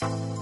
Muy 0.00 0.33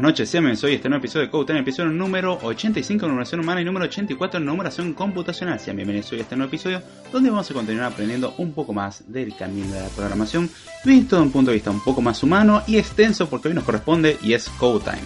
buenas 0.00 0.12
noches, 0.12 0.30
sean 0.30 0.46
hoy 0.46 0.74
este 0.76 0.88
nuevo 0.88 1.02
episodio 1.02 1.26
de 1.26 1.30
Code 1.30 1.44
Time, 1.44 1.60
episodio 1.60 1.90
número 1.90 2.38
85 2.40 3.04
en 3.04 3.10
numeración 3.10 3.40
humana 3.42 3.60
y 3.60 3.66
número 3.66 3.84
84 3.84 4.38
en 4.38 4.46
numeración 4.46 4.94
computacional. 4.94 5.60
Sean 5.60 5.76
bienvenidos 5.76 6.10
hoy 6.12 6.20
a 6.20 6.22
este 6.22 6.36
nuevo 6.36 6.48
episodio 6.48 6.82
donde 7.12 7.28
vamos 7.28 7.50
a 7.50 7.52
continuar 7.52 7.92
aprendiendo 7.92 8.32
un 8.38 8.54
poco 8.54 8.72
más 8.72 9.04
del 9.08 9.36
camino 9.36 9.74
de 9.74 9.82
la 9.82 9.88
programación, 9.88 10.48
visto 10.86 11.16
de 11.16 11.22
un 11.22 11.30
punto 11.30 11.50
de 11.50 11.56
vista 11.56 11.70
un 11.70 11.84
poco 11.84 12.00
más 12.00 12.22
humano 12.22 12.62
y 12.66 12.78
extenso 12.78 13.28
porque 13.28 13.48
hoy 13.48 13.54
nos 13.54 13.64
corresponde 13.64 14.16
y 14.22 14.32
es 14.32 14.48
Code 14.48 14.84
Time. 14.84 15.04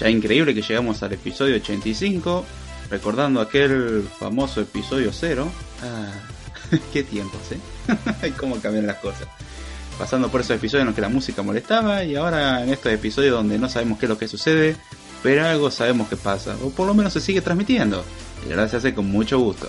Ya 0.00 0.10
increíble 0.10 0.52
que 0.56 0.62
llegamos 0.62 1.00
al 1.04 1.12
episodio 1.12 1.54
85, 1.54 2.44
recordando 2.90 3.40
aquel 3.40 4.02
famoso 4.18 4.60
episodio 4.60 5.12
0. 5.12 5.48
Ah, 5.84 6.10
qué 6.92 7.04
tiempos, 7.04 7.42
¿eh? 7.52 8.32
cómo 8.40 8.56
cambian 8.56 8.88
las 8.88 8.96
cosas 8.96 9.28
pasando 10.02 10.32
por 10.32 10.40
esos 10.40 10.56
episodios 10.56 10.80
en 10.80 10.86
los 10.86 10.96
que 10.96 11.00
la 11.00 11.08
música 11.08 11.42
molestaba 11.42 12.02
y 12.02 12.16
ahora 12.16 12.60
en 12.64 12.70
estos 12.70 12.90
episodios 12.90 13.36
donde 13.36 13.56
no 13.56 13.68
sabemos 13.68 14.00
qué 14.00 14.06
es 14.06 14.10
lo 14.10 14.18
que 14.18 14.26
sucede, 14.26 14.74
pero 15.22 15.46
algo 15.46 15.70
sabemos 15.70 16.08
que 16.08 16.16
pasa, 16.16 16.56
o 16.60 16.70
por 16.70 16.88
lo 16.88 16.94
menos 16.94 17.12
se 17.12 17.20
sigue 17.20 17.40
transmitiendo, 17.40 18.04
y 18.44 18.48
la 18.48 18.56
verdad 18.56 18.70
se 18.72 18.76
hace 18.78 18.94
con 18.94 19.06
mucho 19.06 19.38
gusto. 19.38 19.68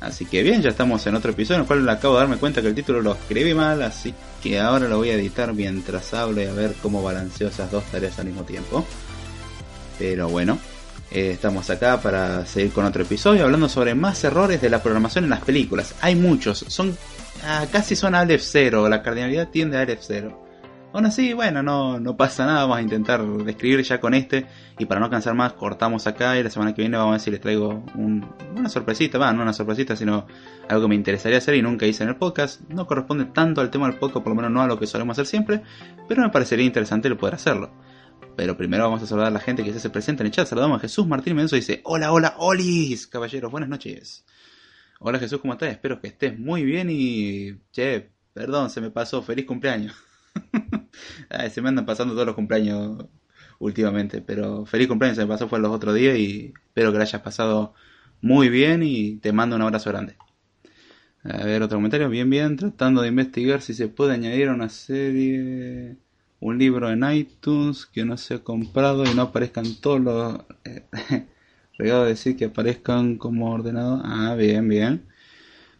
Así 0.00 0.24
que 0.24 0.42
bien, 0.42 0.60
ya 0.60 0.70
estamos 0.70 1.06
en 1.06 1.14
otro 1.14 1.30
episodio 1.30 1.58
en 1.58 1.60
el 1.60 1.66
cual 1.68 1.88
acabo 1.88 2.14
de 2.14 2.20
darme 2.20 2.36
cuenta 2.38 2.60
que 2.60 2.66
el 2.66 2.74
título 2.74 3.00
lo 3.00 3.12
escribí 3.12 3.54
mal, 3.54 3.80
así 3.82 4.12
que 4.42 4.58
ahora 4.58 4.88
lo 4.88 4.96
voy 4.96 5.10
a 5.10 5.14
editar 5.14 5.54
mientras 5.54 6.14
hablo 6.14 6.42
y 6.42 6.46
a 6.46 6.52
ver 6.52 6.74
cómo 6.82 7.00
balanceo 7.00 7.46
esas 7.46 7.70
dos 7.70 7.84
tareas 7.84 8.18
al 8.18 8.26
mismo 8.26 8.42
tiempo. 8.42 8.84
Pero 10.00 10.28
bueno, 10.28 10.58
eh, 11.12 11.30
estamos 11.30 11.70
acá 11.70 12.00
para 12.00 12.44
seguir 12.44 12.72
con 12.72 12.86
otro 12.86 13.02
episodio 13.04 13.44
hablando 13.44 13.68
sobre 13.68 13.94
más 13.94 14.24
errores 14.24 14.60
de 14.60 14.68
la 14.68 14.82
programación 14.82 15.22
en 15.22 15.30
las 15.30 15.42
películas. 15.42 15.94
Hay 16.00 16.16
muchos, 16.16 16.64
son 16.66 16.98
Ah, 17.42 17.66
casi 17.70 17.96
son 17.96 18.14
Aleph 18.14 18.42
0, 18.44 18.88
la 18.88 19.02
cardinalidad 19.02 19.48
tiende 19.48 19.78
a 19.78 19.82
Aleph 19.82 20.00
0. 20.02 20.46
Aún 20.92 21.06
así, 21.06 21.32
bueno, 21.34 21.62
no, 21.62 22.00
no 22.00 22.16
pasa 22.16 22.44
nada, 22.44 22.62
vamos 22.62 22.78
a 22.78 22.82
intentar 22.82 23.24
describir 23.24 23.80
ya 23.82 24.00
con 24.00 24.12
este. 24.12 24.46
Y 24.76 24.86
para 24.86 25.00
no 25.00 25.08
cansar 25.08 25.34
más, 25.34 25.52
cortamos 25.52 26.06
acá 26.08 26.36
y 26.36 26.42
la 26.42 26.50
semana 26.50 26.74
que 26.74 26.82
viene 26.82 26.96
vamos 26.96 27.10
a 27.10 27.12
ver 27.12 27.20
si 27.20 27.30
les 27.30 27.40
traigo 27.40 27.84
una 27.94 28.68
sorpresita, 28.68 29.16
va, 29.16 29.32
no 29.32 29.42
una 29.42 29.52
sorpresita, 29.52 29.94
sino 29.94 30.26
algo 30.68 30.82
que 30.82 30.88
me 30.88 30.94
interesaría 30.96 31.38
hacer 31.38 31.54
y 31.54 31.62
nunca 31.62 31.86
hice 31.86 32.02
en 32.02 32.08
el 32.08 32.16
podcast. 32.16 32.60
No 32.68 32.88
corresponde 32.88 33.26
tanto 33.26 33.60
al 33.60 33.70
tema 33.70 33.88
del 33.88 33.98
podcast, 33.98 34.24
por 34.24 34.30
lo 34.30 34.34
menos 34.34 34.50
no 34.50 34.62
a 34.62 34.66
lo 34.66 34.80
que 34.80 34.86
solemos 34.88 35.14
hacer 35.14 35.26
siempre, 35.26 35.62
pero 36.08 36.22
me 36.22 36.30
parecería 36.30 36.66
interesante 36.66 37.06
el 37.06 37.16
poder 37.16 37.36
hacerlo. 37.36 37.70
Pero 38.36 38.56
primero 38.56 38.84
vamos 38.84 39.02
a 39.02 39.06
saludar 39.06 39.28
a 39.28 39.30
la 39.30 39.40
gente 39.40 39.62
que 39.62 39.72
se 39.72 39.90
presenta 39.90 40.24
en 40.24 40.26
el 40.26 40.32
chat. 40.32 40.48
Saludamos 40.48 40.78
a 40.78 40.80
Jesús 40.80 41.06
Martín 41.06 41.36
Mendoza 41.36 41.56
y 41.56 41.60
dice, 41.60 41.82
hola, 41.84 42.10
hola, 42.12 42.34
olis, 42.38 43.06
caballeros, 43.06 43.50
buenas 43.50 43.68
noches. 43.68 44.24
Hola 45.02 45.18
Jesús, 45.18 45.40
¿cómo 45.40 45.54
estás? 45.54 45.70
Espero 45.70 45.98
que 45.98 46.08
estés 46.08 46.38
muy 46.38 46.62
bien 46.62 46.88
y... 46.90 47.58
Che, 47.72 48.10
perdón, 48.34 48.68
se 48.68 48.82
me 48.82 48.90
pasó, 48.90 49.22
feliz 49.22 49.46
cumpleaños. 49.46 49.94
se 51.50 51.62
me 51.62 51.70
andan 51.70 51.86
pasando 51.86 52.12
todos 52.12 52.26
los 52.26 52.34
cumpleaños 52.34 53.06
últimamente, 53.58 54.20
pero 54.20 54.66
feliz 54.66 54.88
cumpleaños, 54.88 55.16
se 55.16 55.22
me 55.22 55.28
pasó 55.28 55.48
fue 55.48 55.58
los 55.58 55.70
otros 55.72 55.94
días 55.94 56.18
y 56.18 56.52
espero 56.66 56.92
que 56.92 56.98
lo 56.98 57.02
hayas 57.02 57.22
pasado 57.22 57.72
muy 58.20 58.50
bien 58.50 58.82
y 58.82 59.16
te 59.16 59.32
mando 59.32 59.56
un 59.56 59.62
abrazo 59.62 59.88
grande. 59.88 60.16
A 61.24 61.44
ver, 61.44 61.62
otro 61.62 61.78
comentario, 61.78 62.10
bien, 62.10 62.28
bien, 62.28 62.56
tratando 62.56 63.00
de 63.00 63.08
investigar 63.08 63.62
si 63.62 63.72
se 63.72 63.88
puede 63.88 64.12
añadir 64.12 64.50
una 64.50 64.68
serie, 64.68 65.96
un 66.40 66.58
libro 66.58 66.90
en 66.90 67.10
iTunes 67.10 67.86
que 67.86 68.04
no 68.04 68.18
se 68.18 68.34
ha 68.34 68.44
comprado 68.44 69.04
y 69.06 69.14
no 69.14 69.22
aparezcan 69.22 69.64
todos 69.80 70.00
los... 70.00 70.40
Regado 71.80 72.04
decir 72.04 72.36
que 72.36 72.44
aparezcan 72.44 73.16
como 73.16 73.50
ordenado. 73.50 74.02
Ah, 74.04 74.34
bien, 74.34 74.68
bien. 74.68 75.08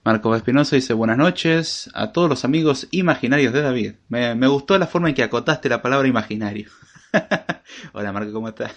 Marcos 0.03 0.35
Espinosa 0.35 0.75
dice 0.75 0.95
buenas 0.95 1.19
noches 1.19 1.91
a 1.93 2.11
todos 2.11 2.27
los 2.27 2.47
amigos 2.47 2.89
imaginarios 2.91 3.53
de 3.53 3.61
David. 3.61 3.95
Me, 4.09 4.35
me 4.35 4.47
gustó 4.47 4.79
la 4.79 4.87
forma 4.87 5.11
en 5.11 5.15
que 5.15 5.23
acotaste 5.23 5.69
la 5.69 5.83
palabra 5.83 6.09
imaginario. 6.09 6.71
Hola 7.93 8.13
Marco, 8.13 8.33
¿cómo 8.33 8.49
estás? 8.49 8.75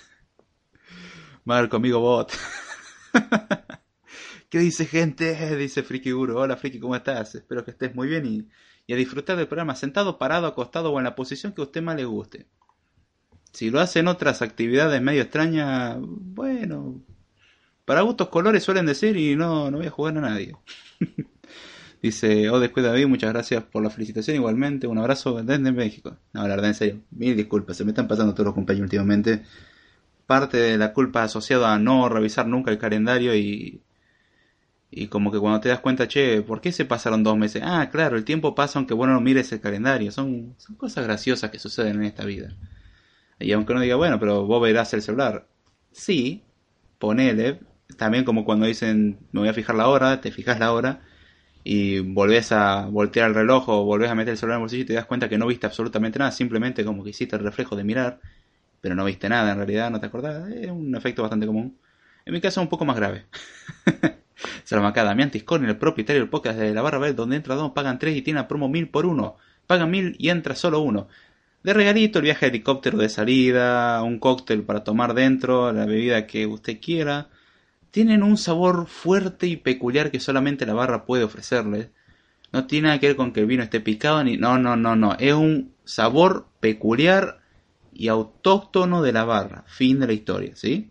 Marco, 1.46 1.78
amigo 1.78 2.02
bot. 2.02 2.34
¿Qué 4.50 4.60
dice 4.60 4.86
gente? 4.86 5.56
Dice 5.56 5.82
Friki 5.82 6.12
Guru. 6.12 6.38
Hola 6.38 6.58
Friki, 6.58 6.82
¿cómo 6.82 6.94
estás? 6.94 7.36
Espero 7.36 7.64
que 7.64 7.72
estés 7.72 7.96
muy 7.96 8.10
bien 8.10 8.26
y, 8.26 8.50
y 8.86 8.92
a 8.92 8.98
disfrutar 8.98 9.38
del 9.38 9.48
programa 9.48 9.76
sentado, 9.76 10.18
parado, 10.18 10.46
acostado 10.46 10.92
o 10.92 10.98
en 10.98 11.06
la 11.06 11.16
posición 11.16 11.54
que 11.54 11.62
a 11.62 11.64
usted 11.64 11.82
más 11.82 11.96
le 11.96 12.04
guste. 12.04 12.48
Si 13.54 13.70
lo 13.70 13.80
hacen 13.80 14.10
otras 14.10 14.42
actividades 14.42 15.02
medio 15.02 15.22
extrañas, 15.22 15.96
bueno, 16.02 17.02
para 17.86 18.02
gustos 18.02 18.30
colores 18.30 18.64
suelen 18.64 18.86
decir 18.86 19.18
y 19.18 19.36
no, 19.36 19.70
no 19.72 19.78
voy 19.78 19.88
a 19.88 19.92
jugar 19.92 20.18
a 20.18 20.22
nadie. 20.22 20.56
Dice, 22.02 22.50
oh, 22.50 22.60
después 22.60 22.86
David, 22.86 23.08
muchas 23.08 23.32
gracias 23.32 23.64
por 23.64 23.82
la 23.82 23.90
felicitación 23.90 24.36
igualmente. 24.36 24.88
Un 24.88 24.98
abrazo 24.98 25.42
desde 25.42 25.72
México. 25.72 26.18
No, 26.34 26.42
la 26.44 26.50
verdad, 26.50 26.68
en 26.68 26.76
serio, 26.76 27.02
mil 27.12 27.36
disculpas, 27.36 27.78
se 27.78 27.86
me 27.86 27.92
están 27.92 28.08
pasando 28.10 28.34
todos 28.34 28.48
los 28.48 28.54
cumpleaños 28.56 28.84
últimamente. 28.86 29.44
parte 30.26 30.58
de 30.58 30.78
la 30.78 30.94
culpa 30.94 31.24
asociada 31.24 31.74
a 31.74 31.80
no 31.80 32.10
revisar 32.10 32.48
nunca 32.48 32.72
el 32.72 32.78
calendario 32.78 33.36
y, 33.36 33.82
y 34.92 35.08
como 35.08 35.32
que 35.32 35.40
cuando 35.40 35.60
te 35.60 35.70
das 35.70 35.80
cuenta, 35.80 36.08
che, 36.08 36.42
¿por 36.42 36.62
qué 36.62 36.72
se 36.72 36.86
pasaron 36.86 37.24
dos 37.24 37.38
meses? 37.38 37.64
Ah, 37.66 37.90
claro, 37.92 38.18
el 38.18 38.26
tiempo 38.26 38.54
pasa 38.56 38.80
aunque 38.80 38.94
bueno 38.94 39.14
no 39.14 39.22
mires 39.22 39.52
el 39.52 39.62
calendario. 39.62 40.12
Son, 40.12 40.56
son 40.58 40.76
cosas 40.76 41.06
graciosas 41.06 41.52
que 41.52 41.60
suceden 41.60 41.98
en 41.98 42.04
esta 42.04 42.26
vida. 42.26 42.56
Y 43.40 43.52
aunque 43.54 43.74
uno 43.74 43.82
diga, 43.82 43.96
bueno, 43.96 44.20
pero 44.20 44.46
vos 44.46 44.62
verás 44.62 44.94
el 44.94 45.02
celular. 45.02 45.48
Sí, 45.92 46.44
ponele. 47.00 47.60
También 47.98 48.24
como 48.24 48.46
cuando 48.46 48.66
dicen, 48.66 49.20
me 49.32 49.42
voy 49.42 49.50
a 49.50 49.54
fijar 49.54 49.76
la 49.76 49.88
hora, 49.88 50.22
te 50.22 50.32
fijas 50.32 50.60
la 50.60 50.74
hora 50.74 51.02
y 51.64 52.00
volvés 52.00 52.52
a 52.52 52.88
voltear 52.88 53.30
el 53.30 53.36
reloj 53.36 53.70
o 53.70 53.86
volvés 53.86 54.10
a 54.10 54.16
meter 54.16 54.32
el 54.32 54.38
celular 54.38 54.56
en 54.56 54.60
el 54.60 54.64
bolsillo 54.64 54.84
y 54.84 54.88
te 54.88 54.94
das 54.94 55.06
cuenta 55.06 55.30
que 55.30 55.38
no 55.38 55.48
viste 55.48 55.66
absolutamente 55.66 56.20
nada, 56.20 56.32
simplemente 56.32 56.84
como 56.84 57.04
que 57.04 57.12
hiciste 57.12 57.36
el 57.36 57.44
reflejo 57.44 57.76
de 57.76 57.84
mirar, 57.84 58.20
pero 58.82 58.96
no 58.96 59.06
viste 59.06 59.30
nada 59.30 59.52
en 59.52 59.58
realidad, 59.58 59.92
no 59.92 60.00
te 60.00 60.08
acordás. 60.08 60.50
Es 60.50 60.70
un 60.70 60.96
efecto 60.96 61.22
bastante 61.22 61.46
común. 61.46 61.78
En 62.26 62.34
mi 62.34 62.42
caso 62.42 62.60
es 62.60 62.64
un 62.66 62.70
poco 62.70 62.86
más 62.86 62.96
grave. 62.96 63.26
Saludamos 64.64 64.92
acá 64.92 65.04
Damián 65.04 65.32
Tiscón, 65.32 65.66
el 65.66 65.78
propietario 65.78 66.22
del 66.22 66.30
podcast 66.30 66.60
de 66.60 66.74
la 66.74 66.82
Barra 66.82 66.98
Bell, 66.98 67.16
donde 67.16 67.36
entra 67.36 67.56
dos, 67.56 67.72
pagan 67.72 68.00
tres 68.00 68.18
y 68.18 68.22
tiene 68.22 68.40
a 68.40 68.48
promo 68.48 68.68
mil 68.68 68.90
por 68.90 69.06
uno. 69.06 69.38
Pagan 69.68 69.90
mil 69.90 70.16
y 70.20 70.30
entra 70.30 70.56
solo 70.56 70.80
uno. 70.82 71.08
De 71.64 71.74
regalito, 71.74 72.20
el 72.20 72.24
viaje 72.24 72.46
de 72.46 72.50
helicóptero 72.50 72.98
de 72.98 73.08
salida, 73.08 74.04
un 74.04 74.20
cóctel 74.20 74.64
para 74.64 74.84
tomar 74.84 75.14
dentro, 75.14 75.72
la 75.72 75.86
bebida 75.86 76.28
que 76.28 76.46
usted 76.46 76.80
quiera. 76.82 77.30
Tienen 77.94 78.24
un 78.24 78.38
sabor 78.38 78.88
fuerte 78.88 79.46
y 79.46 79.56
peculiar 79.56 80.10
que 80.10 80.20
solamente 80.20 80.66
la 80.66 80.74
barra 80.74 81.06
puede 81.06 81.26
ofrecerles. 81.26 81.90
No 82.52 82.66
tiene 82.66 82.88
nada 82.88 83.00
que 83.00 83.06
ver 83.06 83.16
con 83.16 83.32
que 83.32 83.42
el 83.42 83.46
vino 83.46 83.62
esté 83.62 83.82
picado 83.82 84.24
ni... 84.24 84.36
No, 84.36 84.58
no, 84.58 84.76
no, 84.76 84.96
no. 84.96 85.16
Es 85.20 85.36
un 85.36 85.76
sabor 85.84 86.48
peculiar 86.60 87.42
y 87.94 88.08
autóctono 88.08 89.04
de 89.04 89.12
la 89.12 89.26
barra. 89.26 89.64
Fin 89.68 90.00
de 90.00 90.08
la 90.08 90.14
historia, 90.14 90.56
¿sí? 90.56 90.90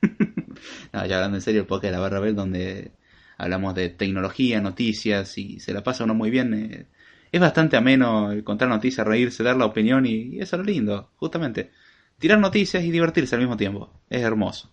no, 0.94 1.04
ya 1.04 1.16
hablando 1.16 1.36
en 1.36 1.42
serio, 1.42 1.60
el 1.60 1.66
podcast 1.66 1.90
de 1.90 1.98
la 1.98 2.00
barra 2.00 2.20
Bell, 2.20 2.34
donde 2.34 2.92
hablamos 3.36 3.74
de 3.74 3.90
tecnología, 3.90 4.62
noticias 4.62 5.36
y 5.36 5.60
se 5.60 5.74
la 5.74 5.82
pasa 5.82 6.04
uno 6.04 6.14
muy 6.14 6.30
bien. 6.30 6.54
Eh, 6.54 6.86
es 7.30 7.40
bastante 7.42 7.76
ameno 7.76 8.30
contar 8.42 8.70
noticias, 8.70 9.06
reírse, 9.06 9.42
dar 9.42 9.58
la 9.58 9.66
opinión 9.66 10.06
y, 10.06 10.38
eso 10.40 10.56
es 10.56 10.60
lo 10.60 10.64
lindo, 10.64 11.10
justamente. 11.16 11.72
Tirar 12.18 12.38
noticias 12.38 12.82
y 12.84 12.90
divertirse 12.90 13.34
al 13.34 13.42
mismo 13.42 13.58
tiempo. 13.58 13.92
Es 14.08 14.22
hermoso. 14.22 14.72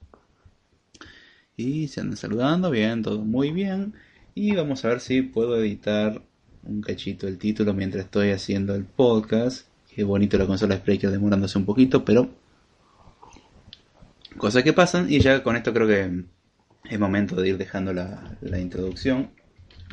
Y 1.57 1.87
se 1.87 2.01
andan 2.01 2.17
saludando, 2.17 2.69
bien, 2.69 3.01
todo 3.01 3.19
muy 3.19 3.51
bien. 3.51 3.93
Y 4.33 4.55
vamos 4.55 4.83
a 4.83 4.89
ver 4.89 4.99
si 4.99 5.21
puedo 5.21 5.57
editar 5.57 6.21
un 6.63 6.81
cachito 6.81 7.27
el 7.27 7.37
título 7.37 7.73
mientras 7.73 8.05
estoy 8.05 8.31
haciendo 8.31 8.75
el 8.75 8.83
podcast. 8.83 9.67
Qué 9.93 10.03
bonito 10.03 10.37
la 10.37 10.47
consola 10.47 10.75
Spreaker 10.75 11.11
demorándose 11.11 11.57
un 11.57 11.65
poquito, 11.65 12.03
pero 12.03 12.29
cosas 14.37 14.63
que 14.63 14.73
pasan 14.73 15.09
y 15.09 15.19
ya 15.19 15.41
con 15.43 15.55
esto 15.55 15.73
creo 15.73 15.87
que 15.87 16.25
es 16.89 16.99
momento 16.99 17.37
de 17.37 17.49
ir 17.49 17.57
dejando 17.57 17.93
la, 17.93 18.37
la 18.41 18.59
introducción. 18.59 19.31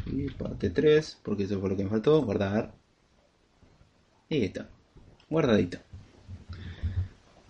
Y 0.06 0.31
parte 0.31 0.70
3, 0.70 1.20
porque 1.23 1.44
eso 1.44 1.61
fue 1.61 1.70
lo 1.70 1.76
que 1.76 1.85
me 1.85 1.91
faltó. 1.91 2.20
Guardar. 2.23 2.75
Y 4.29 4.41
listo. 4.41 4.64
Guardadito. 5.31 5.79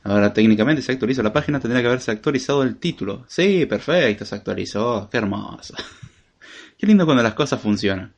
Ahora 0.04 0.32
técnicamente 0.32 0.82
se 0.82 0.93
actualiza 0.93 1.22
la 1.22 1.32
página, 1.32 1.60
tendría 1.60 1.82
que 1.82 1.88
haberse 1.88 2.10
actualizado 2.10 2.62
el 2.62 2.76
título. 2.76 3.25
Sí, 3.28 3.66
perfecto, 3.66 4.25
se 4.25 4.34
actualizó. 4.34 5.08
Qué 5.10 5.19
hermoso. 5.19 5.75
Qué 6.78 6.87
lindo 6.87 7.04
cuando 7.04 7.22
las 7.22 7.34
cosas 7.34 7.60
funcionan. 7.60 8.12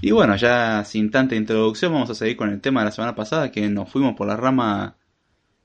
Y 0.00 0.10
bueno, 0.10 0.36
ya 0.36 0.84
sin 0.84 1.10
tanta 1.10 1.34
introducción 1.34 1.92
vamos 1.92 2.10
a 2.10 2.14
seguir 2.14 2.36
con 2.36 2.50
el 2.50 2.60
tema 2.60 2.80
de 2.80 2.86
la 2.86 2.92
semana 2.92 3.14
pasada, 3.14 3.50
que 3.50 3.68
nos 3.68 3.90
fuimos 3.90 4.14
por 4.14 4.26
la 4.26 4.36
rama 4.36 4.96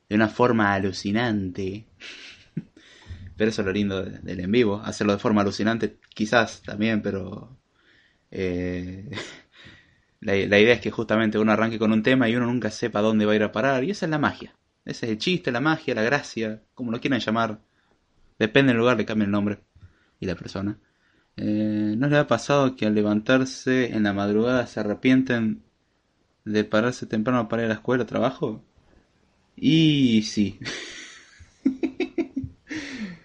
de 0.10 0.16
una 0.16 0.30
forma 0.30 0.74
alucinante. 0.74 1.86
Pero 3.38 3.50
eso 3.50 3.62
es 3.62 3.66
lo 3.66 3.74
lindo 3.74 4.04
del 4.04 4.40
en 4.40 4.52
vivo, 4.52 4.82
hacerlo 4.84 5.14
de 5.14 5.20
forma 5.20 5.42
alucinante 5.42 5.98
quizás 6.14 6.62
también, 6.62 7.02
pero 7.02 7.58
eh, 8.30 9.10
la, 10.22 10.36
idea 10.38 10.74
es 10.74 10.82
que 10.82 10.92
justamente 10.92 11.40
uno 11.40 11.52
arranque 11.52 11.80
con 11.80 11.92
un 11.92 12.04
tema 12.04 12.30
y 12.30 12.36
uno 12.36 12.46
nunca 12.46 12.70
sepa 12.70 13.02
dónde 13.02 13.26
va 13.26 13.34
a 13.34 13.36
ir 13.36 13.44
a 13.44 13.52
parar, 13.52 13.84
y 13.84 13.92
esa 13.92 14.06
es 14.06 14.10
la 14.12 14.20
magia. 14.20 14.54
Ese 14.86 15.06
es 15.06 15.12
el 15.12 15.18
chiste, 15.18 15.52
la 15.52 15.60
magia, 15.60 15.96
la 15.96 16.02
gracia, 16.02 16.62
como 16.74 16.92
lo 16.92 17.00
quieran 17.00 17.20
llamar. 17.20 17.60
Depende 18.40 18.72
del 18.72 18.80
lugar, 18.80 18.98
le 18.98 19.06
cambia 19.06 19.26
el 19.26 19.32
nombre 19.32 19.60
y 20.20 20.26
la 20.26 20.36
persona. 20.36 20.80
Eh, 21.38 21.96
¿No 21.98 22.08
le 22.08 22.18
ha 22.18 22.28
pasado 22.28 22.76
que 22.76 22.86
al 22.86 22.96
levantarse 22.96 23.96
en 23.96 24.04
la 24.04 24.14
madrugada 24.14 24.68
se 24.68 24.80
arrepienten 24.80 25.64
de 26.46 26.64
pararse 26.64 27.06
temprano 27.06 27.48
para 27.48 27.64
ir 27.64 27.66
a 27.68 27.70
la 27.70 27.76
escuela 27.76 28.04
o 28.04 28.08
trabajo? 28.08 28.64
Y 29.56 30.24
sí. 30.24 30.60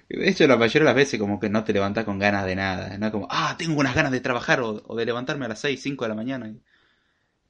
De 0.08 0.30
hecho, 0.30 0.46
la 0.46 0.56
mayoría 0.56 0.80
de 0.80 0.86
las 0.86 0.94
veces 0.94 1.20
como 1.20 1.38
que 1.38 1.50
no 1.50 1.64
te 1.64 1.72
levantas 1.74 2.04
con 2.04 2.18
ganas 2.18 2.46
de 2.46 2.56
nada, 2.56 2.96
¿no? 2.98 3.12
Como, 3.12 3.28
ah, 3.30 3.54
tengo 3.58 3.78
unas 3.78 3.94
ganas 3.94 4.12
de 4.12 4.20
trabajar 4.20 4.60
o, 4.62 4.96
de 4.96 5.04
levantarme 5.04 5.44
a 5.44 5.48
las 5.48 5.60
6, 5.60 5.80
5 5.82 6.04
de 6.04 6.08
la 6.08 6.14
mañana 6.14 6.54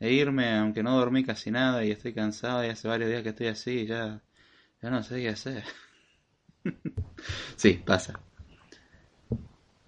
e 0.00 0.12
irme, 0.12 0.56
aunque 0.56 0.82
no 0.82 0.96
dormí 0.96 1.25
casi 1.25 1.50
nada 1.50 1.84
y 1.84 1.90
estoy 1.90 2.12
cansado 2.12 2.64
y 2.64 2.69
hace 2.69 2.88
varios 2.88 3.10
días 3.10 3.22
que 3.22 3.31
estoy 3.31 3.46
así 3.48 3.70
y 3.81 3.87
ya, 3.87 4.22
ya 4.82 4.90
no 4.90 5.02
sé 5.02 5.22
qué 5.22 5.28
hacer. 5.31 5.64
sí, 7.56 7.82
pasa. 7.84 8.20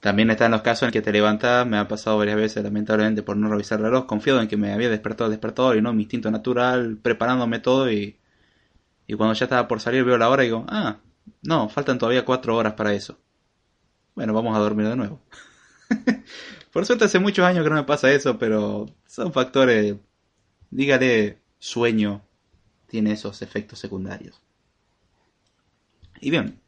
También 0.01 0.31
están 0.31 0.53
los 0.53 0.63
casos 0.63 0.85
en 0.85 0.93
que 0.93 1.03
te 1.03 1.13
levantas, 1.13 1.67
me 1.67 1.77
ha 1.77 1.89
pasado 1.89 2.19
varias 2.19 2.37
veces 2.37 2.63
lamentablemente 2.63 3.23
por 3.23 3.37
no 3.37 3.49
revisar 3.49 3.79
el 3.79 3.87
reloj, 3.87 4.07
confiado 4.07 4.41
en 4.41 4.47
que 4.47 4.57
me 4.57 4.73
había 4.73 4.89
despertado 4.89 5.27
el 5.27 5.33
despertador 5.33 5.77
y 5.77 5.83
no 5.83 5.93
mi 5.93 6.05
instinto 6.05 6.31
natural, 6.31 6.99
preparándome 7.03 7.59
todo 7.59 7.91
y, 7.91 8.17
y 9.07 9.15
cuando 9.15 9.35
ya 9.35 9.47
estaba 9.47 9.67
por 9.67 9.81
salir 9.81 10.05
veo 10.05 10.17
la 10.17 10.29
hora 10.29 10.45
y 10.45 10.47
digo, 10.47 10.65
ah, 10.69 10.99
no, 11.43 11.69
faltan 11.69 11.99
todavía 11.99 12.25
cuatro 12.25 12.57
horas 12.57 12.75
para 12.75 12.95
eso. 12.95 13.19
Bueno, 14.15 14.33
vamos 14.33 14.57
a 14.57 14.61
dormir 14.61 14.89
de 14.89 14.97
nuevo. 14.97 15.21
Por 16.79 16.87
suerte 16.87 17.07
hace 17.07 17.19
muchos 17.19 17.45
años 17.45 17.65
que 17.65 17.71
no 17.71 17.75
me 17.75 17.83
pasa 17.83 18.13
eso, 18.13 18.39
pero 18.39 18.87
son 19.05 19.33
factores, 19.33 19.97
dígale, 20.71 21.39
sueño, 21.59 22.23
tiene 22.87 23.11
esos 23.11 23.43
efectos 23.43 23.81
secundarios. 23.81 24.41
Y 26.21 26.31
bien, 26.31 26.61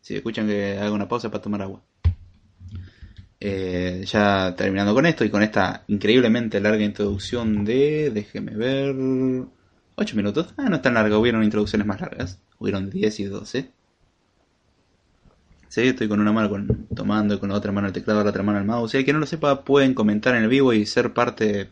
si 0.00 0.16
escuchan 0.16 0.48
que 0.48 0.80
hago 0.80 0.96
una 0.96 1.06
pausa 1.06 1.30
para 1.30 1.42
tomar 1.42 1.62
agua. 1.62 1.80
Eh, 3.38 4.02
ya 4.04 4.52
terminando 4.56 4.94
con 4.94 5.06
esto 5.06 5.24
y 5.24 5.30
con 5.30 5.44
esta 5.44 5.84
increíblemente 5.86 6.58
larga 6.58 6.82
introducción 6.82 7.64
de, 7.64 8.10
déjeme 8.12 8.56
ver, 8.56 8.96
8 9.94 10.16
minutos. 10.16 10.54
Ah, 10.56 10.68
no 10.70 10.74
es 10.74 10.82
tan 10.82 10.94
larga, 10.94 11.18
hubieron 11.18 11.44
introducciones 11.44 11.86
más 11.86 12.00
largas, 12.00 12.40
hubieron 12.58 12.90
10 12.90 13.20
y 13.20 13.24
12. 13.26 13.70
Sí, 15.72 15.80
estoy 15.80 16.06
con 16.06 16.20
una 16.20 16.32
mano 16.32 16.50
con, 16.50 16.86
tomando 16.94 17.32
y 17.32 17.38
con 17.38 17.48
la 17.48 17.54
otra 17.54 17.72
mano 17.72 17.86
el 17.86 17.94
teclado, 17.94 18.22
la 18.22 18.28
otra 18.28 18.42
mano 18.42 18.58
el 18.58 18.66
mouse. 18.66 18.90
Si 18.90 18.98
hay 18.98 19.04
que 19.06 19.14
no 19.14 19.20
lo 19.20 19.24
sepa, 19.24 19.64
pueden 19.64 19.94
comentar 19.94 20.34
en 20.34 20.42
el 20.42 20.50
vivo 20.50 20.74
y 20.74 20.84
ser 20.84 21.14
parte 21.14 21.70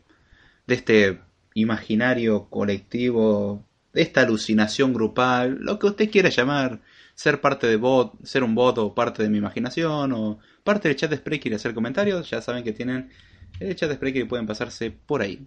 de 0.67 0.75
este 0.75 1.21
imaginario 1.53 2.49
colectivo, 2.49 3.63
de 3.93 4.01
esta 4.01 4.23
alucinación 4.23 4.95
grupal, 4.95 5.59
lo 5.61 5.79
que 5.79 5.89
usted 5.89 6.11
quiera 6.11 6.31
llamar, 6.31 6.81
ser 7.15 7.43
parte 7.43 7.67
de 7.67 7.77
bot, 7.77 8.15
ser 8.25 8.43
un 8.43 8.55
bot 8.55 8.79
o 8.79 8.95
parte 8.95 9.23
de 9.23 9.29
mi 9.29 9.37
imaginación 9.37 10.15
o 10.15 10.39
parte 10.65 10.89
del 10.89 10.97
chat 10.97 11.11
de 11.11 11.19
Spreaker 11.19 11.53
y 11.53 11.57
hacer 11.57 11.75
comentarios, 11.75 12.31
ya 12.31 12.41
saben 12.41 12.65
que 12.65 12.73
tienen 12.73 13.11
el 13.59 13.77
chat 13.77 13.91
de 13.91 13.97
Spreaker 13.97 14.23
y 14.23 14.27
pueden 14.27 14.47
pasarse 14.47 14.91
por 14.91 15.21
ahí. 15.21 15.47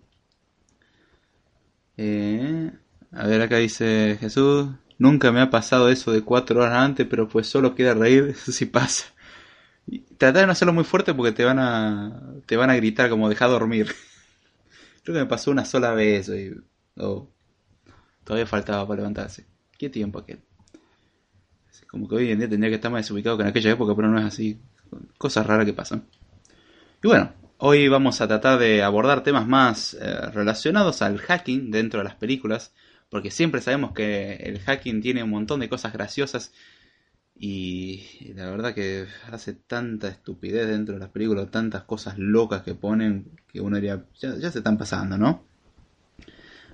Eh, 1.97 2.69
a 3.13 3.25
ver, 3.25 3.41
acá 3.41 3.57
dice 3.57 4.15
Jesús, 4.19 4.67
Nunca 4.97 5.31
me 5.31 5.41
ha 5.41 5.49
pasado 5.49 5.89
eso 5.89 6.11
de 6.11 6.21
cuatro 6.21 6.61
horas 6.61 6.77
antes, 6.77 7.07
pero 7.07 7.27
pues 7.27 7.47
solo 7.47 7.75
queda 7.75 7.93
reír, 7.93 8.23
eso 8.35 8.51
sí 8.51 8.65
pasa. 8.65 9.05
Y 9.87 9.99
trata 9.99 10.39
de 10.39 10.45
no 10.45 10.53
hacerlo 10.53 10.73
muy 10.73 10.83
fuerte 10.83 11.13
porque 11.13 11.31
te 11.33 11.43
van 11.43 11.59
a 11.59 12.21
te 12.45 12.55
van 12.55 12.69
a 12.69 12.75
gritar 12.75 13.09
como 13.09 13.29
deja 13.29 13.47
dormir. 13.47 13.87
Creo 15.03 15.15
que 15.15 15.21
me 15.21 15.25
pasó 15.25 15.51
una 15.51 15.65
sola 15.65 15.93
vez 15.93 16.29
y 16.29 16.51
oh, 16.97 17.29
todavía 18.23 18.45
faltaba 18.45 18.87
para 18.87 19.01
levantarse. 19.01 19.45
Qué 19.77 19.89
tiempo 19.89 20.19
aquel. 20.19 20.41
Como 21.93 22.07
que 22.07 22.15
hoy 22.15 22.31
en 22.31 22.39
día 22.39 22.49
tendría 22.49 22.71
que 22.71 22.75
estar 22.75 22.91
más 22.91 23.03
desubicado 23.03 23.37
que 23.37 23.43
en 23.43 23.49
aquella 23.49 23.71
época, 23.71 23.95
pero 23.95 24.07
no 24.07 24.17
es 24.17 24.25
así. 24.25 24.59
Cosas 25.17 25.45
raras 25.45 25.65
que 25.65 25.73
pasan. 25.73 26.07
Y 27.03 27.07
bueno, 27.07 27.33
hoy 27.57 27.87
vamos 27.87 28.21
a 28.21 28.27
tratar 28.27 28.57
de 28.57 28.81
abordar 28.81 29.21
temas 29.23 29.45
más 29.45 29.93
eh, 29.93 30.31
relacionados 30.31 31.01
al 31.01 31.19
hacking 31.19 31.69
dentro 31.69 31.99
de 31.99 32.05
las 32.05 32.15
películas 32.15 32.73
porque 33.13 33.29
siempre 33.29 33.61
sabemos 33.61 33.91
que 33.91 34.37
el 34.37 34.59
hacking 34.59 34.99
tiene 34.99 35.21
un 35.21 35.29
montón 35.29 35.59
de 35.59 35.69
cosas 35.69 35.93
graciosas 35.93 36.51
y 37.35 38.33
la 38.33 38.49
verdad 38.49 38.73
que 38.73 39.05
hace 39.31 39.53
tanta 39.53 40.07
estupidez 40.07 40.67
dentro 40.67 40.95
de 40.95 40.99
las 40.99 41.09
películas, 41.09 41.51
tantas 41.51 41.83
cosas 41.83 42.17
locas 42.17 42.63
que 42.63 42.73
ponen 42.73 43.39
que 43.47 43.61
uno 43.61 43.75
diría, 43.75 44.03
ya, 44.19 44.49
se 44.49 44.57
están 44.57 44.79
pasando, 44.79 45.15
¿no? 45.19 45.45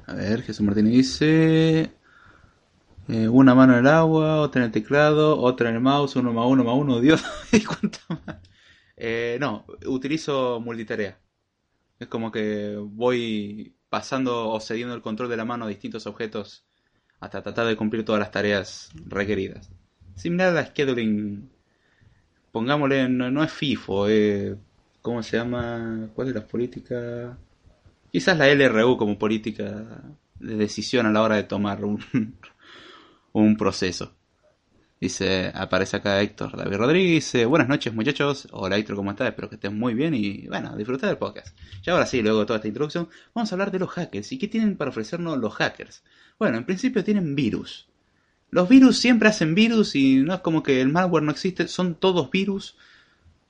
A 0.05 0.13
ver, 0.13 0.41
Jesús 0.43 0.65
Martínez 0.65 0.93
dice... 0.93 1.91
Eh, 3.09 3.27
una 3.27 3.53
mano 3.53 3.73
en 3.73 3.79
el 3.79 3.87
agua, 3.87 4.39
otra 4.39 4.61
en 4.61 4.67
el 4.67 4.71
teclado, 4.71 5.37
otra 5.41 5.69
en 5.69 5.75
el 5.75 5.81
mouse, 5.81 6.15
uno 6.15 6.31
más 6.31 6.45
uno 6.47 6.63
más 6.63 6.75
uno, 6.75 7.01
Dios, 7.01 7.21
cuánto 7.67 7.99
más? 8.07 8.37
Eh, 8.95 9.37
no, 9.41 9.65
utilizo 9.87 10.61
multitarea. 10.61 11.19
Es 11.99 12.07
como 12.07 12.31
que 12.31 12.77
voy 12.81 13.75
pasando 13.89 14.49
o 14.49 14.59
cediendo 14.59 14.93
el 14.93 15.01
control 15.01 15.29
de 15.29 15.37
la 15.37 15.45
mano 15.45 15.65
a 15.65 15.69
distintos 15.69 16.07
objetos 16.07 16.63
hasta 17.19 17.41
tratar 17.41 17.67
de 17.67 17.75
cumplir 17.75 18.05
todas 18.05 18.19
las 18.19 18.31
tareas 18.31 18.91
requeridas. 19.05 19.69
similar 20.15 20.55
a 20.57 20.65
scheduling. 20.65 21.49
Pongámosle, 22.51 23.07
no, 23.09 23.43
es 23.43 23.51
FIFO, 23.51 24.09
eh, 24.09 24.55
¿cómo 25.01 25.21
se 25.21 25.37
llama? 25.37 26.09
¿Cuál 26.13 26.29
es 26.29 26.35
la 26.35 26.45
política? 26.45 27.37
Quizás 28.11 28.37
la 28.37 28.47
LRU 28.47 28.97
como 28.97 29.19
política 29.19 30.01
de 30.39 30.55
decisión 30.55 31.05
a 31.05 31.11
la 31.11 31.21
hora 31.21 31.35
de 31.35 31.43
tomar 31.43 31.83
un 31.85 33.57
proceso. 33.57 34.18
Dice, 35.01 35.49
aparece 35.55 35.95
acá 35.95 36.21
Héctor 36.21 36.57
David 36.57 36.75
Rodríguez, 36.75 37.33
buenas 37.47 37.69
noches 37.69 37.93
muchachos, 37.93 38.49
hola 38.51 38.75
Héctor, 38.75 38.97
¿cómo 38.97 39.11
estás? 39.11 39.29
Espero 39.29 39.47
que 39.47 39.55
estés 39.55 39.71
muy 39.71 39.93
bien 39.93 40.13
y 40.13 40.45
bueno, 40.47 40.75
disfruta 40.75 41.07
del 41.07 41.17
podcast. 41.17 41.57
Y 41.85 41.89
ahora 41.89 42.05
sí, 42.05 42.21
luego 42.21 42.41
de 42.41 42.45
toda 42.45 42.57
esta 42.57 42.67
introducción, 42.67 43.07
vamos 43.33 43.49
a 43.49 43.55
hablar 43.55 43.71
de 43.71 43.79
los 43.79 43.89
hackers 43.91 44.29
y 44.33 44.37
qué 44.37 44.49
tienen 44.49 44.75
para 44.75 44.89
ofrecernos 44.89 45.37
los 45.37 45.53
hackers. 45.53 46.03
Bueno, 46.37 46.57
en 46.57 46.65
principio 46.65 47.01
tienen 47.01 47.33
virus. 47.33 47.87
Los 48.49 48.67
virus 48.67 48.97
siempre 48.97 49.29
hacen 49.29 49.55
virus 49.55 49.95
y 49.95 50.17
no 50.17 50.33
es 50.33 50.41
como 50.41 50.63
que 50.63 50.81
el 50.81 50.89
malware 50.89 51.23
no 51.23 51.31
existe, 51.31 51.69
son 51.69 51.95
todos 51.95 52.29
virus. 52.29 52.75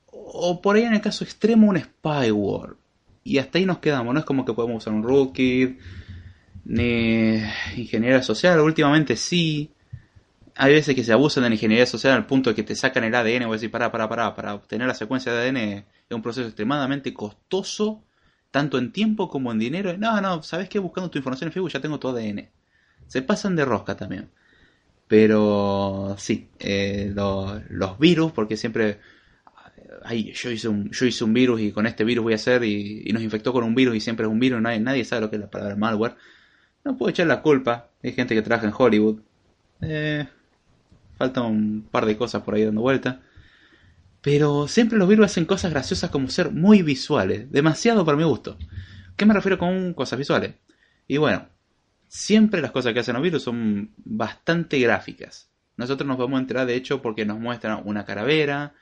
O 0.06 0.62
por 0.62 0.76
ahí 0.76 0.84
en 0.84 0.94
el 0.94 1.02
caso 1.02 1.24
extremo 1.24 1.68
un 1.68 1.80
spyware. 1.80 2.76
Y 3.24 3.40
hasta 3.40 3.58
ahí 3.58 3.66
nos 3.66 3.80
quedamos, 3.80 4.14
no 4.14 4.20
es 4.20 4.26
como 4.26 4.46
que 4.46 4.54
podemos 4.54 4.84
usar 4.84 4.94
un 4.94 5.02
rootkit, 5.02 5.80
ni 6.66 7.42
ingeniería 7.76 8.22
social, 8.22 8.60
últimamente 8.60 9.16
sí 9.16 9.72
hay 10.62 10.74
veces 10.74 10.94
que 10.94 11.06
se 11.06 11.14
abusan 11.14 11.44
de 11.44 11.50
la 11.50 11.56
ingeniería 11.56 11.86
social 11.86 12.12
al 12.14 12.26
punto 12.26 12.50
de 12.50 12.56
que 12.58 12.64
te 12.64 12.76
sacan 12.76 13.06
el 13.06 13.16
ADN, 13.16 13.46
o 13.46 13.54
decir, 13.54 13.72
para, 13.72 13.94
para, 13.94 14.10
para, 14.10 14.36
para 14.36 14.56
obtener 14.56 14.90
la 14.90 14.94
secuencia 14.94 15.32
de 15.32 15.48
ADN 15.48 15.58
es 15.58 15.86
un 16.12 16.22
proceso 16.22 16.48
extremadamente 16.48 17.14
costoso, 17.14 18.04
tanto 18.52 18.78
en 18.78 18.92
tiempo 18.92 19.30
como 19.30 19.54
en 19.54 19.60
dinero. 19.60 19.98
No, 19.98 20.20
no, 20.20 20.44
¿sabes 20.44 20.68
qué? 20.68 20.78
Buscando 20.80 21.10
tu 21.10 21.18
información 21.18 21.48
en 21.48 21.54
Facebook 21.54 21.72
ya 21.72 21.80
tengo 21.80 21.98
tu 21.98 22.10
ADN. 22.10 22.50
Se 23.08 23.22
pasan 23.22 23.56
de 23.56 23.64
rosca 23.64 23.96
también. 23.96 24.32
Pero 25.08 26.16
sí, 26.18 26.50
eh, 26.60 27.14
los 27.16 27.98
virus, 27.98 28.34
porque 28.34 28.58
siempre 28.58 29.00
ay, 30.04 30.34
yo 30.34 30.52
hice 30.52 30.68
un, 30.68 30.92
yo 30.92 31.06
hice 31.06 31.24
un 31.24 31.34
virus 31.34 31.62
y 31.62 31.72
con 31.72 31.86
este 31.86 32.04
virus 32.04 32.24
voy 32.24 32.34
a 32.34 32.36
hacer 32.36 32.66
y, 32.66 33.10
nos 33.14 33.24
infectó 33.24 33.54
con 33.54 33.64
un 33.64 33.76
virus 33.76 33.96
y 33.96 34.02
siempre 34.02 34.26
es 34.26 34.32
un 34.32 34.40
virus, 34.40 34.62
nadie, 34.62 34.82
nadie 34.82 35.06
sabe 35.06 35.22
lo 35.22 35.30
que 35.30 35.38
es 35.38 35.42
la 35.42 35.50
palabra 35.50 35.78
malware. 35.78 36.16
No 36.84 36.98
puedo 36.98 37.12
echar 37.12 37.28
la 37.28 37.42
culpa, 37.42 37.92
hay 38.04 38.12
gente 38.12 38.36
que 38.36 38.42
trabaja 38.42 38.68
en 38.68 38.74
Hollywood. 38.78 39.22
Eh, 39.82 40.28
Falta 41.20 41.42
un 41.42 41.86
par 41.92 42.06
de 42.06 42.16
cosas 42.16 42.44
por 42.44 42.56
ahí 42.56 42.64
dando 42.64 42.80
vuelta. 42.80 43.20
Pero 44.22 44.70
siempre 44.70 44.98
los 44.98 45.10
virus 45.10 45.26
hacen 45.26 45.44
cosas 45.44 45.70
graciosas 45.70 46.10
como 46.10 46.30
ser 46.30 46.52
muy 46.52 46.82
visuales. 46.82 47.52
Demasiado 47.52 48.06
para 48.06 48.18
mi 48.18 48.24
gusto. 48.24 48.58
¿Qué 49.18 49.26
me 49.26 49.34
refiero 49.34 49.58
con 49.58 49.94
cosas 49.94 50.18
visuales? 50.18 50.56
Y 51.10 51.18
bueno, 51.18 51.46
siempre 52.08 52.62
las 52.62 52.72
cosas 52.72 52.94
que 52.94 53.02
hacen 53.02 53.16
los 53.16 53.24
virus 53.24 53.44
son 53.44 53.92
bastante 53.98 54.80
gráficas. 54.80 55.52
Nosotros 55.76 56.08
nos 56.08 56.16
podemos 56.16 56.40
enterar 56.40 56.66
de 56.66 56.76
hecho 56.76 57.02
porque 57.02 57.26
nos 57.26 57.38
muestra 57.38 57.76
una 57.84 58.06
calavera, 58.06 58.76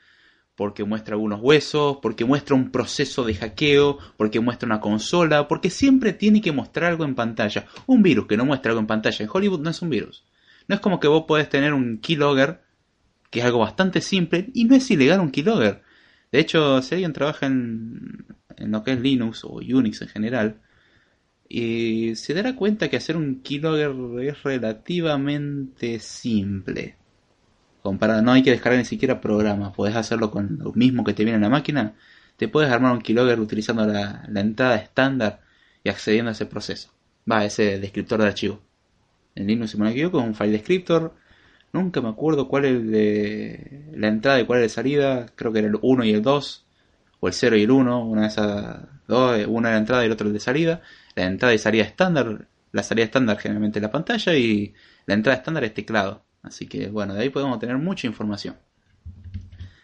porque 0.54 0.84
muestra 0.84 1.14
algunos 1.14 1.40
huesos, 1.40 1.98
porque 2.00 2.24
muestra 2.24 2.54
un 2.54 2.70
proceso 2.70 3.24
de 3.24 3.34
hackeo, 3.34 3.98
porque 4.16 4.38
muestra 4.38 4.66
una 4.66 4.80
consola, 4.80 5.48
porque 5.48 5.70
siempre 5.70 6.12
tiene 6.12 6.40
que 6.40 6.52
mostrar 6.52 6.92
algo 6.92 7.04
en 7.04 7.16
pantalla. 7.16 7.66
Un 7.86 8.04
virus 8.04 8.28
que 8.28 8.36
no 8.36 8.44
muestra 8.44 8.70
algo 8.70 8.80
en 8.80 8.86
pantalla 8.86 9.24
en 9.24 9.30
Hollywood 9.32 9.60
no 9.60 9.70
es 9.70 9.82
un 9.82 9.90
virus. 9.90 10.24
No 10.68 10.74
es 10.74 10.80
como 10.80 11.00
que 11.00 11.08
vos 11.08 11.24
podés 11.26 11.48
tener 11.48 11.72
un 11.72 11.98
keylogger, 11.98 12.60
que 13.30 13.40
es 13.40 13.44
algo 13.44 13.60
bastante 13.60 14.00
simple, 14.02 14.50
y 14.54 14.64
no 14.66 14.76
es 14.76 14.90
ilegal 14.90 15.20
un 15.20 15.30
keylogger. 15.30 15.82
De 16.30 16.40
hecho, 16.40 16.82
si 16.82 16.94
alguien 16.94 17.14
trabaja 17.14 17.46
en, 17.46 18.26
en 18.56 18.70
lo 18.70 18.84
que 18.84 18.92
es 18.92 19.00
Linux 19.00 19.44
o 19.44 19.54
Unix 19.54 20.02
en 20.02 20.08
general, 20.08 20.60
y 21.48 22.14
se 22.16 22.34
dará 22.34 22.54
cuenta 22.54 22.88
que 22.88 22.98
hacer 22.98 23.16
un 23.16 23.40
keylogger 23.42 23.92
es 24.22 24.42
relativamente 24.42 25.98
simple. 26.00 26.96
No 27.82 28.32
hay 28.32 28.42
que 28.42 28.50
descargar 28.50 28.78
ni 28.78 28.84
siquiera 28.84 29.20
programas, 29.20 29.74
podés 29.74 29.96
hacerlo 29.96 30.30
con 30.30 30.58
lo 30.58 30.72
mismo 30.74 31.04
que 31.04 31.14
te 31.14 31.24
viene 31.24 31.36
en 31.36 31.42
la 31.42 31.48
máquina. 31.48 31.94
Te 32.36 32.48
puedes 32.48 32.70
armar 32.70 32.92
un 32.92 33.00
keylogger 33.00 33.40
utilizando 33.40 33.86
la, 33.86 34.26
la 34.28 34.40
entrada 34.40 34.76
estándar 34.76 35.40
y 35.82 35.88
accediendo 35.88 36.28
a 36.28 36.32
ese 36.32 36.44
proceso. 36.44 36.90
Va, 37.30 37.46
ese 37.46 37.78
descriptor 37.80 38.20
de 38.20 38.26
archivo 38.26 38.67
en 39.34 39.46
Linux, 39.46 39.72
si 39.72 39.78
me 39.78 39.90
equivoco, 39.90 40.18
un 40.18 40.34
file 40.34 40.52
descriptor. 40.52 41.14
Nunca 41.72 42.00
me 42.00 42.08
acuerdo 42.08 42.48
cuál 42.48 42.64
es 42.64 42.86
de 42.88 43.92
la 43.94 44.08
entrada 44.08 44.40
y 44.40 44.46
cuál 44.46 44.60
es 44.60 44.72
la 44.72 44.74
salida. 44.74 45.26
Creo 45.34 45.52
que 45.52 45.60
era 45.60 45.68
el 45.68 45.78
1 45.80 46.04
y 46.04 46.12
el 46.12 46.22
2. 46.22 46.66
O 47.20 47.28
el 47.28 47.34
0 47.34 47.56
y 47.56 47.62
el 47.62 47.70
1. 47.70 48.04
Una 48.04 48.22
de 48.22 48.28
esas 48.28 48.78
dos. 49.06 49.46
Una 49.46 49.68
de 49.68 49.74
la 49.74 49.78
entrada 49.78 50.02
y 50.02 50.06
el 50.06 50.12
otro 50.12 50.30
de 50.30 50.40
salida. 50.40 50.82
La 51.14 51.26
entrada 51.26 51.54
y 51.54 51.58
salida 51.58 51.84
estándar. 51.84 52.48
La 52.72 52.82
salida 52.82 53.04
estándar 53.04 53.38
generalmente 53.38 53.80
la 53.80 53.90
pantalla. 53.90 54.34
Y 54.34 54.74
la 55.06 55.14
entrada 55.14 55.38
estándar 55.38 55.64
es 55.64 55.74
teclado. 55.74 56.24
Así 56.42 56.66
que 56.66 56.88
bueno, 56.88 57.14
de 57.14 57.22
ahí 57.22 57.30
podemos 57.30 57.58
tener 57.58 57.76
mucha 57.76 58.06
información. 58.06 58.56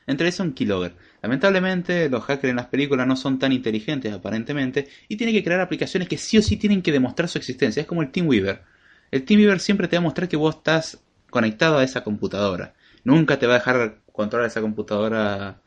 Entre 0.07 0.29
eso 0.29 0.43
un 0.43 0.53
keylogger. 0.53 0.95
Lamentablemente 1.23 2.09
los 2.09 2.23
hackers 2.25 2.51
en 2.51 2.57
las 2.57 2.67
películas 2.67 3.07
no 3.07 3.17
son 3.17 3.39
tan 3.39 3.53
inteligentes 3.53 4.13
aparentemente 4.13 4.89
y 5.09 5.17
tienen 5.17 5.35
que 5.35 5.43
crear 5.43 5.61
aplicaciones 5.61 6.09
que 6.09 6.19
sí 6.19 6.37
o 6.39 6.43
sí 6.43 6.57
tienen 6.57 6.83
que 6.83 6.93
demostrar 6.93 7.29
su 7.29 7.39
existencia. 7.39 7.81
Es 7.81 7.87
como 7.87 8.03
el 8.03 8.11
TeamWeaver 8.11 8.63
el 9.11 9.25
TeamViewer 9.25 9.61
siempre 9.61 9.89
te 9.89 9.97
va 9.97 10.01
a 10.01 10.03
mostrar 10.03 10.29
que 10.29 10.37
vos 10.37 10.57
estás 10.57 11.03
conectado 11.31 11.79
a 11.79 11.85
esa 11.85 12.05
computadora. 12.05 12.75
Nunca 13.05 13.39
te 13.39 13.47
va 13.47 13.55
a 13.55 13.59
dejar 13.59 13.99
controlar 14.13 14.49
esa 14.49 14.61
computadora 14.61 15.61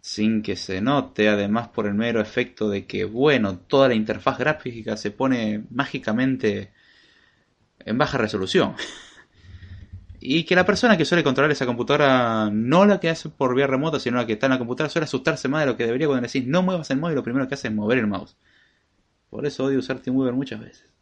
sin 0.00 0.42
que 0.42 0.54
se 0.54 0.80
note, 0.80 1.28
además 1.28 1.68
por 1.68 1.86
el 1.86 1.94
mero 1.94 2.20
efecto 2.20 2.68
de 2.68 2.86
que, 2.86 3.04
bueno, 3.04 3.58
toda 3.58 3.88
la 3.88 3.94
interfaz 3.94 4.38
gráfica 4.38 4.96
se 4.96 5.10
pone 5.10 5.64
mágicamente 5.70 6.72
en 7.80 7.98
baja 7.98 8.18
resolución. 8.18 8.74
y 10.20 10.44
que 10.44 10.54
la 10.54 10.64
persona 10.64 10.96
que 10.96 11.04
suele 11.04 11.24
controlar 11.24 11.50
esa 11.50 11.66
computadora, 11.66 12.50
no 12.52 12.86
la 12.86 13.00
que 13.00 13.10
hace 13.10 13.28
por 13.28 13.54
vía 13.54 13.66
remota, 13.66 13.98
sino 13.98 14.18
la 14.18 14.26
que 14.26 14.34
está 14.34 14.46
en 14.46 14.52
la 14.52 14.58
computadora, 14.58 14.90
suele 14.90 15.04
asustarse 15.04 15.48
más 15.48 15.60
de 15.60 15.66
lo 15.66 15.76
que 15.76 15.86
debería 15.86 16.06
cuando 16.06 16.26
decís 16.26 16.46
no 16.46 16.62
muevas 16.62 16.90
el 16.90 16.98
mouse 16.98 17.12
y 17.12 17.16
lo 17.16 17.22
primero 17.22 17.48
que 17.48 17.54
hace 17.54 17.68
es 17.68 17.74
mover 17.74 17.98
el 17.98 18.06
mouse. 18.06 18.36
Por 19.30 19.46
eso 19.46 19.64
odio 19.64 19.78
usar 19.78 19.98
TeamWeaver 19.98 20.34
muchas 20.34 20.60
veces. 20.60 20.93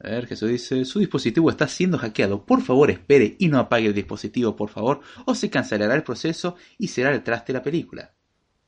A 0.00 0.10
ver, 0.10 0.26
Jesús 0.26 0.48
dice, 0.48 0.84
su 0.84 1.00
dispositivo 1.00 1.50
está 1.50 1.66
siendo 1.66 1.98
hackeado. 1.98 2.46
Por 2.46 2.62
favor, 2.62 2.90
espere 2.90 3.34
y 3.38 3.48
no 3.48 3.58
apague 3.58 3.86
el 3.86 3.94
dispositivo, 3.94 4.54
por 4.54 4.70
favor, 4.70 5.00
o 5.24 5.34
se 5.34 5.50
cancelará 5.50 5.94
el 5.94 6.04
proceso 6.04 6.56
y 6.78 6.88
será 6.88 7.10
el 7.10 7.24
traste 7.24 7.52
de 7.52 7.58
la 7.58 7.64
película. 7.64 8.14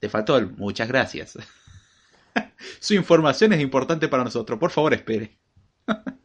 Te 0.01 0.09
faltó 0.09 0.37
el 0.37 0.51
muchas 0.51 0.89
gracias. 0.89 1.39
su 2.81 2.95
información 2.95 3.53
es 3.53 3.61
importante 3.61 4.09
para 4.09 4.25
nosotros. 4.25 4.59
Por 4.59 4.71
favor, 4.71 4.93
espere. 4.93 5.39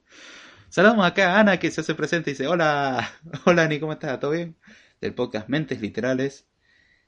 Saludamos 0.70 1.06
acá 1.06 1.36
a 1.36 1.40
Ana 1.40 1.60
que 1.60 1.70
se 1.70 1.82
hace 1.82 1.94
presente 1.94 2.32
y 2.32 2.34
dice, 2.34 2.48
hola, 2.48 3.08
hola 3.46 3.64
Ani, 3.64 3.80
¿cómo 3.80 3.94
estás? 3.94 4.20
¿Todo 4.20 4.32
bien? 4.32 4.58
Del 5.02 5.14
podcast 5.14 5.50
Mentes 5.50 5.82
Literales. 5.82 6.48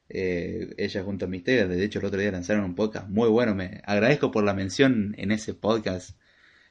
Eh, 0.09 0.73
ella 0.77 1.03
junto 1.03 1.25
a 1.25 1.27
Misteria, 1.27 1.67
de 1.67 1.83
hecho 1.83 1.99
el 1.99 2.05
otro 2.05 2.17
día 2.17 2.31
lanzaron 2.31 2.63
un 2.63 2.75
podcast 2.75 3.09
muy 3.09 3.27
bueno. 3.27 3.55
Me 3.55 3.81
agradezco 3.85 4.31
por 4.31 4.43
la 4.43 4.53
mención 4.53 5.15
en 5.17 5.31
ese 5.31 5.53
podcast 5.53 6.17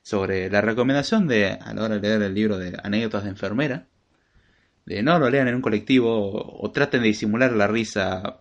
sobre 0.06 0.48
la 0.48 0.60
recomendación 0.60 1.26
de, 1.26 1.48
a 1.50 1.74
la 1.74 1.82
hora 1.82 1.98
de 1.98 2.00
leer 2.00 2.22
el 2.22 2.32
libro 2.32 2.58
de 2.58 2.78
anécdotas 2.80 3.24
de 3.24 3.30
enfermera, 3.30 3.88
de 4.84 5.02
no 5.02 5.18
lo 5.18 5.28
lean 5.28 5.48
en 5.48 5.56
un 5.56 5.60
colectivo 5.60 6.62
o, 6.62 6.70
traten 6.70 7.02
de 7.02 7.08
disimular 7.08 7.50
la 7.50 7.66
risa 7.66 8.40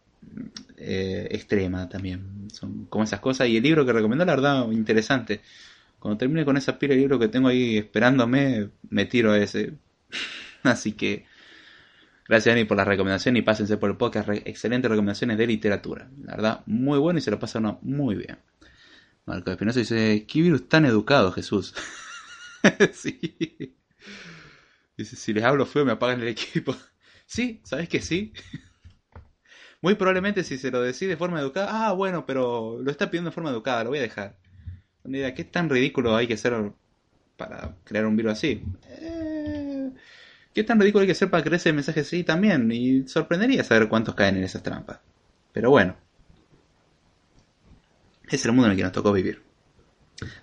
eh, 0.78 1.28
extrema 1.32 1.90
también. 1.90 2.50
Son 2.54 2.86
como 2.86 3.04
esas 3.04 3.20
cosas. 3.20 3.48
Y 3.48 3.58
el 3.58 3.64
libro 3.64 3.84
que 3.84 3.94
recomendó, 3.94 4.26
la 4.26 4.36
verdad, 4.36 4.72
interesante. 4.72 5.42
Cuando 5.98 6.20
termine 6.20 6.46
con 6.46 6.56
esa 6.56 6.78
pila 6.78 6.94
de 6.94 7.00
libro 7.00 7.18
que 7.18 7.30
tengo 7.30 7.48
ahí 7.48 7.80
esperándome, 7.80 8.70
me 8.92 9.06
tiro 9.06 9.32
a 9.32 9.40
ese. 9.40 9.74
Así 10.62 10.92
que, 10.92 11.26
gracias 12.30 12.54
Ani 12.54 12.66
por 12.66 12.78
la 12.78 12.86
recomendación 12.86 13.38
y 13.38 13.42
pásense 13.42 13.78
por 13.78 13.90
el 13.90 13.98
podcast. 13.98 14.30
Excelentes 14.30 14.92
recomendaciones 14.92 15.40
de 15.40 15.48
literatura. 15.48 16.12
La 16.26 16.36
verdad, 16.36 16.62
muy 16.68 17.00
bueno 17.00 17.18
y 17.18 17.24
se 17.24 17.32
lo 17.32 17.40
pasa 17.40 17.58
uno 17.58 17.80
muy 17.82 18.14
bien. 18.14 18.38
Marco 19.26 19.52
Espinosa 19.52 19.80
dice, 19.80 20.26
¿qué 20.28 20.42
virus 20.42 20.70
tan 20.70 20.86
educado, 20.86 21.32
Jesús? 21.32 21.74
sí. 22.94 23.76
Dice, 24.98 25.16
si 25.16 25.34
les 25.34 25.44
hablo 25.44 25.66
feo 25.66 25.84
me 25.84 25.92
apagan 25.92 26.22
el 26.22 26.28
equipo. 26.28 26.76
sí, 27.26 27.60
¿sabes 27.64 27.90
que 27.90 28.02
sí? 28.02 28.34
Muy 29.82 29.96
probablemente 29.96 30.44
si 30.44 30.58
se 30.58 30.72
lo 30.72 30.82
decís 30.82 31.08
de 31.08 31.18
forma 31.18 31.40
educada, 31.40 31.88
ah, 31.88 31.92
bueno, 31.94 32.26
pero 32.26 32.80
lo 32.82 32.92
está 32.92 33.10
pidiendo 33.10 33.30
de 33.30 33.36
forma 33.36 33.50
educada, 33.50 33.84
lo 33.84 33.90
voy 33.90 34.00
a 34.00 34.04
dejar. 34.04 34.38
¿qué 35.36 35.44
tan 35.44 35.70
ridículo 35.70 36.16
hay 36.16 36.26
que 36.26 36.38
ser 36.38 36.72
para 37.38 37.76
crear 37.84 38.06
un 38.06 38.16
virus 38.16 38.34
así? 38.34 38.64
Eh, 38.90 39.92
¿Qué 40.54 40.64
tan 40.64 40.80
ridículo 40.80 41.02
hay 41.02 41.08
que 41.08 41.16
ser 41.16 41.30
para 41.30 41.44
crear 41.44 41.58
ese 41.58 41.74
mensaje 41.74 42.00
así 42.00 42.24
también? 42.24 42.72
Y 42.72 43.08
sorprendería 43.08 43.64
saber 43.64 43.88
cuántos 43.88 44.16
caen 44.16 44.38
en 44.38 44.44
esas 44.44 44.64
trampas. 44.64 45.00
Pero 45.52 45.70
bueno, 45.70 45.96
es 48.30 48.46
el 48.46 48.52
mundo 48.52 48.66
en 48.66 48.72
el 48.72 48.78
que 48.78 48.84
nos 48.84 48.92
tocó 48.92 49.12
vivir. 49.12 49.42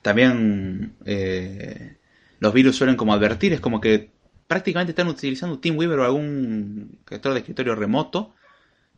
También 0.02 0.94
eh, 1.04 1.96
los 2.40 2.52
virus 2.52 2.76
suelen 2.76 2.96
como 2.96 3.14
advertir, 3.14 3.52
es 3.52 3.60
como 3.60 3.80
que 3.80 4.10
prácticamente 4.46 4.92
están 4.92 5.08
utilizando 5.08 5.58
TeamWeaver 5.58 6.00
o 6.00 6.04
algún 6.04 6.98
gestor 7.08 7.32
de 7.32 7.38
escritorio 7.40 7.74
remoto 7.74 8.34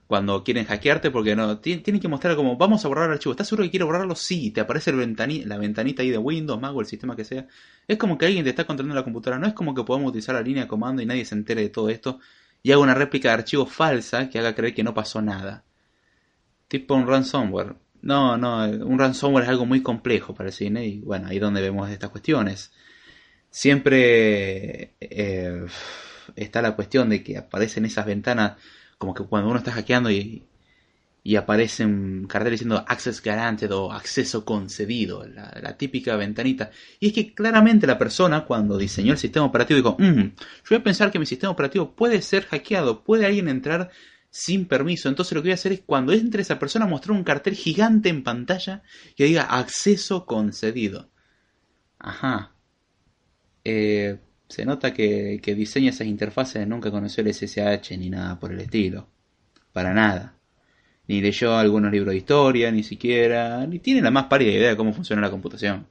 cuando 0.06 0.44
quieren 0.44 0.66
hackearte 0.66 1.10
porque 1.10 1.34
no 1.34 1.58
tienen 1.58 2.00
que 2.00 2.08
mostrar 2.08 2.36
como 2.36 2.56
vamos 2.56 2.84
a 2.84 2.88
borrar 2.88 3.06
el 3.06 3.14
archivo. 3.14 3.32
¿Estás 3.32 3.48
seguro 3.48 3.64
que 3.64 3.70
quiero 3.70 3.86
borrarlo? 3.86 4.14
Sí, 4.14 4.50
te 4.50 4.60
aparece 4.60 4.92
la 4.92 5.58
ventanita 5.58 6.02
ahí 6.02 6.10
de 6.10 6.18
Windows, 6.18 6.60
Mac 6.60 6.74
o 6.74 6.80
el 6.80 6.86
sistema 6.86 7.16
que 7.16 7.24
sea. 7.24 7.46
Es 7.88 7.96
como 7.98 8.18
que 8.18 8.26
alguien 8.26 8.44
te 8.44 8.50
está 8.50 8.64
controlando 8.64 8.96
la 8.96 9.04
computadora. 9.04 9.38
No 9.38 9.46
es 9.46 9.54
como 9.54 9.74
que 9.74 9.82
podamos 9.82 10.10
utilizar 10.10 10.34
la 10.34 10.42
línea 10.42 10.64
de 10.64 10.68
comando 10.68 11.00
y 11.00 11.06
nadie 11.06 11.24
se 11.24 11.34
entere 11.34 11.62
de 11.62 11.70
todo 11.70 11.88
esto 11.88 12.20
y 12.62 12.72
haga 12.72 12.82
una 12.82 12.94
réplica 12.94 13.28
de 13.28 13.34
archivo 13.34 13.66
falsa 13.66 14.28
que 14.28 14.38
haga 14.38 14.54
creer 14.54 14.74
que 14.74 14.84
no 14.84 14.94
pasó 14.94 15.22
nada. 15.22 15.64
Tipo 16.68 16.94
un 16.94 17.06
ransomware. 17.06 17.76
No, 18.04 18.36
no, 18.36 18.64
un 18.66 18.98
ransomware 18.98 19.44
es 19.44 19.48
algo 19.48 19.64
muy 19.64 19.82
complejo 19.82 20.34
para 20.34 20.50
el 20.50 20.54
cine 20.54 20.86
y 20.86 21.00
bueno, 21.00 21.28
ahí 21.28 21.36
es 21.36 21.42
donde 21.42 21.62
vemos 21.62 21.88
estas 21.88 22.10
cuestiones. 22.10 22.70
Siempre 23.48 24.94
eh, 25.00 25.66
está 26.36 26.60
la 26.60 26.76
cuestión 26.76 27.08
de 27.08 27.22
que 27.22 27.38
aparecen 27.38 27.86
esas 27.86 28.04
ventanas 28.04 28.58
como 28.98 29.14
que 29.14 29.24
cuando 29.24 29.48
uno 29.48 29.58
está 29.58 29.72
hackeando 29.72 30.10
y, 30.10 30.46
y 31.22 31.36
aparece 31.36 31.86
un 31.86 32.26
cartel 32.28 32.52
diciendo 32.52 32.84
Access 32.86 33.22
Granted 33.22 33.72
o 33.72 33.90
acceso 33.90 34.44
concedido, 34.44 35.26
la, 35.26 35.74
típica 35.78 36.14
ventanita. 36.16 36.70
Y 37.00 37.06
es 37.06 37.12
que 37.14 37.32
claramente 37.32 37.86
la 37.86 37.96
persona 37.96 38.44
cuando 38.44 38.76
diseñó 38.76 39.12
el 39.12 39.18
sistema 39.18 39.46
operativo 39.46 39.78
dijo, 39.78 39.96
mm, 39.98 40.20
yo 40.20 40.68
voy 40.68 40.78
a 40.78 40.84
pensar 40.84 41.10
que 41.10 41.18
mi 41.18 41.24
sistema 41.24 41.52
operativo 41.52 41.94
puede 41.94 42.20
ser 42.20 42.44
hackeado, 42.44 43.02
puede 43.02 43.24
alguien 43.24 43.48
entrar 43.48 43.90
sin 44.34 44.66
permiso. 44.66 45.08
Entonces 45.08 45.32
lo 45.32 45.42
que 45.42 45.48
voy 45.48 45.52
a 45.52 45.54
hacer 45.54 45.70
es 45.70 45.82
cuando 45.86 46.12
entre 46.12 46.42
esa 46.42 46.58
persona 46.58 46.86
mostrar 46.86 47.16
un 47.16 47.22
cartel 47.22 47.54
gigante 47.54 48.08
en 48.08 48.24
pantalla 48.24 48.82
que 49.14 49.26
diga 49.26 49.42
acceso 49.42 50.26
concedido. 50.26 51.08
Ajá. 52.00 52.52
Eh, 53.62 54.18
se 54.48 54.64
nota 54.64 54.92
que, 54.92 55.38
que 55.40 55.54
diseña 55.54 55.90
esas 55.90 56.08
interfaces 56.08 56.66
nunca 56.66 56.90
conoció 56.90 57.22
el 57.22 57.32
SSH 57.32 57.96
ni 57.96 58.10
nada 58.10 58.40
por 58.40 58.52
el 58.52 58.60
estilo. 58.60 59.08
Para 59.72 59.94
nada 59.94 60.34
ni 61.06 61.20
leyó 61.20 61.56
algunos 61.56 61.92
libros 61.92 62.12
de 62.12 62.18
historia, 62.18 62.70
ni 62.70 62.82
siquiera, 62.82 63.66
ni 63.66 63.78
tiene 63.78 64.00
la 64.02 64.10
más 64.10 64.24
pálida 64.24 64.52
idea 64.52 64.70
de 64.70 64.76
cómo 64.76 64.92
funciona 64.92 65.22
la 65.22 65.30
computación. 65.30 65.86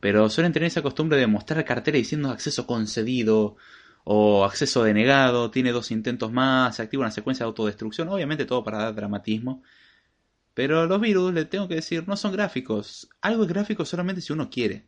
Pero 0.00 0.30
suelen 0.30 0.52
tener 0.52 0.68
esa 0.68 0.82
costumbre 0.82 1.18
de 1.18 1.26
mostrar 1.26 1.64
carteles 1.64 2.02
diciendo 2.02 2.30
acceso 2.30 2.66
concedido 2.66 3.56
o 4.04 4.44
acceso 4.44 4.82
denegado, 4.82 5.50
tiene 5.50 5.72
dos 5.72 5.90
intentos 5.90 6.32
más, 6.32 6.76
se 6.76 6.82
activa 6.82 7.02
una 7.02 7.10
secuencia 7.10 7.44
de 7.44 7.48
autodestrucción, 7.48 8.08
obviamente 8.08 8.44
todo 8.44 8.64
para 8.64 8.78
dar 8.78 8.94
dramatismo. 8.94 9.62
Pero 10.54 10.86
los 10.86 11.00
virus, 11.00 11.32
le 11.32 11.44
tengo 11.44 11.68
que 11.68 11.76
decir, 11.76 12.06
no 12.06 12.16
son 12.16 12.32
gráficos. 12.32 13.08
Algo 13.20 13.44
es 13.44 13.48
gráfico 13.48 13.84
solamente 13.84 14.20
si 14.20 14.32
uno 14.32 14.50
quiere. 14.50 14.86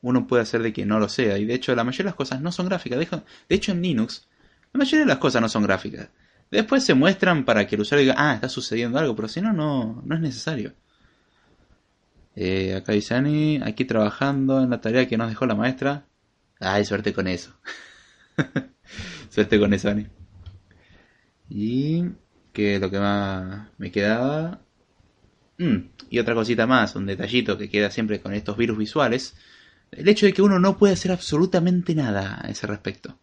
Uno 0.00 0.26
puede 0.26 0.42
hacer 0.42 0.62
de 0.62 0.72
que 0.72 0.86
no 0.86 0.98
lo 0.98 1.08
sea. 1.08 1.38
Y 1.38 1.44
de 1.44 1.54
hecho, 1.54 1.74
la 1.74 1.84
mayoría 1.84 2.04
de 2.04 2.10
las 2.10 2.14
cosas 2.14 2.40
no 2.40 2.50
son 2.52 2.66
gráficas. 2.66 2.98
De 2.98 3.54
hecho, 3.54 3.72
en 3.72 3.82
Linux, 3.82 4.26
la 4.72 4.78
mayoría 4.78 5.00
de 5.00 5.06
las 5.06 5.18
cosas 5.18 5.42
no 5.42 5.48
son 5.48 5.62
gráficas. 5.62 6.08
Después 6.50 6.84
se 6.84 6.94
muestran 6.94 7.44
para 7.44 7.66
que 7.66 7.74
el 7.76 7.82
usuario 7.82 8.04
diga, 8.04 8.14
ah, 8.18 8.34
está 8.34 8.48
sucediendo 8.48 8.98
algo, 8.98 9.14
pero 9.16 9.28
si 9.28 9.40
no, 9.40 9.52
no, 9.52 10.02
no 10.04 10.14
es 10.14 10.20
necesario. 10.20 10.74
Eh, 12.36 12.74
acá 12.74 12.92
dice 12.92 13.14
Ani, 13.14 13.60
aquí 13.62 13.84
trabajando 13.84 14.60
en 14.62 14.70
la 14.70 14.80
tarea 14.80 15.06
que 15.06 15.16
nos 15.16 15.28
dejó 15.28 15.46
la 15.46 15.54
maestra. 15.54 16.06
Ay, 16.60 16.84
suerte 16.84 17.12
con 17.12 17.28
eso. 17.28 17.54
suerte 19.30 19.58
con 19.58 19.72
eso, 19.74 19.90
Ani. 19.90 20.06
Y 21.48 22.04
que 22.52 22.78
lo 22.78 22.90
que 22.90 22.98
más 22.98 23.68
me 23.78 23.90
quedaba. 23.90 24.60
Mm, 25.58 25.76
y 26.10 26.18
otra 26.18 26.34
cosita 26.34 26.66
más, 26.66 26.96
un 26.96 27.06
detallito 27.06 27.58
que 27.58 27.68
queda 27.68 27.90
siempre 27.90 28.20
con 28.20 28.32
estos 28.32 28.56
virus 28.56 28.78
visuales. 28.78 29.36
El 29.90 30.08
hecho 30.08 30.26
de 30.26 30.32
que 30.32 30.42
uno 30.42 30.58
no 30.58 30.78
puede 30.78 30.94
hacer 30.94 31.12
absolutamente 31.12 31.94
nada 31.94 32.40
a 32.42 32.48
ese 32.48 32.66
respecto. 32.66 33.18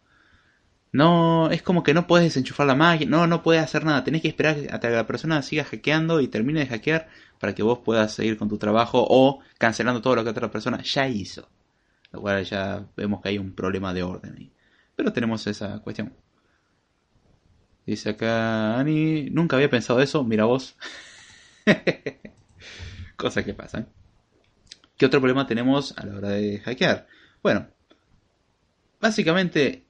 No, 0.92 1.50
es 1.50 1.62
como 1.62 1.82
que 1.82 1.94
no 1.94 2.06
puedes 2.06 2.26
desenchufar 2.26 2.66
la 2.66 2.74
máquina, 2.74 3.16
no, 3.16 3.26
no 3.26 3.42
puedes 3.42 3.62
hacer 3.62 3.82
nada, 3.84 4.04
tenés 4.04 4.20
que 4.20 4.28
esperar 4.28 4.58
hasta 4.70 4.88
que 4.88 4.94
la 4.94 5.06
persona 5.06 5.40
siga 5.40 5.64
hackeando 5.64 6.20
y 6.20 6.28
termine 6.28 6.60
de 6.60 6.66
hackear 6.66 7.08
para 7.40 7.54
que 7.54 7.62
vos 7.62 7.78
puedas 7.78 8.12
seguir 8.12 8.36
con 8.36 8.50
tu 8.50 8.58
trabajo 8.58 9.04
o 9.08 9.40
cancelando 9.56 10.02
todo 10.02 10.16
lo 10.16 10.24
que 10.24 10.30
otra 10.30 10.50
persona 10.50 10.82
ya 10.82 11.08
hizo. 11.08 11.48
Lo 12.12 12.20
cual 12.20 12.44
ya 12.44 12.86
vemos 12.94 13.22
que 13.22 13.30
hay 13.30 13.38
un 13.38 13.54
problema 13.54 13.94
de 13.94 14.02
orden 14.02 14.34
ahí. 14.36 14.52
Pero 14.96 15.12
tenemos 15.12 15.46
esa 15.46 15.80
cuestión. 15.80 16.14
Dice 17.86 18.10
acá 18.10 18.78
Ani, 18.78 19.30
nunca 19.30 19.56
había 19.56 19.70
pensado 19.70 20.00
eso, 20.00 20.22
mira 20.24 20.44
vos. 20.44 20.76
Cosas 23.16 23.44
que 23.44 23.54
pasan. 23.54 23.88
¿Qué 24.96 25.06
otro 25.06 25.20
problema 25.20 25.46
tenemos 25.46 25.96
a 25.98 26.06
la 26.06 26.16
hora 26.16 26.28
de 26.30 26.60
hackear? 26.60 27.08
Bueno, 27.42 27.68
básicamente 29.00 29.84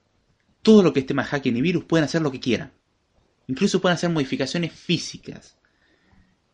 todo 0.63 0.81
lo 0.81 0.93
que 0.93 1.01
esté 1.01 1.13
más 1.13 1.27
hacking 1.27 1.55
y 1.55 1.61
virus 1.61 1.83
pueden 1.83 2.05
hacer 2.05 2.21
lo 2.21 2.31
que 2.31 2.39
quieran. 2.39 2.71
Incluso 3.47 3.81
pueden 3.81 3.95
hacer 3.95 4.09
modificaciones 4.09 4.71
físicas. 4.71 5.57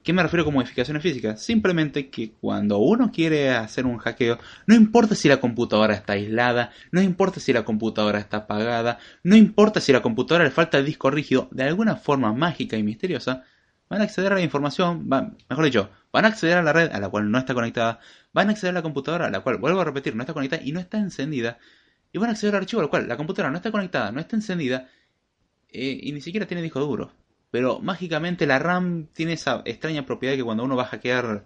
¿Qué 0.03 0.13
me 0.13 0.23
refiero 0.23 0.45
con 0.45 0.53
modificaciones 0.53 1.03
físicas? 1.03 1.41
Simplemente 1.41 2.09
que 2.09 2.31
cuando 2.31 2.77
uno 2.79 3.11
quiere 3.11 3.51
hacer 3.51 3.85
un 3.85 3.97
hackeo, 3.97 4.39
no 4.65 4.73
importa 4.73 5.13
si 5.13 5.27
la 5.27 5.41
computadora 5.41 5.93
está 5.93 6.13
aislada, 6.13 6.71
no 6.91 7.01
importa 7.01 7.39
si 7.41 7.51
la 7.51 7.65
computadora 7.65 8.17
está 8.17 8.37
apagada, 8.37 8.99
no 9.23 9.35
importa 9.35 9.81
si 9.81 9.91
la 9.91 10.01
computadora 10.01 10.45
le 10.45 10.51
falta 10.51 10.77
el 10.77 10.85
disco 10.85 11.11
rígido, 11.11 11.49
de 11.51 11.63
alguna 11.63 11.97
forma 11.97 12.31
mágica 12.33 12.77
y 12.77 12.83
misteriosa, 12.83 13.43
van 13.89 14.01
a 14.01 14.05
acceder 14.05 14.31
a 14.31 14.35
la 14.35 14.41
información, 14.41 15.07
mejor 15.49 15.65
dicho, 15.65 15.89
van 16.13 16.25
a 16.25 16.29
acceder 16.29 16.57
a 16.57 16.63
la 16.63 16.73
red 16.73 16.91
a 16.93 16.99
la 16.99 17.09
cual 17.09 17.29
no 17.29 17.37
está 17.37 17.53
conectada, 17.53 17.99
van 18.31 18.47
a 18.47 18.51
acceder 18.51 18.71
a 18.71 18.79
la 18.79 18.83
computadora 18.83 19.27
a 19.27 19.29
la 19.29 19.41
cual, 19.41 19.57
vuelvo 19.57 19.81
a 19.81 19.85
repetir, 19.85 20.15
no 20.15 20.23
está 20.23 20.33
conectada 20.33 20.61
y 20.63 20.71
no 20.71 20.79
está 20.79 20.97
encendida, 20.97 21.57
y 22.13 22.19
van 22.19 22.29
a 22.29 22.33
acceder 22.33 22.55
al 22.55 22.61
archivo 22.61 22.81
al 22.81 22.89
cual 22.89 23.07
la 23.07 23.17
computadora 23.17 23.51
no 23.51 23.57
está 23.57 23.71
conectada, 23.71 24.11
no 24.13 24.21
está 24.21 24.37
encendida 24.37 24.89
eh, 25.69 25.99
y 26.01 26.11
ni 26.13 26.21
siquiera 26.21 26.47
tiene 26.47 26.63
disco 26.63 26.79
duro. 26.79 27.11
Pero 27.51 27.79
mágicamente 27.79 28.45
la 28.45 28.59
RAM 28.59 29.07
tiene 29.13 29.33
esa 29.33 29.61
extraña 29.65 30.05
propiedad 30.05 30.35
que 30.35 30.43
cuando 30.43 30.63
uno 30.63 30.75
va 30.75 30.83
a 30.83 30.87
hackear 30.87 31.45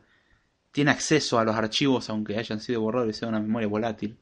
tiene 0.71 0.91
acceso 0.91 1.39
a 1.39 1.45
los 1.45 1.55
archivos 1.55 2.09
aunque 2.09 2.37
hayan 2.37 2.59
sido 2.59 2.81
borrados 2.81 3.09
y 3.09 3.13
sea 3.13 3.29
una 3.29 3.39
memoria 3.39 3.67
volátil. 3.67 4.17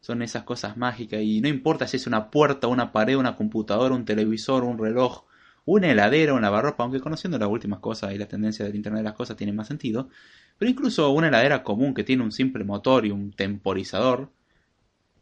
Son 0.00 0.22
esas 0.22 0.44
cosas 0.44 0.76
mágicas 0.76 1.20
y 1.22 1.40
no 1.40 1.48
importa 1.48 1.86
si 1.88 1.96
es 1.96 2.06
una 2.06 2.30
puerta, 2.30 2.68
una 2.68 2.92
pared, 2.92 3.16
una 3.16 3.36
computadora, 3.36 3.94
un 3.94 4.04
televisor, 4.04 4.64
un 4.64 4.78
reloj, 4.78 5.24
una 5.64 5.90
heladera, 5.90 6.34
una 6.34 6.42
lavarropa, 6.42 6.82
aunque 6.82 7.00
conociendo 7.00 7.38
las 7.38 7.48
últimas 7.48 7.80
cosas 7.80 8.12
y 8.14 8.18
las 8.18 8.28
tendencias 8.28 8.66
del 8.66 8.76
Internet 8.76 9.00
de 9.00 9.04
las 9.04 9.14
cosas 9.14 9.36
tienen 9.36 9.56
más 9.56 9.66
sentido. 9.66 10.08
Pero 10.56 10.70
incluso 10.70 11.10
una 11.10 11.28
heladera 11.28 11.62
común 11.62 11.94
que 11.94 12.04
tiene 12.04 12.22
un 12.22 12.32
simple 12.32 12.64
motor 12.64 13.06
y 13.06 13.10
un 13.10 13.32
temporizador, 13.32 14.30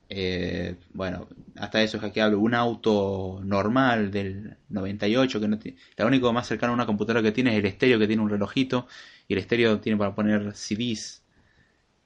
eh, 0.09 0.77
bueno, 0.93 1.29
hasta 1.57 1.83
eso 1.83 1.97
es 1.97 2.03
hackeable. 2.03 2.37
Un 2.37 2.55
auto 2.55 3.41
normal 3.45 4.11
del 4.11 4.57
98, 4.69 5.41
que 5.41 5.49
no 5.49 5.59
tiene, 5.59 5.79
la 5.97 6.07
único 6.07 6.33
más 6.33 6.47
cercano 6.47 6.73
a 6.73 6.75
una 6.75 6.87
computadora 6.87 7.23
que 7.23 7.33
tiene 7.33 7.53
es 7.53 7.59
el 7.59 7.67
estéreo 7.67 7.99
que 7.99 8.07
tiene 8.07 8.23
un 8.23 8.31
relojito. 8.31 8.87
Y 9.29 9.35
el 9.35 9.41
estéreo 9.41 9.81
tiene 9.81 9.99
para 9.99 10.15
poner 10.15 10.55
CDs 10.55 11.25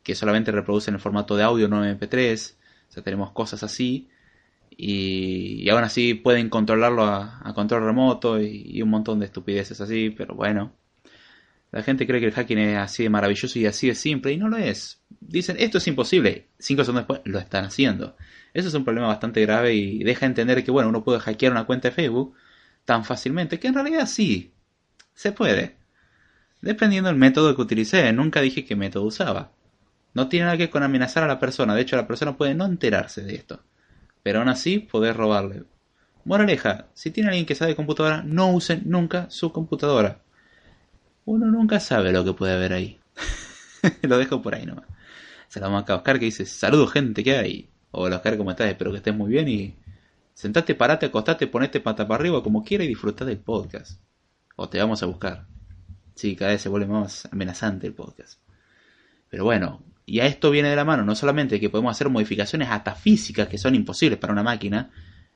que 0.03 0.15
solamente 0.15 0.51
reproducen 0.53 0.95
el 0.95 1.01
formato 1.01 1.37
de 1.37 1.45
audio, 1.45 1.69
no 1.69 1.85
MP3. 1.85 2.55
O 2.89 2.93
sea, 2.93 3.03
tenemos 3.03 3.33
cosas 3.33 3.63
así. 3.63 4.09
Y, 4.71 5.69
aún 5.69 5.85
así 5.85 6.15
pueden 6.15 6.49
controlarlo 6.49 7.05
a, 7.05 7.53
control 7.55 7.85
remoto 7.85 8.41
y, 8.41 8.81
un 8.83 8.91
montón 8.91 9.21
de 9.21 9.27
estupideces 9.27 9.81
así, 9.81 10.11
pero 10.11 10.35
bueno. 10.35 10.73
La 11.73 11.83
gente 11.83 12.07
cree 12.07 12.21
que 12.21 12.27
el 12.27 12.33
hacking 12.33 12.59
es 12.59 12.79
así 12.79 13.05
de 13.05 13.11
maravilloso 13.11 13.59
y 13.59 13.67
así 13.67 13.89
de 13.89 13.95
simple, 13.95 14.33
y 14.33 14.37
no 14.37 14.49
lo 14.49 14.57
es. 14.57 15.03
Dicen, 15.21 15.57
esto 15.61 15.79
es 15.79 15.87
imposible. 15.87 16.49
Cinco 16.59 16.83
segundos 16.83 17.07
después 17.07 17.21
lo 17.25 17.39
están 17.39 17.65
haciendo. 17.65 18.17
Eso 18.53 18.69
es 18.69 18.75
un 18.75 18.85
problema 18.85 19.07
bastante 19.07 19.41
grave 19.43 19.75
y 19.75 20.03
deja 20.03 20.27
entender 20.27 20.65
que, 20.65 20.73
bueno, 20.73 20.89
uno 20.89 21.05
puede 21.05 21.21
hackear 21.21 21.53
una 21.53 21.67
cuenta 21.67 21.89
de 21.89 21.95
Facebook 21.95 22.35
tan 22.85 23.05
fácilmente, 23.05 23.61
que 23.61 23.69
en 23.69 23.75
realidad 23.75 24.07
sí, 24.07 24.53
se 25.15 25.31
puede. 25.31 25.77
Dependiendo 26.61 27.09
del 27.09 27.19
método 27.19 27.55
que 27.55 27.63
utilice, 27.63 28.13
nunca 28.13 28.41
dije 28.41 28.65
qué 28.65 28.75
método 28.75 29.05
usaba. 29.05 29.53
No 30.13 30.29
tiene 30.29 30.47
nada 30.47 30.57
que 30.57 30.65
ver 30.65 30.71
con 30.71 30.83
amenazar 30.83 31.23
a 31.23 31.29
la 31.29 31.39
persona, 31.39 31.77
de 31.77 31.83
hecho 31.83 31.97
la 31.97 32.09
persona 32.09 32.37
puede 32.37 32.55
no 32.55 32.67
enterarse 32.67 33.23
de 33.23 33.37
esto. 33.37 33.63
Pero 34.25 34.41
aún 34.41 34.49
así, 34.49 34.81
poder 34.81 35.17
robarle. 35.17 35.63
Moraleja, 36.25 36.89
si 36.95 37.13
tiene 37.13 37.29
alguien 37.29 37.47
que 37.47 37.55
sabe 37.55 37.77
computadora, 37.77 38.23
no 38.25 38.51
usen 38.51 38.83
nunca 38.87 39.31
su 39.31 39.53
computadora 39.53 40.21
uno 41.31 41.47
nunca 41.47 41.79
sabe 41.79 42.13
lo 42.13 42.25
que 42.25 42.33
puede 42.33 42.55
haber 42.55 42.73
ahí. 42.73 42.99
lo 44.03 44.19
dejo 44.19 44.43
por 44.43 44.57
ahí 44.57 44.67
nomás. 44.67 44.87
Saludamos 45.47 45.83
acá 45.83 45.93
a 45.93 45.97
Oscar 45.97 46.19
que 46.19 46.25
dice, 46.25 46.45
saludos 46.45 46.91
gente, 46.91 47.23
¿qué 47.23 47.37
hay? 47.37 47.71
Hola 47.93 48.17
Oscar, 48.17 48.37
¿cómo 48.37 48.51
estás? 48.51 48.69
Espero 48.69 48.91
que 48.91 48.97
estés 48.97 49.15
muy 49.15 49.31
bien 49.31 49.49
y 49.49 49.77
sentate, 50.35 50.75
parate, 50.75 51.07
acostate, 51.07 51.47
ponete 51.47 51.79
pata 51.79 52.07
para 52.09 52.21
arriba 52.21 52.43
como 52.43 52.65
quiera 52.65 52.83
y 52.83 52.89
disfruta 52.89 53.25
del 53.25 53.39
podcast. 53.39 54.01
O 54.57 54.69
te 54.69 54.79
vamos 54.79 55.05
a 55.05 55.07
buscar. 55.07 55.47
Sí, 56.17 56.35
cada 56.35 56.51
vez 56.51 56.63
se 56.63 56.69
vuelve 56.69 56.89
más 56.89 57.29
amenazante 57.31 57.87
el 57.87 57.95
podcast. 57.95 58.41
Pero 59.29 59.45
bueno, 59.45 59.85
y 60.07 60.19
a 60.19 60.27
esto 60.27 60.51
viene 60.51 60.71
de 60.71 60.77
la 60.77 60.85
mano, 60.85 61.05
no 61.05 61.15
solamente 61.15 61.61
que 61.61 61.71
podemos 61.71 61.93
hacer 61.93 62.09
modificaciones 62.09 62.69
hasta 62.69 62.97
físicas 62.97 63.47
que 63.47 63.57
son 63.57 63.77
imposibles 63.77 64.19
para 64.19 64.33
una 64.33 64.43
máquina, 64.43 64.91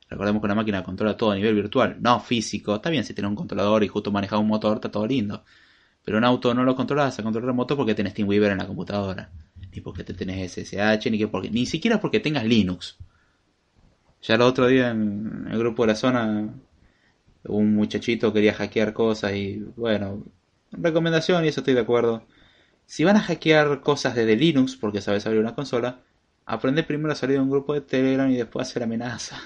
recordemos 0.09 0.41
que 0.41 0.45
una 0.47 0.55
máquina 0.55 0.83
controla 0.83 1.15
todo 1.15 1.31
a 1.31 1.35
nivel 1.35 1.55
virtual, 1.55 1.95
no 2.01 2.19
físico, 2.19 2.75
está 2.75 2.89
bien 2.89 3.05
si 3.05 3.13
tiene 3.13 3.29
un 3.29 3.35
controlador 3.35 3.85
y 3.85 3.87
justo 3.87 4.11
maneja 4.11 4.37
un 4.37 4.47
motor, 4.47 4.75
está 4.75 4.91
todo 4.91 5.07
lindo, 5.07 5.45
pero 6.05 6.19
un 6.19 6.23
auto 6.23 6.53
no 6.53 6.63
lo 6.63 6.75
controlas 6.75 7.17
a 7.17 7.23
control 7.23 7.45
remoto 7.45 7.75
porque 7.75 7.95
tenés 7.95 8.13
TeamWeaver 8.13 8.51
en 8.51 8.59
la 8.59 8.67
computadora. 8.67 9.31
Ni 9.73 9.81
porque 9.81 10.03
te 10.03 10.13
tenés 10.13 10.51
SSH, 10.53 11.09
ni 11.09 11.17
que 11.17 11.27
porque, 11.27 11.49
ni 11.49 11.65
siquiera 11.65 11.99
porque 11.99 12.19
tengas 12.19 12.45
Linux. 12.45 12.97
Ya 14.21 14.35
el 14.35 14.41
otro 14.41 14.67
día 14.67 14.91
en 14.91 15.47
el 15.49 15.57
grupo 15.57 15.83
de 15.83 15.87
la 15.87 15.95
zona, 15.95 16.53
un 17.43 17.75
muchachito 17.75 18.31
quería 18.31 18.53
hackear 18.53 18.93
cosas 18.93 19.33
y 19.33 19.65
bueno, 19.75 20.23
recomendación 20.71 21.43
y 21.43 21.49
eso 21.49 21.61
estoy 21.61 21.73
de 21.73 21.81
acuerdo. 21.81 22.23
Si 22.85 23.03
van 23.03 23.17
a 23.17 23.21
hackear 23.21 23.81
cosas 23.81 24.15
desde 24.15 24.35
Linux 24.35 24.75
porque 24.75 25.01
sabes 25.01 25.25
abrir 25.25 25.41
una 25.41 25.55
consola, 25.55 26.01
aprende 26.45 26.83
primero 26.83 27.11
a 27.11 27.15
salir 27.15 27.37
de 27.37 27.41
un 27.41 27.49
grupo 27.49 27.73
de 27.73 27.81
Telegram 27.81 28.29
y 28.29 28.37
después 28.37 28.69
hacer 28.69 28.83
amenaza. 28.83 29.41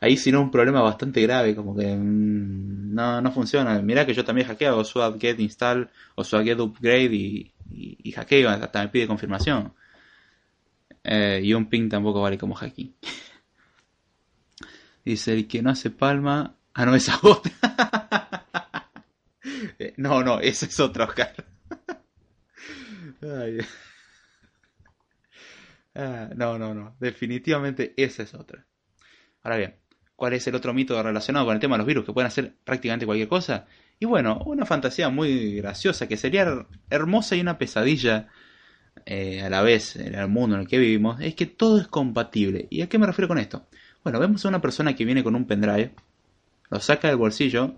Ahí 0.00 0.16
sí 0.16 0.32
no 0.32 0.40
un 0.40 0.50
problema 0.50 0.80
bastante 0.82 1.20
grave, 1.22 1.54
como 1.54 1.76
que 1.76 1.94
mm, 1.96 2.94
no, 2.94 3.20
no 3.20 3.32
funciona. 3.32 3.80
Mirá 3.82 4.06
que 4.06 4.14
yo 4.14 4.24
también 4.24 4.48
hackeo, 4.48 4.78
o 4.80 5.18
get 5.18 5.38
install 5.40 5.90
o 6.16 6.24
get 6.24 6.58
upgrade 6.60 7.14
y, 7.14 7.52
y, 7.70 8.12
hackeo, 8.12 8.48
hasta 8.50 8.82
me 8.82 8.88
pide 8.88 9.06
confirmación. 9.06 9.72
Eh, 11.04 11.40
y 11.42 11.54
un 11.54 11.68
ping 11.68 11.88
tampoco 11.88 12.20
vale 12.22 12.38
como 12.38 12.54
hacking. 12.54 12.94
Dice, 15.04 15.32
el 15.32 15.48
que 15.48 15.62
no 15.62 15.70
hace 15.70 15.90
palma... 15.90 16.54
Ah, 16.74 16.84
no, 16.86 16.94
esa 16.94 17.18
otra. 17.22 17.52
Eh, 19.80 19.94
no, 19.96 20.22
no, 20.22 20.40
esa 20.40 20.66
es 20.66 20.80
otra, 20.80 21.04
Oscar. 21.04 21.34
Ah, 25.94 26.30
no, 26.36 26.58
no, 26.58 26.74
no. 26.74 26.96
Definitivamente 27.00 27.94
esa 27.96 28.22
es 28.22 28.34
otra. 28.34 28.66
Ahora 29.42 29.56
bien, 29.56 29.76
¿cuál 30.18 30.32
es 30.32 30.44
el 30.48 30.56
otro 30.56 30.74
mito 30.74 31.00
relacionado 31.00 31.46
con 31.46 31.54
el 31.54 31.60
tema 31.60 31.76
de 31.76 31.78
los 31.78 31.86
virus 31.86 32.04
que 32.04 32.12
pueden 32.12 32.26
hacer 32.26 32.52
prácticamente 32.64 33.06
cualquier 33.06 33.28
cosa? 33.28 33.66
Y 34.00 34.04
bueno, 34.04 34.42
una 34.46 34.66
fantasía 34.66 35.10
muy 35.10 35.54
graciosa 35.54 36.08
que 36.08 36.16
sería 36.16 36.66
hermosa 36.90 37.36
y 37.36 37.40
una 37.40 37.56
pesadilla 37.56 38.26
eh, 39.06 39.42
a 39.42 39.48
la 39.48 39.62
vez 39.62 39.94
en 39.94 40.16
el 40.16 40.26
mundo 40.26 40.56
en 40.56 40.62
el 40.62 40.68
que 40.68 40.76
vivimos 40.76 41.20
es 41.20 41.36
que 41.36 41.46
todo 41.46 41.80
es 41.80 41.86
compatible. 41.86 42.66
¿Y 42.68 42.82
a 42.82 42.88
qué 42.88 42.98
me 42.98 43.06
refiero 43.06 43.28
con 43.28 43.38
esto? 43.38 43.68
Bueno, 44.02 44.18
vemos 44.18 44.44
a 44.44 44.48
una 44.48 44.60
persona 44.60 44.96
que 44.96 45.04
viene 45.04 45.22
con 45.22 45.36
un 45.36 45.46
pendrive, 45.46 45.94
lo 46.68 46.80
saca 46.80 47.06
del 47.06 47.16
bolsillo, 47.16 47.76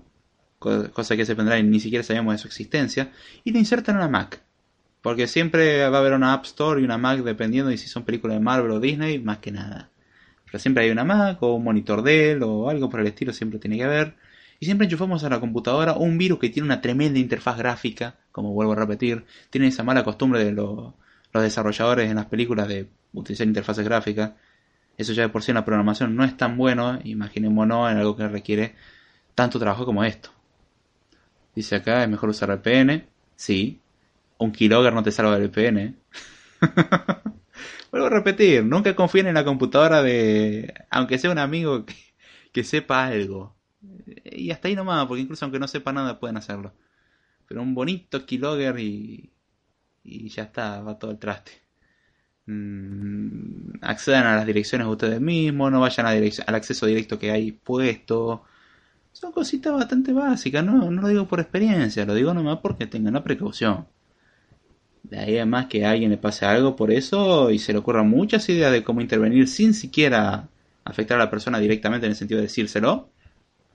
cosa 0.59 1.17
que 1.17 1.23
ese 1.23 1.37
pendrive 1.37 1.63
ni 1.63 1.79
siquiera 1.79 2.03
sabíamos 2.03 2.33
de 2.33 2.39
su 2.39 2.49
existencia, 2.49 3.13
y 3.45 3.53
lo 3.53 3.59
inserta 3.59 3.93
en 3.93 3.99
una 3.99 4.09
Mac. 4.09 4.41
Porque 5.03 5.27
siempre 5.27 5.87
va 5.91 5.99
a 5.99 6.01
haber 6.01 6.15
una 6.15 6.33
App 6.33 6.47
Store 6.47 6.81
y 6.81 6.85
una 6.85 6.97
Mac 6.97 7.21
dependiendo 7.21 7.69
de 7.71 7.77
si 7.77 7.87
son 7.87 8.05
películas 8.05 8.39
de 8.39 8.43
Marvel 8.43 8.71
o 8.71 8.81
Disney, 8.81 9.19
más 9.19 9.39
que 9.41 9.53
nada. 9.53 9.91
Pero 10.51 10.59
siempre 10.59 10.85
hay 10.85 10.91
una 10.91 11.05
Mac 11.05 11.43
o 11.43 11.55
un 11.55 11.65
monitor 11.65 12.03
de 12.03 12.33
él 12.33 12.43
o 12.43 12.69
algo 12.69 12.91
por 12.91 13.01
el 13.01 13.07
estilo, 13.07 13.33
siempre 13.33 13.59
tiene 13.61 13.77
que 13.77 13.85
haber. 13.85 14.17
Y 14.59 14.67
siempre 14.67 14.87
enchufamos 14.87 15.25
a 15.25 15.31
la 15.31 15.41
computadora 15.41 15.95
un 15.95 16.19
virus 16.19 16.39
que 16.39 16.51
tiene 16.51 16.67
una 16.67 16.81
tremenda 16.81 17.19
interfaz 17.19 17.57
gráfica, 17.57 18.17
como 18.33 18.53
vuelvo 18.53 18.73
a 18.73 18.77
repetir. 18.77 19.25
Tiene 19.49 19.69
esa 19.69 19.85
mala 19.85 20.05
costumbre 20.05 20.45
de 20.45 20.53
los 20.53 20.95
desarrolladores 21.33 22.11
en 22.11 22.17
las 22.17 22.27
películas 22.27 22.69
de 22.69 22.89
utilizar 23.13 23.47
interfaces 23.47 23.85
gráficas. 23.85 24.33
Eso 24.99 25.13
ya 25.13 25.23
de 25.23 25.29
por 25.31 25.43
sí 25.43 25.53
en 25.53 25.55
la 25.55 25.65
programación 25.65 26.15
no 26.17 26.25
es 26.25 26.37
tan 26.37 26.57
bueno, 26.57 26.99
imaginémonos 27.05 27.91
en 27.91 27.99
algo 27.99 28.17
que 28.17 28.29
requiere 28.29 28.75
tanto 29.35 29.59
trabajo 29.59 29.87
como 29.87 30.05
esto. 30.05 30.31
Dice 31.55 31.77
acá, 31.77 32.03
es 32.03 32.09
mejor 32.09 32.29
usar 32.29 32.51
VPN. 32.51 33.07
Sí, 33.37 33.81
un 34.39 34.53
keylogger 34.53 34.93
no 34.93 35.03
te 35.03 35.13
salva 35.13 35.39
del 35.39 35.49
VPN. 35.49 35.97
Vuelvo 37.91 38.07
a 38.07 38.11
repetir, 38.11 38.65
nunca 38.65 38.95
confíen 38.95 39.27
en 39.27 39.35
la 39.35 39.45
computadora 39.45 40.03
de, 40.03 40.75
aunque 40.91 41.19
sea 41.19 41.31
un 41.31 41.39
amigo 41.39 41.85
que, 42.53 42.65
sepa 42.65 43.07
algo. 43.07 43.57
Y 44.25 44.51
hasta 44.51 44.69
ahí 44.69 44.77
nomás, 44.77 45.07
porque 45.07 45.23
incluso 45.23 45.45
aunque 45.45 45.59
no 45.59 45.69
sepa 45.69 45.93
nada 45.93 46.21
pueden 46.21 46.37
hacerlo. 46.37 46.73
Pero 47.49 47.63
un 47.63 47.75
bonito 47.75 48.27
keylogger 48.27 48.79
y, 48.81 49.33
y 50.05 50.29
ya 50.29 50.45
está, 50.45 50.81
va 50.83 50.99
todo 50.99 51.11
el 51.13 51.19
traste. 51.19 51.53
Mm, 52.47 53.79
accedan 53.83 54.27
a 54.27 54.37
las 54.37 54.47
direcciones 54.47 54.87
ustedes 54.89 55.21
mismos, 55.21 55.71
no 55.71 55.81
vayan 55.81 56.07
a 56.07 56.11
al 56.11 56.55
acceso 56.55 56.87
directo 56.87 57.19
que 57.19 57.31
hay 57.31 57.53
puesto. 57.53 58.45
Son 59.13 59.33
cositas 59.33 59.73
bastante 59.75 60.13
básicas, 60.13 60.65
no, 60.65 60.91
no 60.91 61.03
lo 61.03 61.09
digo 61.09 61.29
por 61.29 61.41
experiencia, 61.41 62.07
lo 62.07 62.15
digo 62.15 62.35
nomás 62.35 62.59
porque 62.61 62.87
tengan 62.87 63.15
la 63.15 63.25
precaución. 63.25 63.87
De 65.03 65.19
ahí 65.19 65.37
además 65.37 65.67
que 65.67 65.85
a 65.85 65.91
alguien 65.91 66.11
le 66.11 66.19
pase 66.19 66.45
algo 66.45 66.77
por 66.77 66.91
eso 66.91 67.51
y 67.51 67.59
se 67.59 67.73
le 67.73 67.79
ocurran 67.79 68.09
muchas 68.09 68.49
ideas 68.49 68.73
de 68.73 68.85
cómo 68.85 69.01
intervenir 69.01 69.49
sin 69.49 69.75
siquiera 69.75 70.49
afectar 70.85 71.17
a 71.17 71.25
la 71.25 71.31
persona 71.31 71.59
directamente 71.59 72.07
en 72.07 72.11
el 72.13 72.17
sentido 72.17 72.39
de 72.39 72.47
decírselo, 72.47 73.11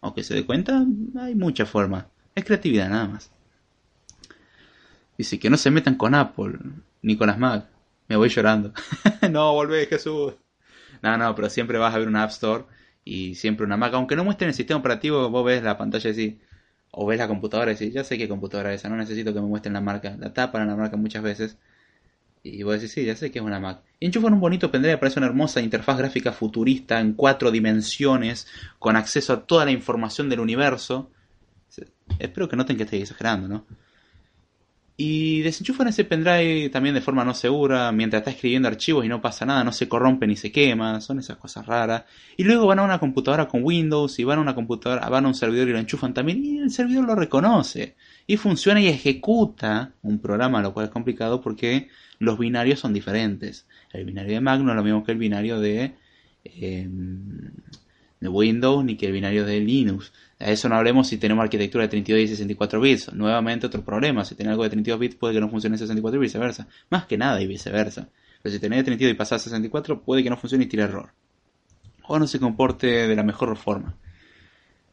o 0.01 0.13
que 0.13 0.23
se 0.23 0.35
dé 0.35 0.45
cuenta, 0.45 0.85
hay 1.19 1.35
muchas 1.35 1.69
formas. 1.69 2.05
Es 2.35 2.45
creatividad 2.45 2.89
nada 2.89 3.07
más. 3.07 3.31
Dice 5.17 5.39
que 5.39 5.49
no 5.49 5.57
se 5.57 5.71
metan 5.71 5.95
con 5.95 6.13
Apple, 6.13 6.59
ni 7.01 7.15
con 7.15 7.27
las 7.27 7.38
Mac. 7.38 7.67
Me 8.07 8.15
voy 8.17 8.29
llorando. 8.29 8.73
no, 9.31 9.53
volvé, 9.53 9.88
Jesús. 9.88 10.33
No, 11.01 11.17
no, 11.17 11.33
pero 11.35 11.49
siempre 11.49 11.77
vas 11.77 11.95
a 11.95 11.97
ver 11.97 12.07
una 12.07 12.23
App 12.23 12.31
Store 12.31 12.65
y 13.03 13.35
siempre 13.35 13.65
una 13.65 13.77
Mac. 13.77 13.93
Aunque 13.93 14.15
no 14.15 14.23
muestren 14.23 14.49
el 14.49 14.55
sistema 14.55 14.79
operativo, 14.79 15.29
vos 15.29 15.45
ves 15.45 15.63
la 15.63 15.77
pantalla 15.77 16.09
y 16.09 16.13
decís, 16.13 16.41
o 16.97 17.05
ves 17.05 17.19
la 17.19 17.27
computadora 17.27 17.71
y 17.71 17.75
decís, 17.75 17.93
ya 17.93 18.03
sé 18.03 18.17
qué 18.17 18.27
computadora 18.27 18.73
es 18.73 18.81
esa, 18.81 18.89
no 18.89 18.95
necesito 18.95 19.34
que 19.34 19.41
me 19.41 19.47
muestren 19.47 19.73
la 19.73 19.81
marca. 19.81 20.15
La 20.17 20.34
tapan 20.34 20.62
en 20.62 20.69
la 20.69 20.75
marca 20.77 20.95
muchas 20.95 21.21
veces. 21.21 21.58
Y 22.41 22.63
vos 22.63 22.75
decís, 22.75 22.93
sí, 22.93 23.03
ya 23.03 23.15
sé 23.15 23.31
que 23.31 23.39
es 23.39 23.45
una 23.45 23.60
Mac. 23.60 23.81
Enchufan 23.99 24.34
un 24.34 24.39
bonito 24.39 24.71
pendrive, 24.71 24.97
parece 24.97 25.19
una 25.19 25.27
hermosa 25.27 25.60
interfaz 25.62 25.97
gráfica 25.97 26.31
futurista 26.31 26.99
en 26.99 27.13
cuatro 27.13 27.51
dimensiones, 27.51 28.47
con 28.79 28.95
acceso 28.95 29.34
a 29.34 29.45
toda 29.45 29.65
la 29.65 29.71
información 29.71 30.29
del 30.29 30.39
universo. 30.39 31.12
Espero 32.19 32.47
que 32.47 32.55
noten 32.55 32.77
que 32.77 32.84
estoy 32.84 33.01
exagerando, 33.01 33.47
¿no? 33.47 33.65
Y 34.97 35.41
desenchufan 35.41 35.89
ese 35.89 36.05
pendrive 36.05 36.69
también 36.69 36.95
de 36.95 37.01
forma 37.01 37.25
no 37.25 37.34
segura, 37.34 37.91
mientras 37.91 38.21
está 38.21 38.31
escribiendo 38.31 38.69
archivos 38.69 39.03
y 39.03 39.10
no 39.10 39.21
pasa 39.21 39.45
nada, 39.45 39.62
no 39.62 39.73
se 39.73 39.89
corrompe 39.89 40.25
ni 40.25 40.38
se 40.38 40.53
quema, 40.53 41.01
son 41.01 41.19
esas 41.19 41.36
cosas 41.36 41.65
raras. 41.65 42.05
Y 42.38 42.45
luego 42.45 42.65
van 42.67 42.79
a 42.79 42.84
una 42.84 42.97
computadora 42.97 43.49
con 43.49 43.62
Windows 43.62 44.17
y 44.19 44.23
van 44.23 44.39
a 44.39 44.41
una 44.41 44.55
computadora, 44.55 45.10
van 45.10 45.25
a 45.25 45.27
un 45.27 45.36
servidor 45.36 45.67
y 45.67 45.73
lo 45.73 45.79
enchufan 45.79 46.13
también 46.13 46.45
y 46.45 46.60
el 46.60 46.71
servidor 46.71 47.05
lo 47.05 47.15
reconoce. 47.15 47.95
Y 48.25 48.38
funciona 48.38 48.79
y 48.79 48.88
ejecuta 48.88 49.91
un 50.01 50.19
programa, 50.19 50.62
lo 50.62 50.73
cual 50.73 50.86
es 50.86 50.91
complicado 50.91 51.41
porque 51.41 51.89
los 52.19 52.39
binarios 52.39 52.79
son 52.79 52.93
diferentes. 52.93 53.67
El 53.91 54.05
binario 54.05 54.36
de 54.36 54.41
Mac 54.41 54.62
no 54.62 54.71
es 54.71 54.77
lo 54.77 54.84
mismo 54.84 55.03
que 55.03 55.12
el 55.12 55.17
binario 55.17 55.60
de, 55.60 55.95
em, 56.45 57.51
de 58.19 58.28
Windows 58.28 58.84
ni 58.84 58.95
que 58.97 59.08
el 59.08 59.12
binario 59.12 59.45
de 59.45 59.60
Linux. 59.60 60.12
A 60.39 60.51
eso 60.51 60.69
no 60.69 60.75
hablemos 60.75 61.08
si 61.08 61.17
tenemos 61.17 61.43
arquitectura 61.43 61.84
de 61.84 61.89
32 61.89 62.23
y 62.23 62.28
64 62.30 62.82
bits. 62.82 63.13
Nuevamente 63.13 63.67
otro 63.67 63.84
problema. 63.84 64.25
Si 64.25 64.36
tenés 64.36 64.51
algo 64.51 64.63
de 64.63 64.69
32 64.69 64.99
bits 64.99 65.15
puede 65.15 65.34
que 65.34 65.41
no 65.41 65.49
funcione 65.49 65.75
en 65.75 65.80
64 65.80 66.19
y 66.19 66.21
viceversa. 66.21 66.67
Más 66.89 67.06
que 67.06 67.17
nada 67.17 67.41
y 67.41 67.47
viceversa. 67.47 68.10
Pero 68.41 68.54
si 68.54 68.60
tenés 68.60 68.80
de 68.80 68.84
32 68.84 69.13
y 69.13 69.17
pasás 69.17 69.41
a 69.41 69.45
64 69.45 70.01
puede 70.01 70.23
que 70.23 70.30
no 70.30 70.38
funcione 70.38 70.65
y 70.65 70.67
tire 70.67 70.84
error. 70.84 71.12
O 72.08 72.19
no 72.19 72.28
se 72.28 72.39
comporte 72.39 73.08
de 73.08 73.15
la 73.15 73.23
mejor 73.23 73.56
forma. 73.58 73.95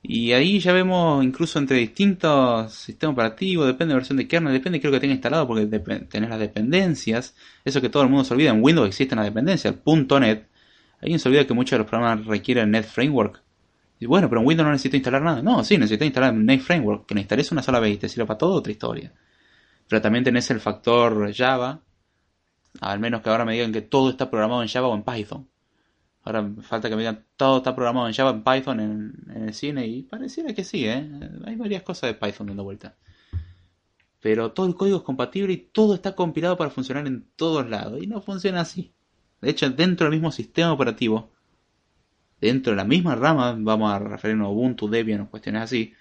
Y 0.04 0.32
ahí 0.32 0.58
ya 0.58 0.72
vemos 0.72 1.24
incluso 1.24 1.60
entre 1.60 1.76
distintos 1.76 2.72
sistemas 2.74 3.14
operativos, 3.14 3.66
depende 3.66 3.90
de 3.90 3.94
la 3.94 3.98
versión 3.98 4.16
de 4.18 4.26
kernel, 4.26 4.52
depende 4.52 4.80
lo 4.82 4.90
que 4.90 4.98
tenga 4.98 5.14
instalado 5.14 5.46
porque 5.46 5.66
tenés 5.66 6.28
las 6.28 6.40
dependencias. 6.40 7.36
Eso 7.64 7.80
que 7.80 7.88
todo 7.88 8.02
el 8.02 8.08
mundo 8.08 8.24
se 8.24 8.34
olvida, 8.34 8.50
en 8.50 8.62
Windows 8.62 8.88
existen 8.88 9.16
las 9.16 9.26
dependencias, 9.26 9.76
.NET. 9.86 10.48
Alguien 11.02 11.18
se 11.18 11.28
olvida 11.28 11.46
que 11.46 11.52
muchos 11.52 11.72
de 11.72 11.78
los 11.78 11.86
programas 11.88 12.24
requieren 12.24 12.70
Net 12.70 12.84
Framework 12.84 13.42
y 14.02 14.06
bueno, 14.06 14.28
pero 14.28 14.40
en 14.40 14.48
Windows 14.48 14.66
no 14.66 14.72
necesito 14.72 14.96
instalar 14.96 15.22
nada. 15.22 15.42
No, 15.42 15.62
sí, 15.62 15.78
necesito 15.78 16.04
instalar 16.04 16.34
Name 16.34 16.58
Framework, 16.58 17.06
que 17.06 17.14
lo 17.14 17.20
instales 17.20 17.52
una 17.52 17.62
sola 17.62 17.78
vez 17.78 17.94
y 17.94 17.98
te 17.98 18.08
sirve 18.08 18.26
para 18.26 18.36
todo, 18.36 18.54
otra 18.54 18.72
historia. 18.72 19.12
Pero 19.88 20.02
también 20.02 20.24
tenés 20.24 20.50
el 20.50 20.58
factor 20.58 21.32
Java, 21.32 21.80
al 22.80 22.98
menos 22.98 23.22
que 23.22 23.30
ahora 23.30 23.44
me 23.44 23.52
digan 23.52 23.70
que 23.70 23.82
todo 23.82 24.10
está 24.10 24.28
programado 24.28 24.60
en 24.62 24.68
Java 24.68 24.88
o 24.88 24.96
en 24.96 25.04
Python. 25.04 25.48
Ahora 26.24 26.50
falta 26.62 26.88
que 26.88 26.96
me 26.96 27.02
digan 27.02 27.26
todo 27.36 27.58
está 27.58 27.76
programado 27.76 28.08
en 28.08 28.14
Java, 28.14 28.30
en 28.30 28.42
Python, 28.42 28.80
en, 28.80 29.42
el 29.44 29.54
cine, 29.54 29.86
y 29.86 30.02
pareciera 30.02 30.52
que 30.52 30.64
sí, 30.64 30.84
¿eh? 30.84 31.08
Hay 31.44 31.54
varias 31.54 31.84
cosas 31.84 32.10
de 32.10 32.14
Python 32.14 32.48
dando 32.48 32.64
vuelta. 32.64 32.96
Pero 34.18 34.50
todo 34.50 34.66
el 34.66 34.74
código 34.74 34.96
es 34.96 35.04
compatible 35.04 35.52
y 35.52 35.58
todo 35.58 35.94
está 35.94 36.16
compilado 36.16 36.56
para 36.56 36.70
funcionar 36.70 37.06
en 37.06 37.30
todos 37.36 37.70
lados. 37.70 38.02
Y 38.02 38.08
no 38.08 38.20
funciona 38.20 38.62
así. 38.62 38.92
De 39.42 39.50
hecho, 39.50 39.68
dentro 39.70 40.06
del 40.06 40.12
mismo 40.12 40.30
sistema 40.30 40.72
operativo, 40.72 41.30
dentro 42.40 42.72
de 42.72 42.76
la 42.76 42.84
misma 42.84 43.16
rama, 43.16 43.56
vamos 43.58 43.92
a 43.92 43.98
referirnos 43.98 44.46
a 44.46 44.50
Ubuntu, 44.50 44.88
Debian 44.88 45.22
o 45.22 45.30
cuestiones 45.30 45.62
así, 45.62 45.92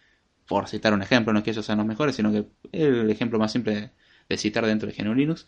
por 0.48 0.68
citar 0.68 0.94
un 0.94 1.02
ejemplo, 1.02 1.34
no 1.34 1.40
es 1.40 1.46
que 1.46 1.52
esos 1.52 1.66
sean 1.66 1.80
los 1.80 1.88
mejores, 1.88 2.16
sino 2.16 2.32
que 2.32 2.46
el 2.72 3.10
ejemplo 3.10 3.40
más 3.40 3.52
simple 3.52 3.92
de, 4.30 4.38
citar 4.38 4.66
dentro 4.66 4.90
de 4.90 4.94
GNU 4.94 5.16
Linux. 5.16 5.48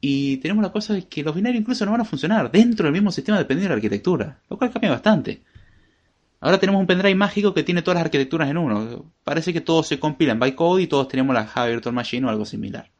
Y 0.00 0.36
tenemos 0.38 0.62
la 0.62 0.72
cosa 0.72 0.92
de 0.92 1.08
que 1.08 1.22
los 1.22 1.34
binarios 1.34 1.60
incluso 1.60 1.86
no 1.86 1.92
van 1.92 2.02
a 2.02 2.04
funcionar 2.04 2.50
dentro 2.50 2.84
del 2.84 2.92
mismo 2.92 3.10
sistema 3.10 3.38
dependiendo 3.38 3.70
de 3.70 3.76
la 3.76 3.76
arquitectura, 3.76 4.42
lo 4.50 4.58
cual 4.58 4.70
cambia 4.70 4.90
bastante. 4.90 5.42
Ahora 6.40 6.58
tenemos 6.58 6.80
un 6.80 6.86
pendrive 6.86 7.14
mágico 7.14 7.54
que 7.54 7.62
tiene 7.62 7.80
todas 7.80 7.96
las 7.96 8.04
arquitecturas 8.04 8.50
en 8.50 8.58
uno. 8.58 9.10
Parece 9.24 9.54
que 9.54 9.62
todo 9.62 9.82
se 9.82 9.98
compila 9.98 10.32
en 10.32 10.38
bytecode 10.38 10.82
y 10.82 10.86
todos 10.86 11.08
tenemos 11.08 11.34
la 11.34 11.46
Java 11.46 11.68
Virtual 11.68 11.94
Machine 11.94 12.26
o 12.26 12.30
algo 12.30 12.44
similar. 12.44 12.90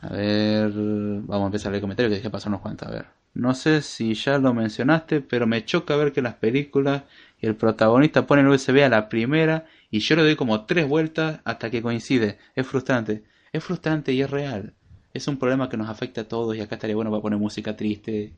A 0.00 0.08
ver, 0.10 0.70
vamos 0.74 1.44
a 1.44 1.46
empezar 1.46 1.74
el 1.74 1.80
comentario 1.80 2.08
que 2.08 2.16
dejé 2.16 2.30
pasar 2.30 2.50
unos 2.50 2.60
cuantos. 2.60 2.88
A 2.88 2.90
ver. 2.90 3.06
No 3.34 3.54
sé 3.54 3.82
si 3.82 4.14
ya 4.14 4.38
lo 4.38 4.54
mencionaste, 4.54 5.20
pero 5.20 5.46
me 5.46 5.64
choca 5.64 5.96
ver 5.96 6.12
que 6.12 6.22
las 6.22 6.34
películas 6.34 7.02
y 7.40 7.46
el 7.46 7.56
protagonista 7.56 8.26
pone 8.26 8.42
el 8.42 8.48
USB 8.48 8.84
a 8.84 8.88
la 8.88 9.08
primera 9.08 9.66
y 9.90 10.00
yo 10.00 10.16
le 10.16 10.22
doy 10.22 10.36
como 10.36 10.66
tres 10.66 10.88
vueltas 10.88 11.40
hasta 11.44 11.70
que 11.70 11.82
coincide. 11.82 12.38
Es 12.54 12.66
frustrante. 12.66 13.24
Es 13.52 13.64
frustrante 13.64 14.12
y 14.12 14.22
es 14.22 14.30
real. 14.30 14.74
Es 15.14 15.26
un 15.28 15.38
problema 15.38 15.68
que 15.68 15.76
nos 15.76 15.88
afecta 15.88 16.22
a 16.22 16.24
todos 16.24 16.56
y 16.56 16.60
acá 16.60 16.76
estaría 16.76 16.96
bueno 16.96 17.10
para 17.10 17.22
poner 17.22 17.38
música 17.38 17.76
triste 17.76 18.34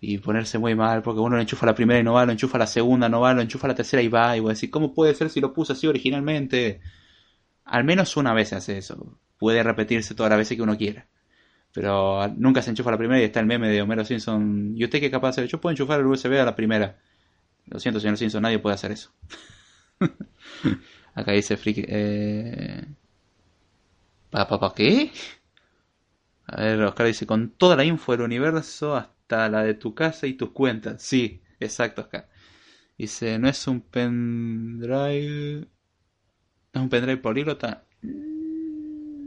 y 0.00 0.18
ponerse 0.18 0.58
muy 0.58 0.74
mal 0.74 1.02
porque 1.02 1.20
uno 1.20 1.36
lo 1.36 1.42
enchufa 1.42 1.66
la 1.66 1.74
primera 1.74 2.00
y 2.00 2.04
no 2.04 2.14
va, 2.14 2.26
lo 2.26 2.32
enchufa 2.32 2.58
la 2.58 2.66
segunda, 2.66 3.08
no 3.08 3.20
va, 3.20 3.34
lo 3.34 3.42
enchufa 3.42 3.68
la 3.68 3.74
tercera 3.74 4.02
y 4.02 4.08
va 4.08 4.36
y 4.36 4.40
voy 4.40 4.50
a 4.50 4.54
decir, 4.54 4.70
¿cómo 4.70 4.94
puede 4.94 5.14
ser 5.14 5.30
si 5.30 5.40
lo 5.40 5.52
puse 5.54 5.72
así 5.74 5.86
originalmente? 5.86 6.80
Al 7.64 7.84
menos 7.84 8.16
una 8.16 8.34
vez 8.34 8.50
se 8.50 8.56
hace 8.56 8.78
eso. 8.78 9.18
Puede 9.38 9.62
repetirse 9.62 10.14
todas 10.14 10.30
las 10.30 10.38
veces 10.38 10.56
que 10.56 10.62
uno 10.62 10.76
quiera 10.76 11.06
Pero 11.72 12.28
nunca 12.36 12.62
se 12.62 12.70
enchufa 12.70 12.90
la 12.90 12.98
primera 12.98 13.20
y 13.20 13.24
está 13.24 13.40
el 13.40 13.46
meme 13.46 13.68
de 13.68 13.82
Homero 13.82 14.04
Simpson. 14.04 14.74
¿Y 14.76 14.84
usted 14.84 15.00
qué 15.00 15.10
capaz 15.10 15.28
de 15.28 15.42
hacer? 15.42 15.48
Yo 15.48 15.60
puedo 15.60 15.72
enchufar 15.72 16.00
el 16.00 16.06
USB 16.06 16.40
a 16.40 16.44
la 16.44 16.56
primera. 16.56 16.98
Lo 17.66 17.80
siento, 17.80 18.00
señor 18.00 18.18
Simpson, 18.18 18.42
nadie 18.42 18.58
puede 18.60 18.74
hacer 18.74 18.92
eso. 18.92 19.12
Acá 21.14 21.32
dice 21.32 21.56
Friki. 21.56 21.84
Eh... 21.88 22.84
¿Papá 24.30 24.72
qué? 24.76 25.10
A 26.46 26.62
ver, 26.62 26.82
Oscar 26.82 27.06
dice: 27.06 27.26
con 27.26 27.50
toda 27.50 27.76
la 27.76 27.84
info 27.84 28.12
del 28.12 28.22
universo 28.22 28.96
hasta 28.96 29.48
la 29.48 29.62
de 29.62 29.74
tu 29.74 29.94
casa 29.94 30.26
y 30.26 30.34
tus 30.34 30.50
cuentas. 30.50 31.02
Sí, 31.02 31.42
exacto, 31.60 32.02
Oscar. 32.02 32.28
Dice: 32.98 33.38
¿no 33.38 33.48
es 33.48 33.66
un 33.68 33.80
pendrive? 33.82 35.68
¿No 36.72 36.80
es 36.80 36.82
un 36.82 36.88
pendrive 36.90 37.18
políglota? 37.20 37.84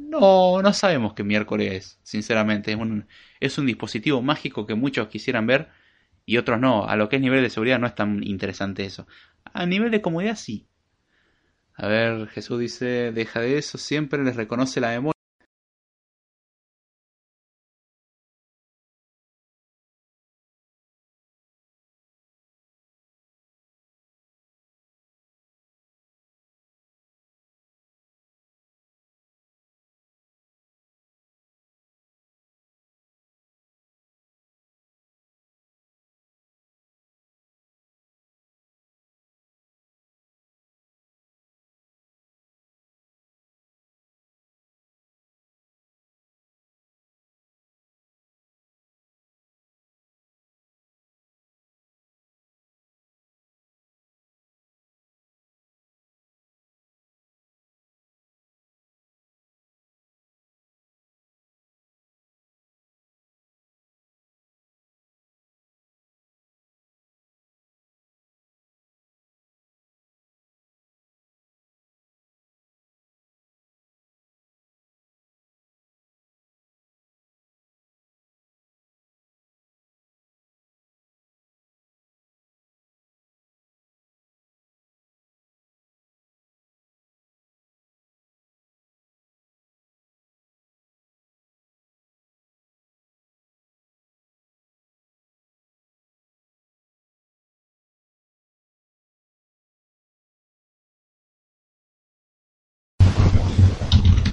No, 0.09 0.61
no 0.63 0.73
sabemos 0.73 1.13
qué 1.13 1.23
miércoles 1.23 1.71
es, 1.73 1.99
sinceramente. 2.03 2.71
Es 2.71 2.77
un, 2.77 3.07
es 3.39 3.57
un 3.59 3.67
dispositivo 3.67 4.23
mágico 4.23 4.65
que 4.65 4.73
muchos 4.73 5.07
quisieran 5.07 5.45
ver 5.45 5.69
y 6.25 6.37
otros 6.37 6.59
no. 6.59 6.87
A 6.87 6.95
lo 6.95 7.09
que 7.09 7.17
es 7.17 7.21
nivel 7.21 7.43
de 7.43 7.49
seguridad 7.51 7.79
no 7.79 7.85
es 7.85 7.93
tan 7.93 8.23
interesante 8.23 8.85
eso. 8.85 9.07
A 9.53 9.67
nivel 9.67 9.91
de 9.91 10.01
comodidad 10.01 10.35
sí. 10.35 10.67
A 11.75 11.87
ver, 11.87 12.27
Jesús 12.29 12.59
dice, 12.59 13.11
deja 13.11 13.39
de 13.39 13.57
eso, 13.57 13.77
siempre 13.77 14.23
les 14.23 14.35
reconoce 14.35 14.81
la 14.81 14.89
memoria. 14.89 15.18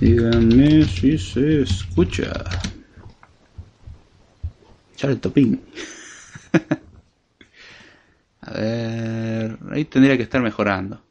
Díganme 0.06 0.84
si 0.84 1.18
se 1.18 1.62
escucha. 1.62 2.32
el 5.02 5.18
Ping. 5.18 5.58
A 8.42 8.52
ver, 8.52 9.58
ahí 9.72 9.84
tendría 9.86 10.16
que 10.16 10.22
estar 10.22 10.40
mejorando. 10.40 11.02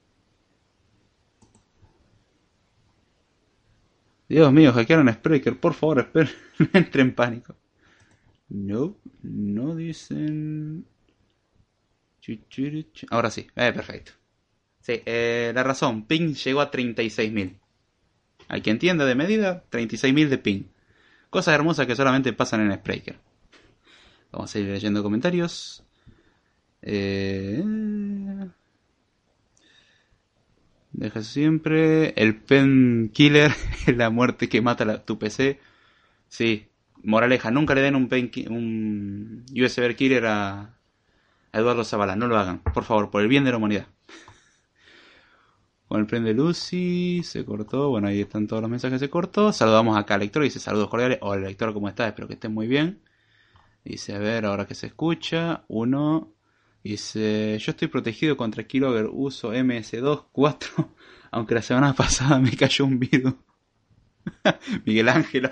Dios 4.29 4.53
mío, 4.53 4.71
hackearon 4.71 5.09
a 5.09 5.13
Spreaker. 5.13 5.59
Por 5.59 5.73
favor, 5.73 5.99
esperen, 5.99 6.29
no 6.59 6.69
entre 6.71 7.01
en 7.01 7.13
pánico. 7.13 7.53
No, 8.47 8.95
no 9.23 9.75
dicen... 9.75 10.85
Ahora 13.09 13.29
sí, 13.29 13.45
eh, 13.57 13.73
perfecto. 13.73 14.13
Sí, 14.79 15.01
eh, 15.05 15.51
la 15.53 15.63
razón, 15.63 16.07
ping 16.07 16.33
llegó 16.33 16.61
a 16.61 16.71
36.000. 16.71 17.59
Al 18.47 18.61
que 18.61 18.71
entienda 18.71 19.05
de 19.05 19.15
medida, 19.15 19.63
36.000 19.71 20.29
de 20.29 20.37
ping. 20.37 20.63
Cosas 21.29 21.55
hermosas 21.55 21.87
que 21.87 21.95
solamente 21.95 22.33
pasan 22.33 22.61
en 22.61 22.77
Spreaker. 22.77 23.19
Vamos 24.31 24.53
a 24.55 24.59
ir 24.59 24.67
leyendo 24.67 25.03
comentarios. 25.03 25.83
Eh... 26.81 27.63
Deja 30.97 31.23
siempre. 31.23 32.13
El 32.15 32.35
pen 32.37 33.09
killer 33.13 33.51
la 33.87 34.09
muerte 34.09 34.47
que 34.47 34.61
mata 34.61 35.03
tu 35.03 35.19
PC. 35.19 35.59
Sí, 36.27 36.67
moraleja, 37.03 37.51
nunca 37.51 37.75
le 37.75 37.81
den 37.81 37.95
un, 37.95 38.07
pen 38.07 38.31
un 38.49 39.45
USB 39.51 39.95
killer 39.95 40.25
a, 40.25 40.59
a 41.51 41.59
Eduardo 41.59 41.83
Zavala. 41.83 42.15
No 42.15 42.27
lo 42.27 42.37
hagan, 42.37 42.59
por 42.59 42.83
favor, 42.83 43.11
por 43.11 43.21
el 43.21 43.27
bien 43.27 43.43
de 43.43 43.51
la 43.51 43.57
humanidad. 43.57 43.87
Con 45.87 45.99
el 45.99 46.07
prende 46.07 46.33
Lucy, 46.33 47.21
se 47.23 47.45
cortó. 47.45 47.89
Bueno, 47.89 48.07
ahí 48.07 48.21
están 48.21 48.47
todos 48.47 48.61
los 48.61 48.71
mensajes, 48.71 48.99
se 48.99 49.09
cortó. 49.09 49.53
Saludamos 49.53 49.97
acá 49.97 50.15
al 50.15 50.21
lector, 50.21 50.43
dice 50.43 50.59
saludos 50.59 50.89
cordiales. 50.89 51.19
Hola 51.21 51.47
lector, 51.47 51.73
¿cómo 51.73 51.87
estás? 51.87 52.07
Espero 52.07 52.27
que 52.27 52.33
estés 52.33 52.49
muy 52.49 52.67
bien. 52.67 53.01
Dice, 53.83 54.15
a 54.15 54.19
ver, 54.19 54.45
ahora 54.45 54.65
que 54.65 54.73
se 54.75 54.87
escucha. 54.87 55.63
Uno. 55.67 56.33
Dice, 56.83 57.57
yo 57.59 57.71
estoy 57.71 57.87
protegido 57.87 58.37
contra 58.37 58.63
Keylogger, 58.63 59.09
uso 59.11 59.53
MS2, 59.53 60.25
4. 60.31 60.95
Aunque 61.31 61.55
la 61.55 61.61
semana 61.61 61.93
pasada 61.95 62.39
me 62.39 62.51
cayó 62.51 62.85
un 62.85 62.99
virus. 62.99 63.35
Miguel 64.85 65.09
Ángel. 65.09 65.51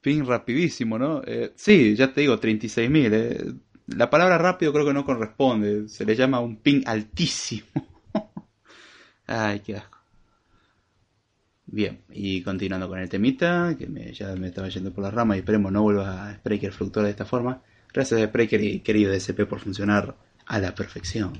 Ping 0.00 0.24
rapidísimo, 0.24 0.98
¿no? 0.98 1.22
Eh, 1.26 1.52
sí, 1.56 1.94
ya 1.96 2.12
te 2.12 2.22
digo, 2.22 2.40
36.000. 2.40 3.12
Eh. 3.12 3.54
La 3.88 4.10
palabra 4.10 4.36
rápido 4.38 4.72
creo 4.72 4.86
que 4.86 4.92
no 4.92 5.04
corresponde. 5.04 5.88
Se 5.88 6.04
le 6.04 6.14
llama 6.14 6.40
un 6.40 6.56
ping 6.56 6.82
altísimo. 6.86 7.66
Ay, 9.26 9.60
qué 9.60 9.76
asco. 9.76 9.98
Bien, 11.70 12.00
y 12.10 12.40
continuando 12.42 12.88
con 12.88 12.98
el 12.98 13.10
temita, 13.10 13.76
que 13.78 13.86
ya 14.14 14.34
me 14.36 14.48
estaba 14.48 14.68
yendo 14.68 14.92
por 14.92 15.04
la 15.04 15.10
rama 15.10 15.36
y 15.36 15.40
esperemos 15.40 15.70
no 15.70 15.82
vuelva 15.82 16.28
a 16.28 16.34
Spreaker 16.34 16.72
fluctuar 16.72 17.04
de 17.04 17.10
esta 17.10 17.26
forma. 17.26 17.62
Gracias 17.92 18.22
Spreaker 18.22 18.62
y 18.62 18.80
querido 18.80 19.12
DSP 19.12 19.44
por 19.44 19.60
funcionar 19.60 20.16
a 20.46 20.58
la 20.58 20.74
perfección. 20.74 21.32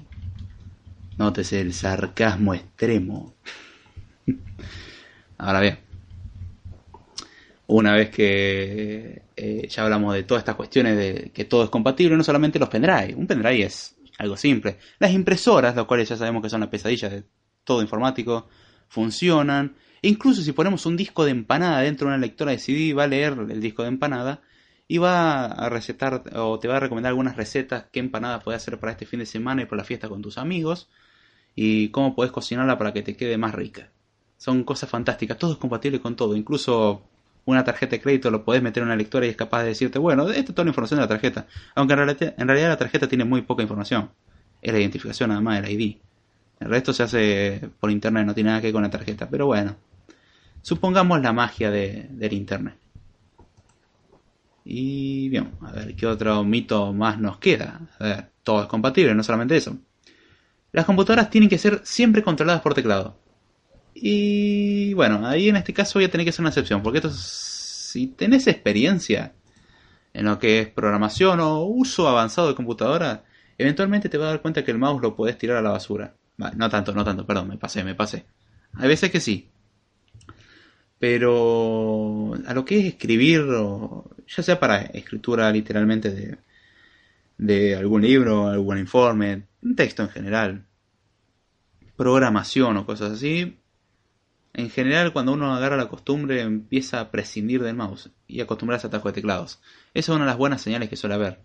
Nótese 1.16 1.60
el 1.60 1.72
sarcasmo 1.72 2.54
extremo. 2.54 3.34
Ahora 5.38 5.60
bien, 5.60 5.78
una 7.68 7.94
vez 7.94 8.10
que 8.10 9.22
eh, 9.36 9.68
ya 9.68 9.84
hablamos 9.84 10.14
de 10.14 10.22
todas 10.24 10.40
estas 10.40 10.56
cuestiones 10.56 10.96
de 10.96 11.30
que 11.34 11.44
todo 11.44 11.64
es 11.64 11.70
compatible, 11.70 12.16
no 12.16 12.24
solamente 12.24 12.58
los 12.58 12.68
pendrive. 12.70 13.14
Un 13.14 13.26
pendrive 13.26 13.64
es 13.64 13.96
algo 14.18 14.36
simple. 14.36 14.78
Las 14.98 15.12
impresoras, 15.12 15.76
las 15.76 15.84
cuales 15.84 16.08
ya 16.08 16.16
sabemos 16.16 16.42
que 16.42 16.48
son 16.48 16.60
la 16.60 16.70
pesadilla 16.70 17.10
de 17.10 17.24
todo 17.64 17.82
informático, 17.82 18.48
funcionan. 18.88 19.76
E 20.00 20.08
incluso 20.08 20.40
si 20.42 20.52
ponemos 20.52 20.86
un 20.86 20.96
disco 20.96 21.24
de 21.24 21.30
empanada 21.30 21.80
dentro 21.82 22.08
de 22.08 22.14
una 22.14 22.26
lectora 22.26 22.52
de 22.52 22.58
CD, 22.58 22.94
va 22.94 23.04
a 23.04 23.06
leer 23.06 23.36
el 23.50 23.60
disco 23.60 23.82
de 23.82 23.88
empanada 23.88 24.40
y 24.88 24.96
va 24.96 25.44
a 25.44 25.68
recetar 25.68 26.22
o 26.36 26.58
te 26.58 26.68
va 26.68 26.78
a 26.78 26.80
recomendar 26.80 27.10
algunas 27.10 27.36
recetas 27.36 27.86
qué 27.92 28.00
empanada 28.00 28.40
puedes 28.40 28.62
hacer 28.62 28.80
para 28.80 28.92
este 28.92 29.04
fin 29.04 29.18
de 29.18 29.26
semana 29.26 29.62
y 29.62 29.66
para 29.66 29.82
la 29.82 29.84
fiesta 29.84 30.08
con 30.08 30.22
tus 30.22 30.38
amigos 30.38 30.88
y 31.54 31.90
cómo 31.90 32.14
puedes 32.14 32.32
cocinarla 32.32 32.78
para 32.78 32.94
que 32.94 33.02
te 33.02 33.14
quede 33.16 33.36
más 33.36 33.54
rica. 33.54 33.92
Son 34.38 34.64
cosas 34.64 34.88
fantásticas, 34.88 35.36
todo 35.38 35.52
es 35.52 35.58
compatible 35.58 36.00
con 36.00 36.16
todo, 36.16 36.34
incluso 36.34 37.07
una 37.48 37.64
tarjeta 37.64 37.92
de 37.92 38.02
crédito 38.02 38.30
lo 38.30 38.44
podés 38.44 38.62
meter 38.62 38.82
en 38.82 38.88
una 38.88 38.96
lectora 38.96 39.24
y 39.24 39.30
es 39.30 39.36
capaz 39.36 39.62
de 39.62 39.68
decirte, 39.68 39.98
bueno, 39.98 40.28
esta 40.28 40.38
es 40.38 40.44
toda 40.54 40.64
la 40.64 40.68
información 40.68 40.98
de 40.98 41.04
la 41.04 41.08
tarjeta. 41.08 41.46
Aunque 41.74 41.94
en 41.94 41.98
realidad, 41.98 42.34
en 42.36 42.46
realidad 42.46 42.68
la 42.68 42.76
tarjeta 42.76 43.08
tiene 43.08 43.24
muy 43.24 43.40
poca 43.40 43.62
información. 43.62 44.10
Es 44.60 44.70
la 44.70 44.78
identificación 44.78 45.30
nada 45.30 45.40
más, 45.40 45.64
el 45.64 45.70
ID. 45.70 45.96
El 46.60 46.68
resto 46.68 46.92
se 46.92 47.04
hace 47.04 47.70
por 47.80 47.90
internet, 47.90 48.26
no 48.26 48.34
tiene 48.34 48.50
nada 48.50 48.60
que 48.60 48.66
ver 48.66 48.74
con 48.74 48.82
la 48.82 48.90
tarjeta. 48.90 49.30
Pero 49.30 49.46
bueno, 49.46 49.76
supongamos 50.60 51.22
la 51.22 51.32
magia 51.32 51.70
de, 51.70 52.08
del 52.10 52.34
internet. 52.34 52.76
Y 54.66 55.30
bien, 55.30 55.52
a 55.62 55.72
ver, 55.72 55.96
¿qué 55.96 56.06
otro 56.06 56.44
mito 56.44 56.92
más 56.92 57.18
nos 57.18 57.38
queda? 57.38 57.80
A 57.98 58.04
ver, 58.04 58.30
todo 58.42 58.60
es 58.60 58.68
compatible, 58.68 59.14
no 59.14 59.22
solamente 59.22 59.56
eso. 59.56 59.74
Las 60.72 60.84
computadoras 60.84 61.30
tienen 61.30 61.48
que 61.48 61.56
ser 61.56 61.80
siempre 61.82 62.22
controladas 62.22 62.60
por 62.60 62.74
teclado. 62.74 63.16
Y 64.00 64.94
bueno, 64.94 65.26
ahí 65.26 65.48
en 65.48 65.56
este 65.56 65.72
caso 65.72 65.98
voy 65.98 66.04
a 66.04 66.10
tener 66.10 66.24
que 66.24 66.30
hacer 66.30 66.42
una 66.42 66.50
excepción, 66.50 66.82
porque 66.82 66.98
esto, 66.98 67.10
si 67.10 68.06
tenés 68.06 68.46
experiencia 68.46 69.32
en 70.12 70.26
lo 70.26 70.38
que 70.38 70.60
es 70.60 70.68
programación 70.68 71.40
o 71.40 71.64
uso 71.64 72.06
avanzado 72.08 72.48
de 72.48 72.54
computadora, 72.54 73.24
eventualmente 73.56 74.08
te 74.08 74.16
vas 74.16 74.26
a 74.26 74.30
dar 74.30 74.42
cuenta 74.42 74.64
que 74.64 74.70
el 74.70 74.78
mouse 74.78 75.02
lo 75.02 75.16
podés 75.16 75.36
tirar 75.36 75.56
a 75.56 75.62
la 75.62 75.70
basura. 75.70 76.14
no 76.36 76.70
tanto, 76.70 76.94
no 76.94 77.04
tanto, 77.04 77.26
perdón, 77.26 77.48
me 77.48 77.58
pasé, 77.58 77.82
me 77.82 77.96
pasé. 77.96 78.26
Hay 78.74 78.88
veces 78.88 79.10
que 79.10 79.20
sí. 79.20 79.48
Pero 81.00 82.34
a 82.46 82.54
lo 82.54 82.64
que 82.64 82.78
es 82.78 82.86
escribir, 82.86 83.46
ya 84.28 84.42
sea 84.42 84.60
para 84.60 84.82
escritura 84.82 85.50
literalmente 85.50 86.10
de, 86.10 86.38
de 87.36 87.76
algún 87.76 88.02
libro, 88.02 88.46
algún 88.46 88.78
informe, 88.78 89.48
un 89.62 89.74
texto 89.74 90.02
en 90.04 90.08
general, 90.10 90.66
programación 91.96 92.76
o 92.76 92.86
cosas 92.86 93.12
así, 93.12 93.58
en 94.58 94.70
general 94.70 95.12
cuando 95.12 95.32
uno 95.32 95.54
agarra 95.54 95.76
la 95.76 95.88
costumbre 95.88 96.40
empieza 96.40 96.98
a 96.98 97.12
prescindir 97.12 97.62
del 97.62 97.76
mouse 97.76 98.10
y 98.26 98.40
acostumbrarse 98.40 98.88
a 98.88 98.88
atajos 98.88 99.12
de 99.12 99.20
teclados. 99.20 99.60
Esa 99.94 100.10
es 100.10 100.16
una 100.16 100.24
de 100.24 100.30
las 100.30 100.36
buenas 100.36 100.60
señales 100.60 100.88
que 100.88 100.96
suele 100.96 101.14
haber. 101.14 101.40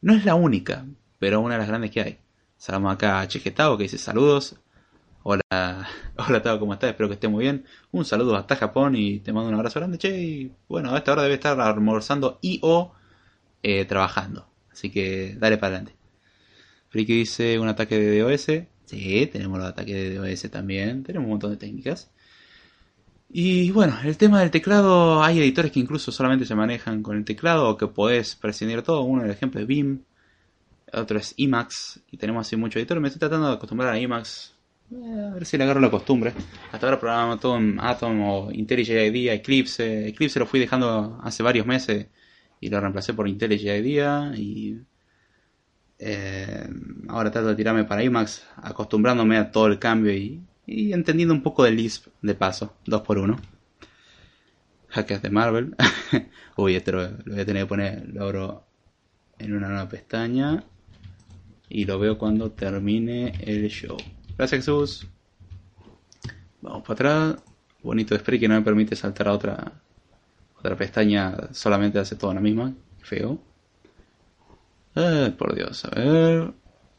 No 0.00 0.14
es 0.14 0.24
la 0.24 0.34
única, 0.34 0.84
pero 1.20 1.40
una 1.40 1.54
de 1.54 1.60
las 1.60 1.68
grandes 1.68 1.92
que 1.92 2.00
hay. 2.00 2.18
Saludamos 2.56 2.94
acá 2.94 3.20
a 3.20 3.28
Chegetao 3.28 3.76
que 3.76 3.84
dice 3.84 3.98
saludos. 3.98 4.56
Hola, 5.22 5.42
hola 6.16 6.42
Tao, 6.42 6.58
¿cómo 6.58 6.72
estás? 6.72 6.90
Espero 6.90 7.08
que 7.08 7.14
esté 7.14 7.28
muy 7.28 7.44
bien. 7.44 7.66
Un 7.92 8.04
saludo 8.04 8.34
hasta 8.34 8.56
Japón 8.56 8.96
y 8.96 9.20
te 9.20 9.32
mando 9.32 9.48
un 9.48 9.54
abrazo 9.54 9.78
grande, 9.78 9.98
che. 9.98 10.20
Y 10.20 10.52
bueno, 10.68 10.92
a 10.92 10.98
esta 10.98 11.12
hora 11.12 11.22
debe 11.22 11.34
estar 11.34 11.60
almorzando 11.60 12.40
y 12.42 12.58
o 12.64 12.92
eh, 13.62 13.84
trabajando. 13.84 14.48
Así 14.72 14.90
que 14.90 15.36
dale 15.38 15.56
para 15.56 15.76
adelante. 15.76 15.96
Friki 16.88 17.14
dice 17.14 17.60
un 17.60 17.68
ataque 17.68 17.96
de 17.96 18.18
DOS. 18.18 18.46
Sí, 18.86 19.30
tenemos 19.32 19.56
los 19.56 19.68
ataques 19.68 19.94
de 19.94 20.14
DOS 20.16 20.50
también. 20.50 21.04
Tenemos 21.04 21.26
un 21.26 21.30
montón 21.30 21.52
de 21.52 21.56
técnicas. 21.56 22.10
Y 23.32 23.70
bueno, 23.70 23.96
el 24.02 24.16
tema 24.16 24.40
del 24.40 24.50
teclado, 24.50 25.22
hay 25.22 25.38
editores 25.38 25.70
que 25.70 25.78
incluso 25.78 26.10
solamente 26.10 26.44
se 26.44 26.56
manejan 26.56 27.00
con 27.00 27.16
el 27.16 27.24
teclado 27.24 27.68
o 27.68 27.76
que 27.76 27.86
podés 27.86 28.34
prescindir 28.34 28.82
todo. 28.82 29.02
Uno, 29.02 29.24
el 29.24 29.30
ejemplo 29.30 29.60
es 29.60 29.68
Vim, 29.68 30.02
otro 30.92 31.18
es 31.18 31.34
Emacs, 31.38 32.00
y 32.10 32.16
tenemos 32.16 32.46
así 32.46 32.56
muchos 32.56 32.80
editores. 32.80 33.00
Me 33.00 33.06
estoy 33.08 33.20
tratando 33.20 33.48
de 33.48 33.54
acostumbrar 33.54 33.94
a 33.94 33.98
Emacs, 33.98 34.56
eh, 34.90 35.28
a 35.30 35.34
ver 35.34 35.46
si 35.46 35.56
le 35.56 35.62
agarro 35.62 35.80
la 35.80 35.90
costumbre. 35.92 36.32
Hasta 36.72 36.86
ahora 36.86 36.98
programa 36.98 37.38
todo 37.38 37.56
en 37.56 37.78
Atom 37.80 38.20
o 38.22 38.50
IntelliJ 38.52 39.06
IDEA, 39.06 39.34
Eclipse. 39.34 40.08
Eclipse 40.08 40.40
lo 40.40 40.46
fui 40.46 40.58
dejando 40.58 41.20
hace 41.22 41.44
varios 41.44 41.66
meses 41.66 42.08
y 42.60 42.68
lo 42.68 42.80
reemplacé 42.80 43.14
por 43.14 43.28
IntelliJ 43.28 43.78
IDEA. 43.78 44.32
Y 44.34 44.80
eh, 46.00 46.68
ahora 47.08 47.30
trato 47.30 47.48
de 47.48 47.54
tirarme 47.54 47.84
para 47.84 48.02
Emacs, 48.02 48.44
acostumbrándome 48.56 49.36
a 49.36 49.52
todo 49.52 49.68
el 49.68 49.78
cambio 49.78 50.12
y 50.12 50.42
y 50.70 50.92
entendiendo 50.92 51.34
un 51.34 51.42
poco 51.42 51.64
de 51.64 51.72
Lisp 51.72 52.06
de 52.22 52.34
paso, 52.36 52.76
2 52.86 53.02
por 53.02 53.18
1 53.18 53.36
Hackers 54.90 55.20
de 55.20 55.30
Marvel. 55.30 55.74
Uy, 56.56 56.76
este 56.76 56.92
lo, 56.92 57.10
voy 57.26 57.40
a 57.40 57.44
tener 57.44 57.64
que 57.64 57.66
poner, 57.66 58.08
lo 58.08 58.22
abro 58.22 58.64
en 59.38 59.56
una 59.56 59.68
nueva 59.68 59.88
pestaña 59.88 60.62
y 61.68 61.86
lo 61.86 61.98
veo 61.98 62.18
cuando 62.18 62.52
termine 62.52 63.32
el 63.40 63.68
show. 63.68 63.96
Gracias 64.38 64.60
Jesús. 64.60 65.08
Vamos 66.60 66.82
para 66.82 66.94
atrás. 66.94 67.42
Bonito 67.82 68.16
spray 68.16 68.38
que 68.38 68.46
no 68.46 68.54
me 68.54 68.62
permite 68.62 68.94
saltar 68.94 69.26
a 69.26 69.32
otra 69.32 69.72
otra 70.56 70.76
pestaña, 70.76 71.36
solamente 71.52 71.98
hace 71.98 72.14
toda 72.14 72.34
la 72.34 72.40
misma. 72.40 72.72
Feo. 73.00 73.40
Por 74.94 75.54
Dios, 75.56 75.84
a 75.84 75.90
ver. 75.90 76.52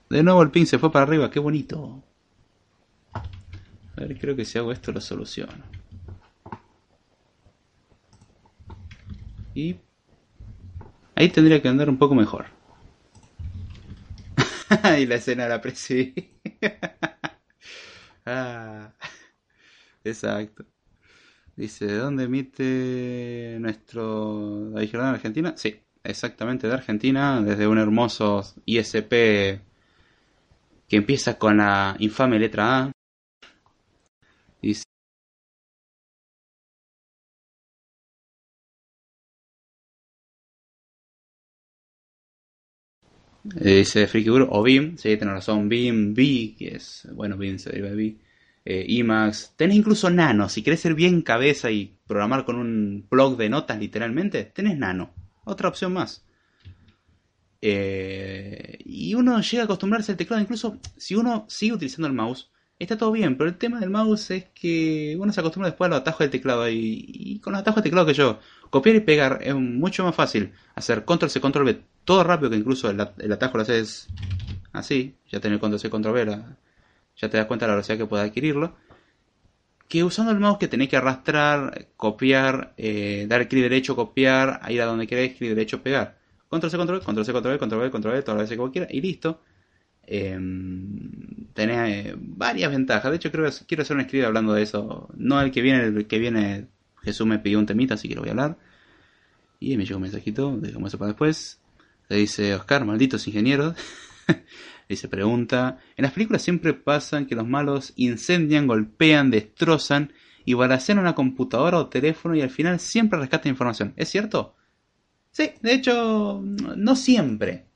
De 0.10 0.24
nuevo 0.24 0.42
el 0.42 0.52
pin 0.52 0.68
se 0.68 0.78
fue 0.78 0.92
para 0.92 1.04
arriba, 1.04 1.32
qué 1.32 1.40
bonito. 1.40 2.04
Creo 4.20 4.36
que 4.36 4.46
si 4.46 4.58
hago 4.58 4.72
esto 4.72 4.92
lo 4.92 5.02
soluciono. 5.02 5.64
Y 9.54 9.78
ahí 11.16 11.30
tendría 11.30 11.62
que 11.62 11.68
andar 11.68 11.90
un 11.90 11.98
poco 11.98 12.16
mejor. 12.16 12.46
y 15.00 15.06
la 15.06 15.16
escena 15.16 15.48
la 15.48 15.62
presidí. 15.62 16.14
ah, 18.26 18.94
exacto. 20.04 20.66
Dice, 21.56 21.86
¿de 21.86 21.98
dónde 21.98 22.24
emite 22.24 23.58
nuestro 23.60 24.72
David 24.72 24.92
de 24.94 25.00
Argentina? 25.00 25.54
Sí, 25.58 25.82
exactamente 26.04 26.68
de 26.68 26.74
Argentina, 26.74 27.42
desde 27.42 27.68
un 27.68 27.78
hermoso 27.78 28.44
ISP 28.66 29.12
que 30.88 30.98
empieza 30.98 31.38
con 31.38 31.58
la 31.58 31.96
infame 32.00 32.40
letra 32.40 32.80
A, 32.80 32.92
Eh, 43.60 43.78
dice 43.78 44.08
Freaky 44.08 44.30
o 44.30 44.64
BIM, 44.64 44.98
sí, 44.98 45.18
tiene 45.18 45.34
razón, 45.34 45.68
BIM, 45.68 46.14
B, 46.14 46.56
que 46.58 46.76
es, 46.76 47.08
bueno, 47.14 47.38
BIM 47.38 47.58
se 47.58 47.70
deriva 47.72 47.90
de 47.90 47.96
B, 47.96 48.18
eh, 48.64 49.04
tenés 49.56 49.78
incluso 49.78 50.10
Nano, 50.10 50.48
si 50.48 50.62
querés 50.62 50.82
ser 50.82 50.94
bien 50.94 51.22
cabeza 51.24 51.72
y 51.72 51.96
programar 52.06 52.46
con 52.46 52.58
un 52.58 53.08
blog 53.10 53.38
de 53.38 53.50
notas 53.50 53.80
literalmente, 53.80 54.44
tenés 54.46 54.78
Nano, 54.78 55.14
otra 55.44 55.70
opción 55.70 55.94
más. 55.94 56.24
Eh, 57.64 58.80
y 58.86 59.14
uno 59.16 59.40
llega 59.42 59.64
a 59.64 59.66
acostumbrarse 59.66 60.12
al 60.12 60.18
teclado, 60.18 60.42
incluso 60.42 60.80
si 60.98 61.16
uno 61.16 61.46
sigue 61.48 61.74
utilizando 61.74 62.08
el 62.08 62.14
mouse, 62.14 62.52
está 62.78 62.98
todo 62.98 63.12
bien, 63.12 63.38
pero 63.38 63.50
el 63.50 63.58
tema 63.58 63.80
del 63.80 63.90
mouse 63.90 64.32
es 64.32 64.46
que 64.56 65.16
uno 65.20 65.32
se 65.32 65.40
acostumbra 65.40 65.70
después 65.70 65.88
a 65.88 65.90
los 65.92 66.02
atajos 66.02 66.20
del 66.20 66.30
teclado 66.32 66.70
y, 66.70 67.40
con 67.44 67.54
los 67.54 67.62
atajos 67.62 67.78
del 67.78 67.84
teclado 67.86 68.08
que 68.08 68.14
yo, 68.14 68.40
copiar 68.70 68.96
y 68.96 69.02
pegar 69.02 69.40
es 69.42 69.56
mucho 69.56 70.04
más 70.04 70.16
fácil 70.16 70.52
hacer 70.76 71.06
control 71.06 71.30
C, 71.30 71.40
control 71.42 71.66
V, 71.66 71.82
todo 72.06 72.24
rápido 72.24 72.50
que 72.50 72.58
incluso 72.58 72.90
el, 72.90 73.00
atajo 73.00 73.58
lo 73.58 73.64
haces 73.64 74.08
así, 74.74 75.16
ya 75.30 75.40
tener 75.40 75.60
control 75.60 75.80
C, 75.80 75.90
control 75.90 76.14
V, 76.16 76.44
ya 77.18 77.30
te 77.30 77.38
das 77.38 77.46
cuenta 77.46 77.66
de 77.66 77.70
la 77.70 77.76
velocidad 77.76 77.98
que 77.98 78.06
puedes 78.06 78.28
adquirirlo, 78.28 78.76
que 79.88 80.04
usando 80.04 80.32
el 80.32 80.40
mouse 80.40 80.58
que 80.58 80.68
tenés 80.68 80.90
que 80.90 80.98
arrastrar, 80.98 81.90
copiar, 81.98 82.74
eh, 82.78 83.26
dar 83.28 83.48
clic 83.48 83.64
derecho, 83.64 83.96
copiar, 83.96 84.62
ir 84.70 84.82
a 84.82 84.86
donde 84.86 85.06
querés, 85.06 85.36
clic 85.38 85.50
derecho, 85.50 85.84
pegar. 85.84 86.18
Control 86.48 86.72
C, 86.72 86.78
control 86.78 87.02
control 87.02 87.26
C, 87.26 87.34
control 87.34 87.54
V, 87.54 87.60
control 87.60 87.82
V, 87.82 87.92
control 87.92 88.14
V, 88.16 88.22
todas 88.24 88.38
las 88.42 88.50
veces 88.50 88.66
que 88.66 88.72
quieras 88.72 88.94
y 88.94 89.02
listo 89.02 89.42
eh, 90.14 90.38
tenés 91.54 92.14
varias 92.18 92.72
ventajas. 92.72 93.12
De 93.12 93.18
hecho, 93.18 93.32
creo 93.32 93.50
que 93.50 93.66
quiero 93.66 93.84
hacer 93.84 93.96
un 93.96 94.04
script 94.04 94.26
hablando 94.26 94.54
de 94.54 94.64
eso. 94.64 95.10
No 95.16 95.40
el 95.42 95.52
que 95.52 95.62
viene, 95.62 95.84
el 95.86 96.08
que 96.08 96.20
viene, 96.20 96.68
Jesús 97.02 97.26
me 97.26 97.40
pidió 97.40 97.60
un 97.60 97.66
temita, 97.66 97.94
así 97.94 98.10
que 98.10 98.16
lo 98.16 98.22
voy 98.22 98.30
a 98.30 98.32
hablar. 98.32 98.58
Y 99.60 99.78
me 99.78 99.86
llegó 99.86 99.98
un 99.98 100.04
mensajito, 100.04 100.58
dejamos 100.58 100.90
eso 100.90 100.98
para 100.98 101.10
después. 101.10 101.61
Le 102.12 102.17
dice 102.17 102.54
Oscar, 102.56 102.84
malditos 102.84 103.26
ingenieros. 103.30 103.74
dice, 104.89 105.08
pregunta. 105.08 105.78
En 105.95 106.04
las 106.04 106.12
películas 106.12 106.41
siempre 106.41 106.74
pasan 106.74 107.26
que 107.26 107.36
los 107.36 107.47
malos 107.47 107.93
incendian, 107.95 108.67
golpean, 108.67 109.32
destrozan 109.32 110.12
y 110.43 110.54
balacean 110.54 111.00
una 111.00 111.15
computadora 111.15 111.78
o 111.78 111.88
teléfono 111.88 112.36
y 112.36 112.41
al 112.41 112.50
final 112.50 112.82
siempre 112.82 113.17
rescatan 113.17 113.52
información. 113.52 113.93
¿Es 113.95 114.10
cierto? 114.10 114.58
Sí, 115.32 115.52
de 115.62 115.74
hecho, 115.74 116.41
no 116.43 116.97
siempre. 116.97 117.67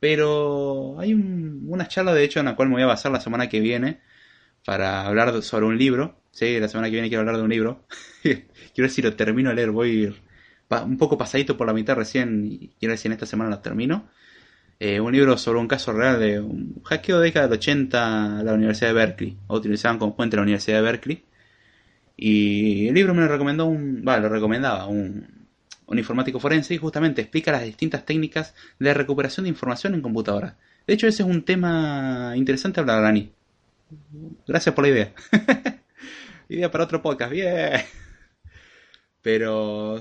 Pero 0.00 0.98
hay 0.98 1.12
una 1.12 1.86
charla, 1.86 2.14
de 2.14 2.24
hecho, 2.24 2.40
en 2.40 2.46
la 2.46 2.56
cual 2.56 2.68
me 2.68 2.76
voy 2.76 2.84
a 2.84 2.86
basar 2.86 3.12
la 3.12 3.20
semana 3.20 3.50
que 3.50 3.60
viene 3.60 4.00
para 4.64 5.06
hablar 5.06 5.42
sobre 5.42 5.66
un 5.66 5.76
libro. 5.76 6.22
Sí, 6.30 6.58
la 6.58 6.68
semana 6.68 6.88
que 6.88 6.92
viene 6.92 7.08
quiero 7.08 7.20
hablar 7.20 7.36
de 7.36 7.42
un 7.42 7.50
libro. 7.50 7.84
quiero 8.22 8.48
ver 8.78 8.90
si 8.90 9.02
lo 9.02 9.14
termino 9.16 9.50
de 9.50 9.56
leer. 9.56 9.70
Voy 9.70 10.16
un 10.70 10.98
poco 10.98 11.16
pasadito 11.16 11.56
por 11.56 11.66
la 11.66 11.72
mitad 11.72 11.94
recién 11.94 12.46
y 12.46 12.72
en 12.80 12.90
esta 12.90 13.26
semana 13.26 13.50
lo 13.50 13.58
termino. 13.60 14.08
Eh, 14.78 15.00
un 15.00 15.12
libro 15.12 15.38
sobre 15.38 15.58
un 15.58 15.68
caso 15.68 15.92
real 15.92 16.20
de 16.20 16.38
un 16.38 16.82
hackeo 16.84 17.18
de 17.18 17.26
década 17.26 17.48
del 17.48 17.58
80 17.58 18.40
a 18.40 18.42
la 18.42 18.52
Universidad 18.52 18.90
de 18.90 18.94
Berkeley. 18.94 19.36
O 19.46 19.56
utilizaban 19.56 19.98
como 19.98 20.14
fuente 20.14 20.36
la 20.36 20.42
Universidad 20.42 20.78
de 20.78 20.82
Berkeley. 20.82 21.24
Y 22.16 22.88
el 22.88 22.94
libro 22.94 23.14
me 23.14 23.22
lo 23.22 23.28
recomendó 23.28 23.66
un. 23.66 24.04
Va, 24.06 24.18
lo 24.18 24.28
recomendaba 24.28 24.86
un, 24.86 25.46
un 25.86 25.98
informático 25.98 26.40
forense 26.40 26.74
y 26.74 26.78
justamente 26.78 27.22
explica 27.22 27.52
las 27.52 27.64
distintas 27.64 28.04
técnicas 28.04 28.54
de 28.78 28.94
recuperación 28.94 29.44
de 29.44 29.50
información 29.50 29.94
en 29.94 30.02
computadora. 30.02 30.56
De 30.86 30.94
hecho, 30.94 31.06
ese 31.06 31.22
es 31.22 31.28
un 31.28 31.42
tema 31.44 32.34
interesante 32.36 32.80
hablar, 32.80 33.02
Dani. 33.02 33.32
Gracias 34.46 34.74
por 34.74 34.84
la 34.84 34.90
idea. 34.90 35.12
idea 36.48 36.70
para 36.70 36.84
otro 36.84 37.02
podcast, 37.02 37.32
bien. 37.32 37.80
Pero 39.22 40.00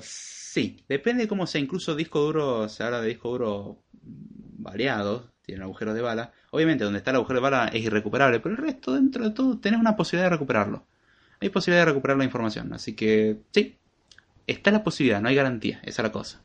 sí, 0.56 0.78
depende 0.88 1.24
de 1.24 1.28
cómo 1.28 1.47
sea. 1.47 1.60
Incluso 1.60 1.95
disco 1.95 2.22
duro, 2.22 2.70
se 2.70 2.82
habla 2.82 3.01
de 3.01 3.10
disco 3.10 3.30
duro 3.30 3.84
variados, 3.91 5.26
tienen 5.41 5.64
agujeros 5.64 5.93
de 5.93 6.01
bala. 6.01 6.32
Obviamente, 6.51 6.86
donde 6.86 6.99
está 6.99 7.12
el 7.12 7.18
agujero 7.18 7.41
de 7.41 7.43
bala 7.43 7.68
es 7.74 7.84
irrecuperable, 7.84 8.39
pero 8.39 8.56
el 8.56 8.62
resto, 8.62 8.93
dentro 8.93 9.26
de 9.26 9.32
todo, 9.32 9.60
tenés 9.60 9.82
una 9.82 9.97
posibilidad 9.97 10.28
de 10.28 10.36
recuperarlo. 10.38 10.88
Hay 11.41 11.49
posibilidad 11.49 11.82
de 11.82 11.91
recuperar 11.91 12.18
la 12.18 12.24
información, 12.24 12.72
así 12.72 12.95
que 12.95 13.41
sí, 13.51 13.78
está 14.47 14.72
la 14.72 14.82
posibilidad, 14.82 15.22
no 15.22 15.28
hay 15.28 15.36
garantía, 15.36 15.82
esa 15.84 16.01
es 16.01 16.03
la 16.06 16.12
cosa. 16.14 16.41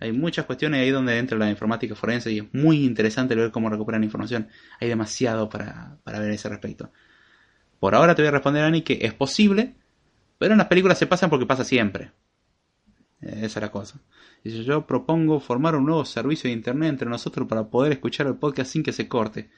Hay 0.00 0.10
muchas 0.10 0.44
cuestiones 0.44 0.80
ahí 0.80 0.90
donde 0.90 1.16
entra 1.16 1.38
la 1.38 1.48
informática 1.48 1.94
forense 1.94 2.32
y 2.32 2.40
es 2.40 2.52
muy 2.52 2.84
interesante 2.84 3.36
ver 3.36 3.52
cómo 3.52 3.70
recuperan 3.70 4.02
información. 4.02 4.48
Hay 4.80 4.88
demasiado 4.88 5.48
para, 5.48 5.98
ver 6.04 6.32
ese 6.32 6.48
respecto. 6.48 6.90
Por 7.78 7.94
ahora 7.94 8.16
te 8.16 8.22
voy 8.22 8.28
a 8.28 8.32
responder, 8.32 8.64
Ani, 8.64 8.82
que 8.82 8.98
es 9.02 9.14
posible, 9.14 9.76
pero 10.36 10.52
en 10.52 10.58
las 10.58 10.66
películas 10.66 10.98
se 10.98 11.06
pasan 11.06 11.30
porque 11.30 11.46
pasa 11.46 11.62
siempre. 11.62 12.10
Eh, 13.22 13.40
esa 13.42 13.58
es 13.58 13.62
la 13.62 13.70
cosa. 13.70 14.00
Dice, 14.44 14.64
yo 14.64 14.86
propongo 14.86 15.40
formar 15.40 15.76
un 15.76 15.86
nuevo 15.86 16.04
servicio 16.04 16.48
de 16.48 16.54
internet 16.54 16.90
entre 16.90 17.08
nosotros 17.08 17.48
para 17.48 17.68
poder 17.68 17.92
escuchar 17.92 18.26
el 18.26 18.36
podcast 18.36 18.72
sin 18.72 18.82
que 18.82 18.92
se 18.92 19.08
corte. 19.08 19.50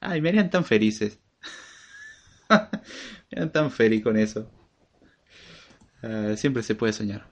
Ay, 0.00 0.20
me 0.20 0.28
harían 0.28 0.50
tan 0.50 0.64
felices. 0.64 1.18
me 2.50 2.56
harían 3.32 3.52
tan 3.52 3.70
feliz 3.70 4.02
con 4.02 4.16
eso. 4.16 4.50
Eh, 6.02 6.34
siempre 6.36 6.62
se 6.62 6.74
puede 6.74 6.92
soñar. 6.92 7.28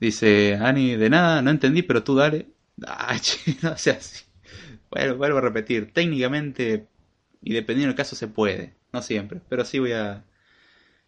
Dice, 0.00 0.56
Ani, 0.60 0.96
de 0.96 1.10
nada, 1.10 1.40
no 1.42 1.50
entendí, 1.50 1.82
pero 1.82 2.04
tú 2.04 2.14
dale. 2.14 2.48
Ay, 2.86 3.20
no 3.62 3.76
sea 3.78 3.94
así. 3.94 4.24
Bueno, 4.90 5.16
vuelvo 5.16 5.38
a 5.38 5.40
repetir. 5.40 5.92
Técnicamente, 5.92 6.88
y 7.42 7.54
dependiendo 7.54 7.88
del 7.88 7.96
caso, 7.96 8.16
se 8.16 8.28
puede. 8.28 8.74
No 8.92 9.02
siempre, 9.02 9.40
pero 9.48 9.64
sí 9.64 9.78
voy 9.78 9.92
a... 9.92 10.24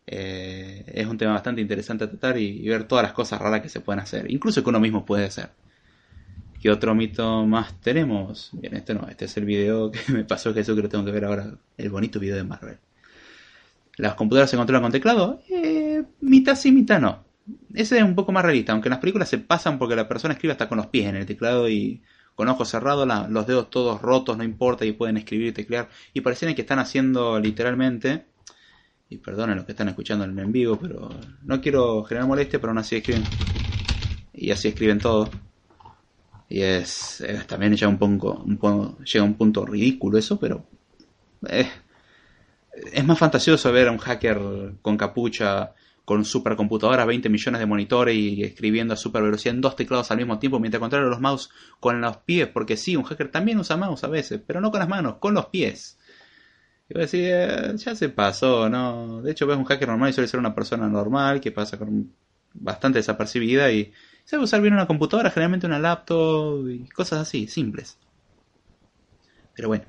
Eh, 0.07 0.85
es 0.87 1.07
un 1.07 1.19
tema 1.19 1.33
bastante 1.33 1.61
interesante 1.61 2.05
a 2.05 2.09
tratar 2.09 2.39
y, 2.39 2.67
ver 2.69 2.85
todas 2.85 3.03
las 3.03 3.13
cosas 3.13 3.41
raras 3.41 3.61
que 3.61 3.69
se 3.69 3.81
pueden 3.81 4.01
hacer. 4.01 4.31
Incluso 4.31 4.63
que 4.63 4.71
uno 4.71 4.81
mismo 4.81 5.05
puede 5.05 5.25
hacer. 5.25 5.51
¿Qué 6.61 6.71
otro 6.71 6.95
mito 6.95 7.45
más 7.47 7.81
tenemos? 7.81 8.51
Bien, 8.53 8.75
este 8.75 8.95
no, 8.95 9.09
este 9.09 9.27
es 9.27 9.37
el 9.37 9.45
video 9.45 9.91
que 9.91 10.01
me 10.13 10.25
pasó 10.25 10.55
Jesús 10.55 10.77
que 10.77 10.83
lo 10.83 10.89
tengo 10.89 11.05
que 11.05 11.11
ver 11.11 11.25
ahora. 11.25 11.59
El 11.77 11.91
bonito 11.91 12.21
video 12.21 12.37
de 12.37 12.45
Marvel. 12.45 12.79
¿Las 13.97 14.15
computadoras 14.15 14.51
se 14.51 14.57
controlan 14.57 14.83
con 14.83 14.93
teclado? 14.93 15.41
Eh, 15.49 16.05
mitad 16.21 16.55
sí, 16.55 16.71
mitad 16.71 17.01
no. 17.01 17.25
Ese 17.75 17.99
es 17.99 18.05
un 18.05 18.15
poco 18.15 18.33
más 18.33 18.45
realista, 18.45 18.73
aunque 18.73 18.89
las 18.89 18.99
películas 18.99 19.29
se 19.29 19.39
pasan 19.39 19.79
porque 19.79 19.97
la 19.97 20.09
persona 20.09 20.35
escribe 20.35 20.53
hasta 20.53 20.69
con 20.69 20.79
los 20.79 20.89
pies 20.89 21.07
en 21.07 21.17
el 21.17 21.27
teclado 21.27 21.69
y 21.69 22.03
con 22.35 22.49
ojos 22.49 22.69
cerrados, 22.69 23.09
los 23.31 23.47
dedos 23.47 23.71
todos 23.71 24.03
rotos, 24.03 24.37
no 24.37 24.45
importa, 24.45 24.85
y 24.85 24.93
pueden 24.93 25.17
escribir 25.17 25.49
y 25.49 25.53
teclear. 25.53 25.89
Y 26.13 26.21
pareciera 26.21 26.55
que 26.55 26.61
están 26.61 26.79
haciendo 26.79 27.41
literalmente, 27.41 28.27
y 29.09 29.19
perdonen 29.19 29.57
los 29.57 29.65
que 29.65 29.73
están 29.73 29.89
escuchando 29.89 30.25
en 30.25 30.53
vivo, 30.53 30.77
pero 30.77 31.09
no 31.43 31.61
quiero 31.61 32.03
generar 32.05 32.29
molestia, 32.29 32.61
pero 32.61 32.71
aún 32.71 32.79
así 32.79 32.97
escriben. 32.97 33.25
Y 34.33 34.51
así 34.51 34.69
escriben 34.69 34.99
todo. 34.99 35.31
Y 36.49 36.61
es, 36.61 37.25
también 37.47 37.75
llega 37.75 37.89
un, 37.89 37.99
poco, 37.99 38.45
un 38.45 38.97
llega 39.05 39.25
un 39.25 39.35
punto 39.35 39.65
ridículo 39.65 40.19
eso, 40.19 40.39
pero 40.39 40.67
eh, 41.49 41.69
es 42.93 43.05
más 43.05 43.19
fantasioso 43.19 43.73
ver 43.73 43.89
a 43.89 43.93
un 43.93 43.99
hacker 43.99 44.75
con 44.83 44.97
capucha 44.97 45.73
con 46.07 46.25
supercomputadora, 46.25 47.05
20 47.05 47.29
millones 47.29 47.59
de 47.59 47.67
monitores 47.67 48.15
y 48.15 48.45
escribiendo 48.45 48.95
a 48.95 48.97
super 48.97 49.25
velocidad 49.25 49.57
en 49.57 49.61
dos 49.61 49.75
teclados 49.75 50.09
al 50.13 50.19
mismo 50.19 50.39
tiempo, 50.39 50.61
mientras 50.61 50.79
contrario 50.79 51.09
los 51.09 51.21
mouse 51.21 51.51
con 51.81 52.01
los 52.01 52.19
pies, 52.19 52.47
porque 52.47 52.77
sí, 52.77 52.95
un 52.95 53.03
hacker 53.03 53.33
también 53.33 53.59
usa 53.59 53.77
mouse 53.77 54.05
a 54.05 54.09
veces, 54.09 54.41
pero 54.47 54.61
no 54.61 54.71
con 54.71 54.79
las 54.79 54.89
manos, 54.89 55.17
con 55.19 55.35
los 55.35 55.47
pies. 55.47 55.99
Y 56.89 56.95
voy 56.95 57.03
a 57.03 57.07
decir, 57.07 57.25
eh, 57.25 57.73
ya 57.77 57.97
se 57.97 58.09
pasó, 58.09 58.69
¿no? 58.69 59.21
De 59.23 59.33
hecho, 59.33 59.47
ves 59.47 59.57
un 59.57 59.65
hacker 59.65 59.89
normal 59.89 60.11
y 60.11 60.13
suele 60.13 60.29
ser 60.29 60.39
una 60.39 60.55
persona 60.55 60.89
normal 60.89 61.41
que 61.41 61.51
pasa 61.51 61.79
con 61.79 62.13
bastante 62.55 62.99
desapercibida 62.99 63.71
y 63.73 63.93
sabe 64.25 64.45
usar 64.45 64.61
bien 64.61 64.75
una 64.75 64.87
computadora, 64.87 65.31
generalmente 65.31 65.67
una 65.67 65.79
laptop 65.79 66.69
y 66.69 66.89
cosas 66.89 67.21
así, 67.21 67.49
simples. 67.49 67.99
Pero 69.55 69.69
bueno. 69.69 69.85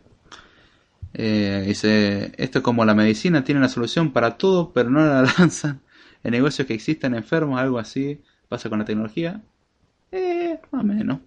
Eh, 1.14 1.64
dice, 1.68 2.34
esto 2.38 2.60
es 2.60 2.64
como 2.64 2.86
la 2.86 2.94
medicina, 2.94 3.44
tiene 3.44 3.62
la 3.62 3.70
solución 3.70 4.12
para 4.12 4.38
todo, 4.38 4.74
pero 4.74 4.90
no 4.90 5.00
la 5.00 5.22
lanzan 5.40 5.82
en 6.24 6.32
negocios 6.32 6.68
que 6.68 6.74
existan 6.74 7.16
enfermos, 7.16 7.60
algo 7.60 7.80
así, 7.80 8.22
pasa 8.50 8.70
con 8.70 8.80
la 8.80 8.86
tecnología. 8.86 9.42
Eh, 10.12 10.60
más 10.72 10.84
o 10.84 10.86
menos. 10.86 11.20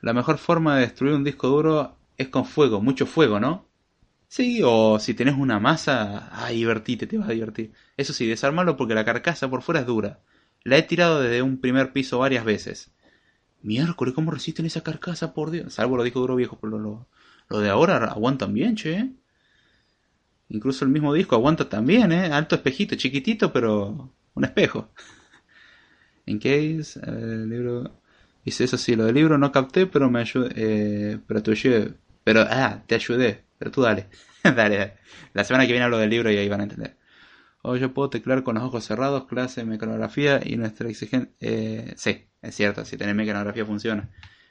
La 0.00 0.12
mejor 0.12 0.38
forma 0.38 0.76
de 0.76 0.82
destruir 0.82 1.14
un 1.14 1.24
disco 1.24 1.48
duro 1.48 1.96
es 2.16 2.28
con 2.28 2.44
fuego, 2.44 2.80
mucho 2.80 3.06
fuego, 3.06 3.40
¿no? 3.40 3.69
Sí, 4.30 4.60
o 4.64 4.98
si 5.00 5.12
tenés 5.14 5.34
una 5.36 5.58
masa, 5.58 6.28
ah, 6.32 6.50
divertite, 6.50 7.06
te 7.06 7.18
vas 7.18 7.28
a 7.28 7.32
divertir. 7.32 7.72
Eso 7.96 8.12
sí, 8.12 8.26
desarmarlo 8.26 8.76
porque 8.76 8.94
la 8.94 9.04
carcasa 9.04 9.50
por 9.50 9.62
fuera 9.62 9.80
es 9.80 9.86
dura. 9.86 10.20
La 10.62 10.76
he 10.78 10.82
tirado 10.84 11.20
desde 11.20 11.42
un 11.42 11.58
primer 11.60 11.92
piso 11.92 12.18
varias 12.20 12.44
veces. 12.44 12.92
Miércoles, 13.62 14.14
¿cómo 14.14 14.30
resisten 14.30 14.66
esa 14.66 14.82
carcasa, 14.82 15.34
por 15.34 15.50
Dios? 15.50 15.74
Salvo 15.74 15.96
los 15.96 16.04
discos 16.04 16.22
duros 16.22 16.36
viejos, 16.38 16.58
pero 16.60 16.78
lo, 16.78 17.08
lo 17.48 17.60
de 17.60 17.70
ahora 17.70 17.98
aguantan 18.06 18.54
bien, 18.54 18.76
che. 18.76 19.10
Incluso 20.50 20.84
el 20.84 20.90
mismo 20.90 21.14
disco 21.14 21.34
aguanta 21.36 21.68
también, 21.68 22.12
¿eh? 22.12 22.26
Alto 22.32 22.54
espejito, 22.56 22.94
chiquitito, 22.96 23.52
pero 23.52 24.12
un 24.34 24.44
espejo. 24.44 24.90
En 26.26 26.38
case, 26.38 27.00
el 27.06 27.48
libro... 27.48 28.00
Dice 28.44 28.64
eso 28.64 28.78
sí, 28.78 28.96
lo 28.96 29.04
del 29.04 29.14
libro 29.14 29.36
no 29.38 29.52
capté, 29.52 29.86
pero 29.86 30.10
me 30.10 30.20
ayudé, 30.20 30.50
eh, 30.56 31.18
pero 31.26 31.42
te 31.42 31.50
ayudé. 31.50 31.94
Pero, 32.24 32.42
ah, 32.48 32.82
te 32.86 32.94
ayudé, 32.94 33.44
pero 33.60 33.70
tú 33.70 33.82
dale. 33.82 34.06
dale, 34.42 34.94
La 35.34 35.44
semana 35.44 35.66
que 35.66 35.72
viene 35.72 35.84
hablo 35.84 35.98
del 35.98 36.08
libro 36.08 36.32
y 36.32 36.38
ahí 36.38 36.48
van 36.48 36.60
a 36.60 36.64
entender. 36.64 36.96
O 37.62 37.76
yo 37.76 37.92
puedo 37.92 38.08
teclar 38.08 38.42
con 38.42 38.54
los 38.54 38.64
ojos 38.64 38.84
cerrados, 38.84 39.26
clase 39.26 39.64
mecanografía 39.64 40.40
y 40.42 40.56
nuestra 40.56 40.88
exigencia... 40.88 41.30
Eh, 41.40 41.92
sí, 41.96 42.24
es 42.40 42.54
cierto, 42.54 42.86
si 42.86 42.96
tenés 42.96 43.14
mecanografía 43.14 43.66
funciona. 43.66 44.08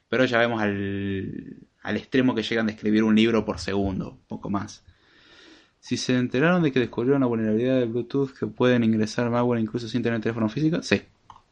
Pero 0.09 0.25
ya 0.25 0.37
vemos 0.37 0.61
al, 0.61 1.57
al 1.81 1.97
extremo 1.97 2.35
que 2.35 2.43
llegan 2.43 2.67
de 2.67 2.73
escribir 2.73 3.03
un 3.03 3.15
libro 3.15 3.45
por 3.45 3.57
segundo, 3.57 4.19
poco 4.27 4.51
más. 4.51 4.85
Si 5.79 5.97
se 5.97 6.15
enteraron 6.17 6.61
de 6.61 6.71
que 6.71 6.79
descubrieron 6.79 7.17
una 7.17 7.25
vulnerabilidad 7.25 7.79
de 7.79 7.85
Bluetooth 7.85 8.37
que 8.37 8.45
pueden 8.45 8.83
ingresar 8.83 9.31
malware 9.31 9.59
incluso 9.59 9.87
sin 9.87 10.03
tener 10.03 10.21
teléfono 10.21 10.47
físico, 10.47 10.83
sí. 10.83 11.01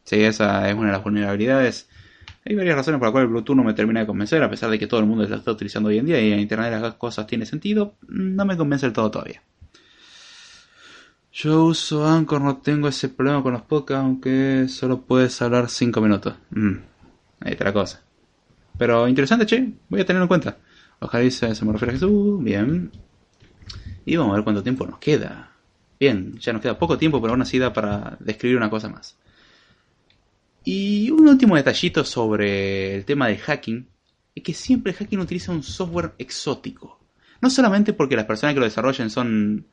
Sí, 0.04 0.24
esa 0.24 0.70
es 0.70 0.76
una 0.76 0.88
de 0.88 0.92
las 0.92 1.04
vulnerabilidades. 1.04 1.90
Hay 2.48 2.56
varias 2.56 2.78
razones 2.78 3.00
por 3.00 3.08
las 3.08 3.12
cuales 3.12 3.30
Bluetooth 3.30 3.58
no 3.58 3.64
me 3.64 3.74
termina 3.74 4.00
de 4.00 4.08
convencer, 4.08 4.42
a 4.42 4.50
pesar 4.50 4.70
de 4.70 4.80
que 4.80 4.88
todo 4.88 5.02
el 5.02 5.06
mundo 5.06 5.28
lo 5.28 5.36
está 5.36 5.52
utilizando 5.52 5.90
hoy 5.90 5.98
en 5.98 6.06
día 6.06 6.22
y 6.22 6.32
en 6.32 6.40
Internet 6.40 6.82
las 6.82 6.94
cosas 6.94 7.28
tienen 7.28 7.46
sentido, 7.46 7.96
no 8.08 8.46
me 8.46 8.56
convence 8.56 8.86
del 8.86 8.94
todo 8.94 9.12
todavía. 9.12 9.42
Yo 11.34 11.66
uso 11.66 12.08
Anchor, 12.08 12.40
no 12.40 12.58
tengo 12.58 12.88
ese 12.88 13.10
problema 13.10 13.44
con 13.44 13.52
los 13.52 13.64
podcasts, 13.64 14.02
aunque 14.02 14.68
solo 14.70 15.02
puedes 15.02 15.42
hablar 15.42 15.70
5 15.70 16.00
minutos. 16.00 16.36
Mm, 16.52 16.76
ahí 17.42 17.52
está 17.52 17.66
la 17.66 17.74
cosa. 17.74 18.02
Pero 18.78 19.10
interesante, 19.10 19.46
che, 19.46 19.70
voy 19.90 20.00
a 20.00 20.06
tenerlo 20.06 20.24
en 20.24 20.30
cuenta. 20.30 20.58
Ojalá 21.00 21.24
dice, 21.26 21.54
se 21.54 21.66
me 21.66 21.74
refiere 21.74 21.92
a 21.92 21.96
Jesús, 21.96 22.42
bien. 22.42 22.92
Y 24.06 24.16
vamos 24.16 24.32
a 24.32 24.36
ver 24.36 24.46
cuánto 24.46 24.64
tiempo 24.64 24.88
nos 24.88 25.00
queda. 25.00 25.52
Bien, 26.00 26.40
ya 26.40 26.54
nos 26.54 26.62
queda 26.62 26.80
poco 26.80 26.98
tiempo, 26.98 27.20
pero 27.20 27.34
aún 27.34 27.42
así 27.42 27.60
da 27.60 27.74
para 27.74 28.16
describir 28.22 28.56
una 28.56 28.70
cosa 28.70 28.88
más. 28.88 29.18
Y 30.70 31.12
un 31.12 31.26
último 31.30 31.56
detallito 31.56 32.04
sobre 32.04 32.94
el 32.94 33.06
tema 33.06 33.28
del 33.28 33.38
hacking, 33.38 33.88
es 34.36 34.44
que 34.44 34.54
siempre 34.54 34.92
el 34.92 34.98
hacking 34.98 35.22
utiliza 35.22 35.54
un 35.54 35.64
software 35.64 36.12
exótico. 36.18 37.00
No 37.40 37.50
solamente 37.50 37.94
porque 37.94 38.18
las 38.18 38.26
personas 38.26 38.54
que 38.54 38.60
lo 38.60 38.66
desarrollen 38.66 39.10
son 39.10 39.66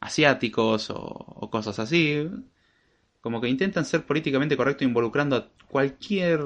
asiáticos 0.00 0.88
o, 0.88 1.50
cosas 1.52 1.78
así, 1.78 2.26
como 3.20 3.42
que 3.42 3.50
intentan 3.50 3.84
ser 3.84 4.06
políticamente 4.06 4.56
correctos 4.56 4.88
involucrando 4.88 5.36
a 5.36 5.48
cualquier 5.70 6.40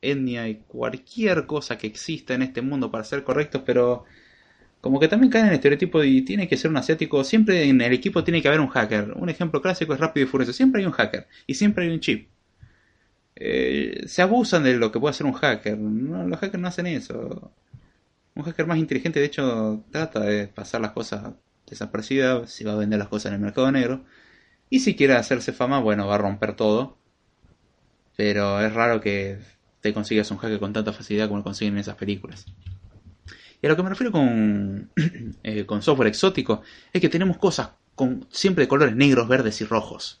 etnia 0.00 0.48
y 0.48 0.60
cualquier 0.68 1.46
cosa 1.46 1.76
que 1.76 1.88
exista 1.88 2.34
en 2.34 2.42
este 2.42 2.62
mundo 2.62 2.92
para 2.92 3.02
ser 3.02 3.24
correctos, 3.24 3.62
pero 3.66 4.04
como 4.80 5.00
que 5.00 5.08
también 5.08 5.32
caen 5.32 5.46
en 5.46 5.50
el 5.50 5.56
estereotipo 5.56 6.04
y 6.04 6.22
tiene 6.22 6.46
que 6.46 6.56
ser 6.56 6.70
un 6.70 6.76
asiático. 6.76 7.24
Siempre 7.24 7.64
en 7.68 7.80
el 7.80 7.92
equipo 7.94 8.22
tiene 8.22 8.40
que 8.42 8.46
haber 8.46 8.60
un 8.60 8.68
hacker. 8.68 9.14
Un 9.16 9.28
ejemplo 9.28 9.60
clásico 9.60 9.92
es 9.92 9.98
Rápido 9.98 10.26
y 10.26 10.28
Furioso. 10.28 10.52
Siempre 10.52 10.82
hay 10.82 10.86
un 10.86 10.92
hacker 10.92 11.26
y 11.48 11.54
siempre 11.54 11.86
hay 11.86 11.90
un 11.90 11.98
chip. 11.98 12.29
Eh, 13.40 14.02
se 14.06 14.20
abusan 14.22 14.64
de 14.64 14.74
lo 14.76 14.92
que 14.92 15.00
puede 15.00 15.10
hacer 15.12 15.26
un 15.26 15.32
hacker. 15.32 15.78
los 15.78 16.38
hackers 16.38 16.60
no 16.60 16.68
hacen 16.68 16.86
eso. 16.86 17.52
Un 18.34 18.44
hacker 18.44 18.66
más 18.66 18.78
inteligente, 18.78 19.18
de 19.20 19.26
hecho, 19.26 19.82
trata 19.90 20.20
de 20.20 20.46
pasar 20.48 20.80
las 20.82 20.92
cosas 20.92 21.32
desapercibidas. 21.66 22.50
Si 22.52 22.64
va 22.64 22.72
a 22.74 22.76
vender 22.76 22.98
las 22.98 23.08
cosas 23.08 23.30
en 23.30 23.34
el 23.34 23.40
mercado 23.40 23.72
negro. 23.72 24.04
Y 24.68 24.80
si 24.80 24.94
quiere 24.94 25.14
hacerse 25.14 25.52
fama, 25.52 25.80
bueno, 25.80 26.06
va 26.06 26.16
a 26.16 26.18
romper 26.18 26.54
todo. 26.54 26.98
Pero 28.16 28.60
es 28.60 28.72
raro 28.74 29.00
que 29.00 29.38
te 29.80 29.94
consigas 29.94 30.30
un 30.30 30.36
hacker 30.38 30.60
con 30.60 30.72
tanta 30.72 30.92
facilidad 30.92 31.26
como 31.26 31.38
lo 31.38 31.44
consiguen 31.44 31.74
en 31.74 31.80
esas 31.80 31.96
películas. 31.96 32.46
Y 33.62 33.66
a 33.66 33.70
lo 33.70 33.76
que 33.76 33.82
me 33.82 33.88
refiero 33.88 34.12
con, 34.12 34.90
eh, 35.42 35.66
con 35.66 35.82
software 35.82 36.08
exótico 36.08 36.62
es 36.92 37.00
que 37.00 37.08
tenemos 37.08 37.38
cosas 37.38 37.70
con, 37.94 38.26
siempre 38.30 38.64
de 38.64 38.68
colores 38.68 38.96
negros, 38.96 39.28
verdes 39.28 39.60
y 39.60 39.64
rojos. 39.64 40.20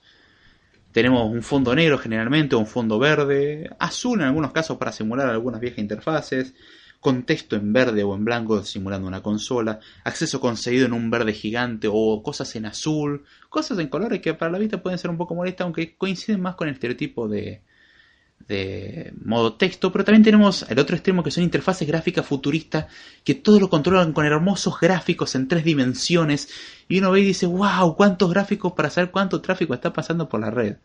Tenemos 0.92 1.30
un 1.30 1.42
fondo 1.42 1.74
negro 1.74 1.98
generalmente, 1.98 2.56
o 2.56 2.58
un 2.58 2.66
fondo 2.66 2.98
verde, 2.98 3.70
azul 3.78 4.20
en 4.20 4.26
algunos 4.26 4.52
casos 4.52 4.76
para 4.76 4.92
simular 4.92 5.28
algunas 5.28 5.60
viejas 5.60 5.78
interfaces, 5.78 6.54
con 7.00 7.22
texto 7.22 7.56
en 7.56 7.72
verde 7.72 8.02
o 8.02 8.14
en 8.14 8.24
blanco 8.24 8.62
simulando 8.62 9.08
una 9.08 9.22
consola, 9.22 9.80
acceso 10.04 10.40
concedido 10.40 10.86
en 10.86 10.92
un 10.92 11.10
verde 11.10 11.32
gigante 11.32 11.88
o 11.90 12.22
cosas 12.22 12.54
en 12.56 12.66
azul, 12.66 13.24
cosas 13.48 13.78
en 13.78 13.88
colores 13.88 14.20
que 14.20 14.34
para 14.34 14.52
la 14.52 14.58
vista 14.58 14.82
pueden 14.82 14.98
ser 14.98 15.10
un 15.10 15.16
poco 15.16 15.34
molestas, 15.34 15.64
aunque 15.64 15.96
coinciden 15.96 16.42
más 16.42 16.56
con 16.56 16.68
el 16.68 16.74
estereotipo 16.74 17.26
de, 17.26 17.62
de 18.48 19.12
modo 19.24 19.54
texto, 19.54 19.92
pero 19.92 20.04
también 20.04 20.24
tenemos 20.24 20.66
el 20.68 20.78
otro 20.78 20.96
extremo 20.96 21.22
que 21.22 21.30
son 21.30 21.44
interfaces 21.44 21.86
gráficas 21.86 22.26
futuristas 22.26 22.86
que 23.24 23.34
todo 23.34 23.60
lo 23.60 23.70
controlan 23.70 24.12
con 24.12 24.26
hermosos 24.26 24.80
gráficos 24.80 25.34
en 25.34 25.46
tres 25.46 25.64
dimensiones 25.64 26.48
y 26.88 26.98
uno 26.98 27.10
ve 27.12 27.20
y 27.20 27.24
dice, 27.24 27.46
wow, 27.46 27.94
cuántos 27.96 28.30
gráficos 28.30 28.72
para 28.72 28.90
saber 28.90 29.10
cuánto 29.10 29.40
tráfico 29.40 29.74
está 29.74 29.92
pasando 29.92 30.28
por 30.28 30.40
la 30.40 30.50
red. 30.50 30.76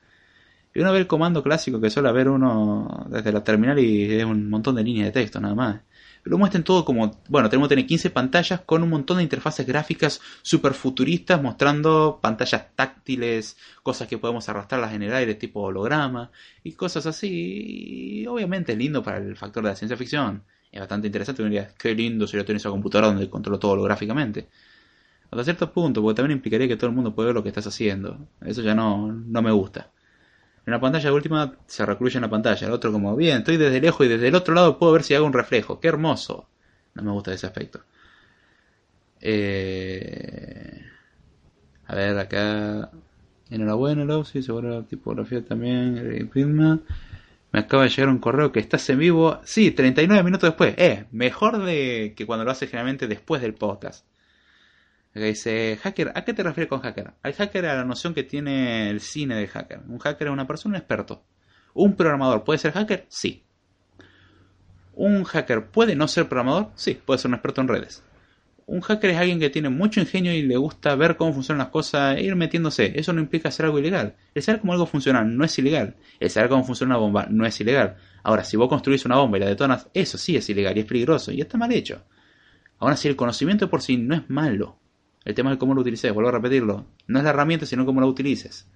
Y 0.73 0.81
uno 0.81 0.91
ve 0.91 0.99
el 0.99 1.07
comando 1.07 1.41
clásico 1.41 1.79
que 1.81 1.89
suele 1.89 2.09
haber 2.09 2.29
uno 2.29 3.07
desde 3.09 3.31
la 3.31 3.43
terminal 3.43 3.79
y 3.79 4.13
es 4.13 4.25
un 4.25 4.49
montón 4.49 4.75
de 4.75 4.83
líneas 4.83 5.07
de 5.07 5.11
texto 5.13 5.39
nada 5.39 5.55
más. 5.55 5.81
Lo 6.25 6.39
muestren 6.39 6.63
todo 6.63 6.85
como, 6.85 7.21
bueno, 7.29 7.49
tenemos 7.49 7.69
que 7.69 7.75
tener 7.75 7.87
15 7.87 8.09
pantallas 8.09 8.61
con 8.61 8.81
un 8.83 8.89
montón 8.89 9.17
de 9.17 9.23
interfaces 9.23 9.65
gráficas 9.65 10.21
super 10.41 10.73
futuristas 10.73 11.41
mostrando 11.41 12.19
pantallas 12.21 12.75
táctiles, 12.75 13.57
cosas 13.83 14.07
que 14.07 14.17
podemos 14.17 14.49
arrastrarlas 14.49 14.93
en 14.93 15.03
el 15.03 15.13
aire 15.13 15.35
tipo 15.35 15.61
holograma 15.61 16.31
y 16.63 16.73
cosas 16.73 17.05
así. 17.05 18.25
Obviamente 18.27 18.71
es 18.73 18.77
lindo 18.77 19.03
para 19.03 19.17
el 19.17 19.35
factor 19.37 19.63
de 19.63 19.69
la 19.69 19.75
ciencia 19.75 19.97
ficción. 19.97 20.43
Es 20.71 20.79
bastante 20.79 21.07
interesante, 21.07 21.43
diría, 21.43 21.69
qué 21.77 21.93
lindo 21.95 22.25
yo 22.25 22.43
tengo 22.43 22.57
esa 22.57 22.69
computadora 22.69 23.07
donde 23.07 23.29
controlo 23.29 23.59
todo 23.59 23.71
holográficamente. 23.73 24.49
Hasta 25.31 25.43
cierto 25.43 25.71
punto, 25.73 26.01
porque 26.01 26.15
también 26.17 26.37
implicaría 26.37 26.67
que 26.67 26.75
todo 26.77 26.89
el 26.89 26.95
mundo 26.95 27.13
puede 27.13 27.27
ver 27.27 27.35
lo 27.35 27.43
que 27.43 27.49
estás 27.49 27.67
haciendo. 27.67 28.27
Eso 28.41 28.61
ya 28.61 28.73
no, 28.75 29.11
no 29.11 29.41
me 29.41 29.51
gusta. 29.51 29.91
En 30.65 30.71
la 30.71 30.79
pantalla 30.79 31.13
última 31.13 31.53
se 31.67 31.85
recluye 31.85 32.17
en 32.17 32.23
la 32.23 32.29
pantalla. 32.29 32.67
El 32.67 32.73
otro 32.73 32.91
como, 32.91 33.15
bien, 33.15 33.37
estoy 33.39 33.57
desde 33.57 33.79
lejos 33.81 34.05
y 34.05 34.09
desde 34.09 34.27
el 34.29 34.35
otro 34.35 34.53
lado 34.55 34.79
puedo 34.79 34.93
ver 34.93 35.03
si 35.03 35.13
hago 35.13 35.25
un 35.25 35.33
reflejo. 35.33 35.79
¡Qué 35.79 35.87
hermoso! 35.87 36.47
No 36.95 37.03
me 37.03 37.11
gusta 37.11 37.33
ese 37.33 37.45
aspecto. 37.47 37.81
Eh... 39.21 40.81
A 41.87 41.95
ver, 41.95 42.17
acá... 42.17 42.89
Enhorabuena, 43.49 44.05
Lowsy, 44.05 44.41
seguro 44.41 44.69
la 44.69 44.83
tipografía 44.87 45.45
también. 45.45 46.31
Me 47.51 47.59
acaba 47.59 47.83
de 47.83 47.89
llegar 47.89 48.09
un 48.09 48.17
correo 48.17 48.51
que 48.51 48.59
estás 48.59 48.89
en 48.89 48.99
vivo. 48.99 49.39
Sí, 49.43 49.69
39 49.71 50.23
minutos 50.23 50.49
después. 50.49 50.73
Eh, 50.77 51.05
mejor 51.11 51.63
de 51.63 52.13
que 52.17 52.25
cuando 52.25 52.43
lo 52.43 52.51
haces 52.51 52.69
generalmente 52.71 53.07
después 53.07 53.41
del 53.43 53.53
podcast. 53.53 54.05
Dice, 55.15 55.79
hacker, 55.81 56.11
¿a 56.13 56.25
qué 56.25 56.33
te 56.33 56.43
refieres 56.43 56.69
con 56.69 56.81
hacker? 56.81 57.13
Al 57.23 57.33
hacker 57.33 57.65
a 57.67 57.75
la 57.75 57.85
noción 57.85 58.13
que 58.13 58.23
tiene 58.23 58.89
el 58.89 58.99
cine 58.99 59.35
de 59.35 59.47
hacker. 59.47 59.79
Un 59.87 59.97
hacker 59.97 60.27
es 60.27 60.33
una 60.33 60.45
persona, 60.45 60.77
experto. 60.77 61.23
¿Un 61.73 61.95
programador 61.95 62.43
puede 62.43 62.59
ser 62.59 62.73
hacker? 62.73 63.05
Sí. 63.07 63.45
¿Un 64.93 65.23
hacker 65.23 65.67
puede 65.67 65.95
no 65.95 66.09
ser 66.09 66.27
programador? 66.27 66.71
Sí, 66.75 66.99
puede 67.05 67.17
ser 67.17 67.29
un 67.29 67.35
experto 67.35 67.61
en 67.61 67.69
redes. 67.69 68.03
Un 68.65 68.81
hacker 68.81 69.11
es 69.11 69.17
alguien 69.17 69.39
que 69.39 69.49
tiene 69.49 69.69
mucho 69.69 70.01
ingenio 70.01 70.33
y 70.33 70.41
le 70.41 70.57
gusta 70.57 70.95
ver 70.95 71.15
cómo 71.15 71.33
funcionan 71.33 71.59
las 71.59 71.69
cosas 71.69 72.17
e 72.17 72.23
ir 72.23 72.35
metiéndose. 72.35 72.91
Eso 72.99 73.13
no 73.13 73.21
implica 73.21 73.47
hacer 73.47 73.67
algo 73.67 73.79
ilegal. 73.79 74.15
El 74.33 74.41
saber 74.41 74.59
cómo 74.59 74.73
algo 74.73 74.85
funciona 74.85 75.23
no 75.23 75.45
es 75.45 75.57
ilegal. 75.57 75.95
El 76.19 76.29
saber 76.29 76.49
cómo 76.49 76.65
funciona 76.65 76.95
una 76.95 77.01
bomba 77.01 77.27
no 77.29 77.45
es 77.45 77.57
ilegal. 77.61 77.95
Ahora, 78.21 78.43
si 78.43 78.57
vos 78.57 78.67
construís 78.67 79.05
una 79.05 79.15
bomba 79.15 79.37
y 79.37 79.41
la 79.41 79.47
detonas, 79.47 79.87
eso 79.93 80.17
sí 80.17 80.35
es 80.35 80.49
ilegal 80.49 80.75
y 80.75 80.81
es 80.81 80.85
peligroso 80.85 81.31
y 81.31 81.39
está 81.39 81.57
mal 81.57 81.71
hecho. 81.71 82.03
Ahora, 82.79 82.97
si 82.97 83.07
el 83.07 83.15
conocimiento 83.15 83.69
por 83.69 83.81
sí 83.81 83.95
no 83.95 84.15
es 84.15 84.29
malo, 84.29 84.79
el 85.25 85.33
tema 85.33 85.51
es 85.51 85.57
cómo 85.57 85.73
lo 85.73 85.81
utilices, 85.81 86.13
vuelvo 86.13 86.29
a 86.29 86.33
repetirlo. 86.33 86.85
No 87.07 87.17
es 87.17 87.23
la 87.23 87.31
herramienta, 87.31 87.65
sino 87.65 87.85
cómo 87.85 87.99
la 87.99 88.07
utilices. 88.07 88.67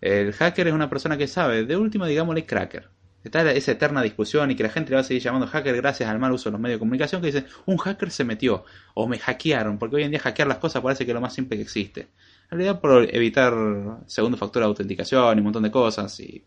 El 0.00 0.32
hacker 0.32 0.68
es 0.68 0.72
una 0.72 0.88
persona 0.88 1.18
que 1.18 1.26
sabe, 1.26 1.64
de 1.64 1.76
última 1.76 2.06
digámosle 2.06 2.46
cracker. 2.46 2.88
Está 3.24 3.50
esa 3.50 3.72
eterna 3.72 4.00
discusión 4.00 4.52
y 4.52 4.54
que 4.54 4.62
la 4.62 4.68
gente 4.70 4.90
le 4.90 4.94
va 4.94 5.00
a 5.00 5.04
seguir 5.04 5.20
llamando 5.20 5.48
hacker 5.48 5.74
gracias 5.76 6.08
al 6.08 6.20
mal 6.20 6.30
uso 6.30 6.48
de 6.48 6.52
los 6.52 6.60
medios 6.60 6.76
de 6.76 6.78
comunicación 6.78 7.20
que 7.20 7.26
dicen, 7.26 7.46
un 7.66 7.76
hacker 7.76 8.10
se 8.12 8.22
metió 8.22 8.64
o 8.94 9.08
me 9.08 9.18
hackearon, 9.18 9.78
porque 9.78 9.96
hoy 9.96 10.04
en 10.04 10.12
día 10.12 10.20
hackear 10.20 10.46
las 10.46 10.58
cosas 10.58 10.80
parece 10.80 11.04
que 11.04 11.10
es 11.10 11.14
lo 11.14 11.20
más 11.20 11.34
simple 11.34 11.56
que 11.56 11.64
existe. 11.64 12.02
En 12.50 12.58
realidad 12.58 12.80
por 12.80 13.12
evitar 13.12 13.52
segundo 14.06 14.38
factor 14.38 14.62
de 14.62 14.68
autenticación 14.68 15.36
y 15.36 15.40
un 15.40 15.44
montón 15.44 15.64
de 15.64 15.72
cosas 15.72 16.20
y 16.20 16.44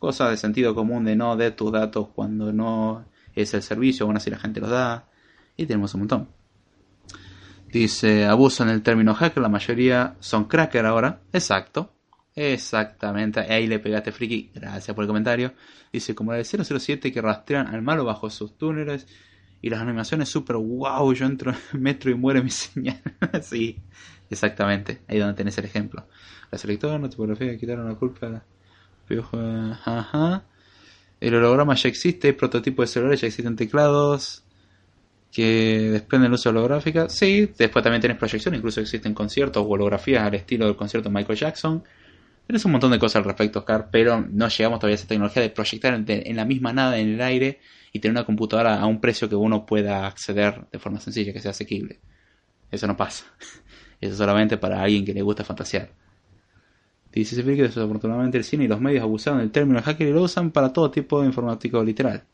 cosas 0.00 0.30
de 0.30 0.36
sentido 0.36 0.74
común 0.74 1.04
de 1.04 1.14
no 1.14 1.36
de 1.36 1.52
tus 1.52 1.70
datos 1.70 2.08
cuando 2.12 2.52
no 2.52 3.06
es 3.36 3.54
el 3.54 3.62
servicio, 3.62 4.04
aún 4.04 4.16
así 4.16 4.28
la 4.28 4.38
gente 4.38 4.60
los 4.60 4.70
da 4.70 5.08
y 5.56 5.64
tenemos 5.66 5.94
un 5.94 6.00
montón. 6.00 6.41
Dice, 7.72 8.26
abusan 8.26 8.68
el 8.68 8.82
término 8.82 9.14
hacker, 9.14 9.42
la 9.42 9.48
mayoría 9.48 10.14
son 10.20 10.44
cracker 10.44 10.84
ahora. 10.84 11.20
Exacto. 11.32 11.90
Exactamente. 12.34 13.40
Ahí 13.40 13.66
le 13.66 13.78
pegaste 13.78 14.12
friki. 14.12 14.50
Gracias 14.54 14.94
por 14.94 15.04
el 15.04 15.08
comentario. 15.08 15.54
Dice, 15.90 16.14
como 16.14 16.32
la 16.32 16.38
de 16.38 16.44
007 16.44 17.10
que 17.10 17.22
rastrean 17.22 17.68
al 17.68 17.80
malo 17.80 18.04
bajo 18.04 18.28
sus 18.28 18.58
túneles. 18.58 19.06
Y 19.62 19.70
las 19.70 19.80
animaciones 19.80 20.28
super 20.28 20.56
wow. 20.56 21.14
Yo 21.14 21.24
entro 21.24 21.54
en 21.72 21.82
metro 21.82 22.10
y 22.10 22.14
muere 22.14 22.42
mi 22.42 22.50
señal. 22.50 23.00
sí, 23.42 23.78
exactamente. 24.28 25.00
Ahí 25.08 25.18
donde 25.18 25.34
tenés 25.34 25.56
el 25.56 25.64
ejemplo. 25.64 26.06
La 26.50 26.58
selectora, 26.58 26.98
no 26.98 27.08
tipografía, 27.08 27.56
quitaron 27.56 27.88
la 27.88 27.94
culpa. 27.94 28.44
Ajá. 29.86 30.44
El 31.20 31.34
holograma 31.36 31.74
ya 31.74 31.88
existe. 31.88 32.28
El 32.28 32.36
prototipo 32.36 32.82
de 32.82 32.88
celulares 32.88 33.22
ya 33.22 33.28
existen 33.28 33.56
teclados 33.56 34.44
que 35.32 35.90
desprenden 35.90 36.30
luz 36.30 36.44
holográfica. 36.46 37.08
Sí, 37.08 37.50
después 37.56 37.82
también 37.82 38.00
tienes 38.00 38.18
proyección, 38.18 38.54
incluso 38.54 38.80
existen 38.80 39.14
conciertos 39.14 39.64
o 39.64 39.68
holografías 39.68 40.22
al 40.22 40.34
estilo 40.34 40.66
del 40.66 40.76
concierto 40.76 41.10
Michael 41.10 41.38
Jackson. 41.38 41.82
Tienes 42.46 42.64
un 42.66 42.72
montón 42.72 42.90
de 42.90 42.98
cosas 42.98 43.16
al 43.16 43.24
respecto, 43.24 43.60
Oscar, 43.60 43.88
pero 43.90 44.20
no 44.20 44.48
llegamos 44.48 44.78
todavía 44.78 44.94
a 44.94 44.98
esa 44.98 45.08
tecnología 45.08 45.42
de 45.42 45.48
proyectar 45.48 45.94
en, 45.94 46.36
la 46.36 46.44
misma 46.44 46.72
nada 46.74 46.98
en 46.98 47.14
el 47.14 47.20
aire 47.22 47.60
y 47.92 48.00
tener 48.00 48.12
una 48.12 48.26
computadora 48.26 48.78
a 48.78 48.86
un 48.86 49.00
precio 49.00 49.28
que 49.28 49.34
uno 49.34 49.64
pueda 49.64 50.06
acceder 50.06 50.66
de 50.70 50.78
forma 50.78 51.00
sencilla, 51.00 51.32
que 51.32 51.40
sea 51.40 51.52
asequible. 51.52 52.00
Eso 52.70 52.86
no 52.86 52.96
pasa. 52.96 53.24
Eso 54.00 54.16
solamente 54.16 54.58
para 54.58 54.82
alguien 54.82 55.04
que 55.04 55.14
le 55.14 55.22
gusta 55.22 55.44
fantasear. 55.44 55.90
Dice 57.10 57.42
que 57.42 57.62
desafortunadamente 57.62 58.38
el 58.38 58.44
cine 58.44 58.64
y 58.64 58.68
los 58.68 58.80
medios 58.80 59.02
abusaron 59.02 59.40
del 59.40 59.50
término 59.50 59.80
hacker 59.82 60.08
y 60.08 60.12
lo 60.12 60.22
usan 60.22 60.50
para 60.50 60.72
todo 60.72 60.90
tipo 60.90 61.20
de 61.20 61.26
informático 61.26 61.82
literal. 61.84 62.24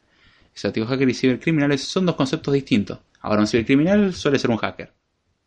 Exótico 0.52 0.86
hacker 0.86 1.08
y 1.08 1.14
cibercriminales 1.14 1.82
son 1.82 2.06
dos 2.06 2.16
conceptos 2.16 2.54
distintos. 2.54 2.98
Ahora, 3.20 3.40
un 3.40 3.46
cibercriminal 3.46 4.14
suele 4.14 4.38
ser 4.38 4.50
un 4.50 4.56
hacker. 4.56 4.92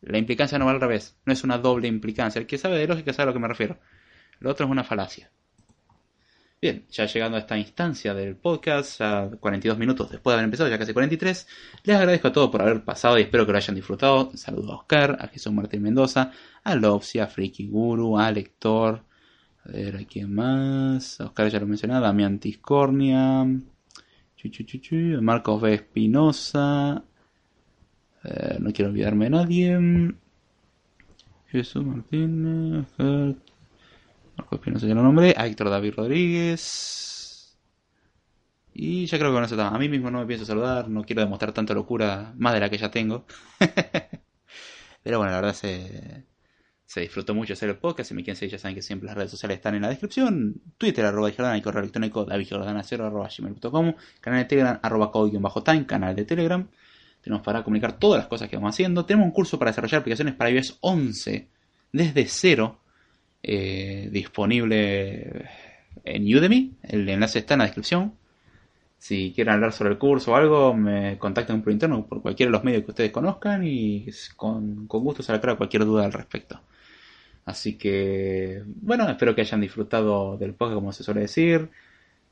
La 0.01 0.17
implicancia 0.17 0.57
no 0.57 0.65
va 0.65 0.71
al 0.71 0.81
revés, 0.81 1.17
no 1.25 1.33
es 1.33 1.43
una 1.43 1.57
doble 1.57 1.87
implicancia. 1.87 2.39
El 2.39 2.47
que 2.47 2.57
sabe 2.57 2.77
de 2.77 2.87
lógica 2.87 3.13
sabe 3.13 3.23
a 3.23 3.25
lo 3.27 3.33
que 3.33 3.39
me 3.39 3.47
refiero. 3.47 3.77
Lo 4.39 4.49
otro 4.49 4.65
es 4.65 4.71
una 4.71 4.83
falacia. 4.83 5.31
Bien, 6.61 6.85
ya 6.91 7.07
llegando 7.07 7.37
a 7.37 7.39
esta 7.39 7.57
instancia 7.57 8.13
del 8.13 8.35
podcast, 8.35 8.99
ya 8.99 9.27
42 9.39 9.79
minutos 9.79 10.11
después 10.11 10.31
de 10.31 10.35
haber 10.35 10.45
empezado, 10.45 10.69
ya 10.69 10.77
casi 10.77 10.93
43, 10.93 11.47
les 11.83 11.95
agradezco 11.95 12.27
a 12.27 12.31
todos 12.31 12.51
por 12.51 12.61
haber 12.61 12.83
pasado 12.83 13.17
y 13.17 13.23
espero 13.23 13.47
que 13.47 13.51
lo 13.51 13.57
hayan 13.57 13.75
disfrutado. 13.75 14.31
Saludos 14.35 14.69
a 14.69 14.75
Oscar, 14.75 15.17
a 15.19 15.27
Jesús 15.27 15.51
Martín 15.51 15.81
Mendoza, 15.81 16.31
a 16.63 16.75
Lopsia, 16.75 17.23
a 17.23 17.27
Freaky 17.27 17.67
Guru, 17.67 18.19
a 18.19 18.31
Lector, 18.31 19.03
a 19.65 19.71
ver 19.71 19.95
a 19.95 20.05
quién 20.05 20.35
más, 20.35 21.19
a 21.19 21.25
Oscar 21.25 21.49
ya 21.49 21.59
lo 21.59 21.65
mencioné, 21.65 21.95
a 21.95 21.99
Damián 21.99 22.37
Tiscornia, 22.37 23.43
Marcos 25.21 25.61
B. 25.61 25.73
Espinosa. 25.73 27.03
Eh, 28.23 28.57
no 28.59 28.71
quiero 28.71 28.91
olvidarme 28.91 29.25
de 29.25 29.29
nadie. 29.31 30.13
Jesús 31.47 31.85
Martínez. 31.85 32.87
Marcos 32.97 34.59
Espinosa 34.59 34.87
ya 34.87 34.95
lo 34.95 35.03
nombré. 35.03 35.35
Héctor 35.37 35.69
David 35.69 35.93
Rodríguez. 35.95 37.57
Y 38.73 39.05
ya 39.05 39.17
creo 39.17 39.31
que 39.31 39.35
con 39.35 39.43
eso 39.43 39.55
está. 39.55 39.69
A 39.69 39.77
mí 39.77 39.89
mismo 39.89 40.09
no 40.09 40.19
me 40.19 40.25
pienso 40.25 40.45
saludar. 40.45 40.89
No 40.89 41.03
quiero 41.03 41.21
demostrar 41.21 41.53
tanta 41.53 41.73
locura 41.73 42.33
más 42.37 42.53
de 42.53 42.59
la 42.59 42.69
que 42.69 42.77
ya 42.77 42.89
tengo. 42.89 43.25
Pero 45.03 45.17
bueno, 45.17 45.31
la 45.31 45.41
verdad 45.41 45.53
se, 45.53 46.25
se 46.91 46.99
disfrutó 46.99 47.33
mucho 47.33 47.53
hacer 47.53 47.69
el 47.69 47.77
podcast. 47.77 48.09
Si 48.09 48.13
me 48.13 48.21
quieren 48.21 48.35
seguir, 48.35 48.51
ya 48.51 48.59
saben 48.59 48.75
que 48.75 48.81
siempre 48.81 49.07
las 49.07 49.15
redes 49.15 49.31
sociales 49.31 49.59
están 49.59 49.75
en 49.75 49.83
la 49.83 49.87
descripción. 49.87 50.55
Twitter, 50.77 51.05
arroba 51.05 51.29
Jordana 51.31 51.55
y 51.55 51.61
correo 51.61 51.79
electrónico 51.79 52.25
davidjordana0 52.25 53.05
arroba 53.05 53.29
gmail.com. 53.29 53.93
Canal 54.19 54.39
de 54.39 54.45
Telegram, 54.45 54.79
arroba 54.83 55.09
code-time, 55.09 55.85
canal 55.85 56.13
de 56.13 56.25
Telegram. 56.25 56.67
Tenemos 57.21 57.45
para 57.45 57.63
comunicar 57.63 57.97
todas 57.97 58.19
las 58.19 58.27
cosas 58.27 58.49
que 58.49 58.57
vamos 58.57 58.75
haciendo. 58.75 59.05
Tenemos 59.05 59.25
un 59.25 59.31
curso 59.31 59.57
para 59.57 59.71
desarrollar 59.71 60.01
aplicaciones 60.01 60.35
para 60.35 60.49
iOS 60.49 60.79
11 60.81 61.47
desde 61.93 62.25
cero. 62.25 62.81
Eh, 63.41 64.09
disponible 64.11 65.45
en 66.03 66.23
Udemy. 66.25 66.73
El 66.83 67.07
enlace 67.07 67.39
está 67.39 67.53
en 67.53 67.59
la 67.59 67.65
descripción. 67.67 68.15
Si 68.97 69.31
quieren 69.33 69.53
hablar 69.53 69.71
sobre 69.71 69.91
el 69.91 69.97
curso 69.97 70.33
o 70.33 70.35
algo, 70.35 70.73
me 70.73 71.17
contacten 71.17 71.61
por 71.61 71.71
interno 71.71 72.05
por 72.05 72.21
cualquiera 72.21 72.49
de 72.49 72.57
los 72.57 72.65
medios 72.65 72.83
que 72.83 72.91
ustedes 72.91 73.11
conozcan 73.11 73.65
y 73.65 74.07
con, 74.35 74.87
con 74.87 75.05
gusto 75.05 75.23
sacar 75.23 75.55
cualquier 75.55 75.85
duda 75.85 76.03
al 76.03 76.11
respecto. 76.11 76.59
Así 77.45 77.77
que, 77.77 78.63
bueno, 78.65 79.09
espero 79.09 79.35
que 79.35 79.41
hayan 79.41 79.61
disfrutado 79.61 80.37
del 80.37 80.53
podcast, 80.53 80.75
como 80.75 80.91
se 80.93 81.03
suele 81.03 81.21
decir. 81.21 81.69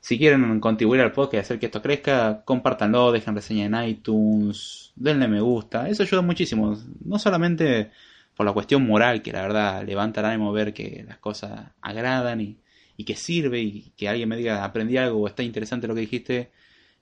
Si 0.00 0.18
quieren 0.18 0.60
contribuir 0.60 1.00
al 1.02 1.12
podcast 1.12 1.34
y 1.34 1.38
hacer 1.38 1.58
que 1.58 1.66
esto 1.66 1.82
crezca, 1.82 2.42
compártanlo, 2.44 3.12
dejen 3.12 3.34
reseña 3.34 3.66
en 3.66 3.88
iTunes, 3.88 4.92
denle 4.96 5.28
me 5.28 5.40
gusta. 5.40 5.88
Eso 5.88 6.04
ayuda 6.04 6.22
muchísimo. 6.22 6.76
No 7.04 7.18
solamente 7.18 7.90
por 8.34 8.46
la 8.46 8.52
cuestión 8.52 8.86
moral, 8.86 9.20
que 9.22 9.32
la 9.32 9.42
verdad 9.42 9.84
levanta 9.84 10.20
el 10.20 10.26
ánimo 10.26 10.52
ver 10.52 10.72
que 10.72 11.04
las 11.06 11.18
cosas 11.18 11.72
agradan 11.82 12.40
y, 12.40 12.58
que 13.04 13.16
sirve 13.16 13.60
y 13.60 13.92
que 13.96 14.08
alguien 14.08 14.28
me 14.28 14.36
diga 14.36 14.62
aprendí 14.62 14.98
algo 14.98 15.20
o 15.20 15.26
está 15.26 15.42
interesante 15.42 15.86
lo 15.88 15.94
que 15.94 16.02
dijiste, 16.02 16.50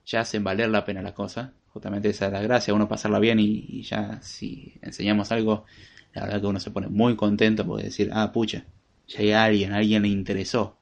ya 0.05 0.21
hacen 0.21 0.43
valer 0.43 0.69
la 0.69 0.85
pena 0.85 1.01
la 1.01 1.13
cosa. 1.13 1.53
Justamente 1.73 2.09
esa 2.09 2.27
es 2.27 2.31
la 2.33 2.41
gracia, 2.41 2.73
uno 2.73 2.87
pasarla 2.87 3.19
bien 3.19 3.39
y 3.39 3.81
ya 3.83 4.21
si 4.21 4.79
enseñamos 4.81 5.31
algo 5.31 5.65
la 6.13 6.23
verdad 6.23 6.41
que 6.41 6.47
uno 6.47 6.59
se 6.59 6.71
pone 6.71 6.87
muy 6.87 7.15
contento 7.15 7.65
porque 7.65 7.85
decir, 7.85 8.09
ah, 8.13 8.31
pucha, 8.31 8.65
ya 9.07 9.19
hay 9.19 9.31
alguien, 9.31 9.73
alguien 9.73 10.01
le 10.01 10.07
interesó. 10.09 10.77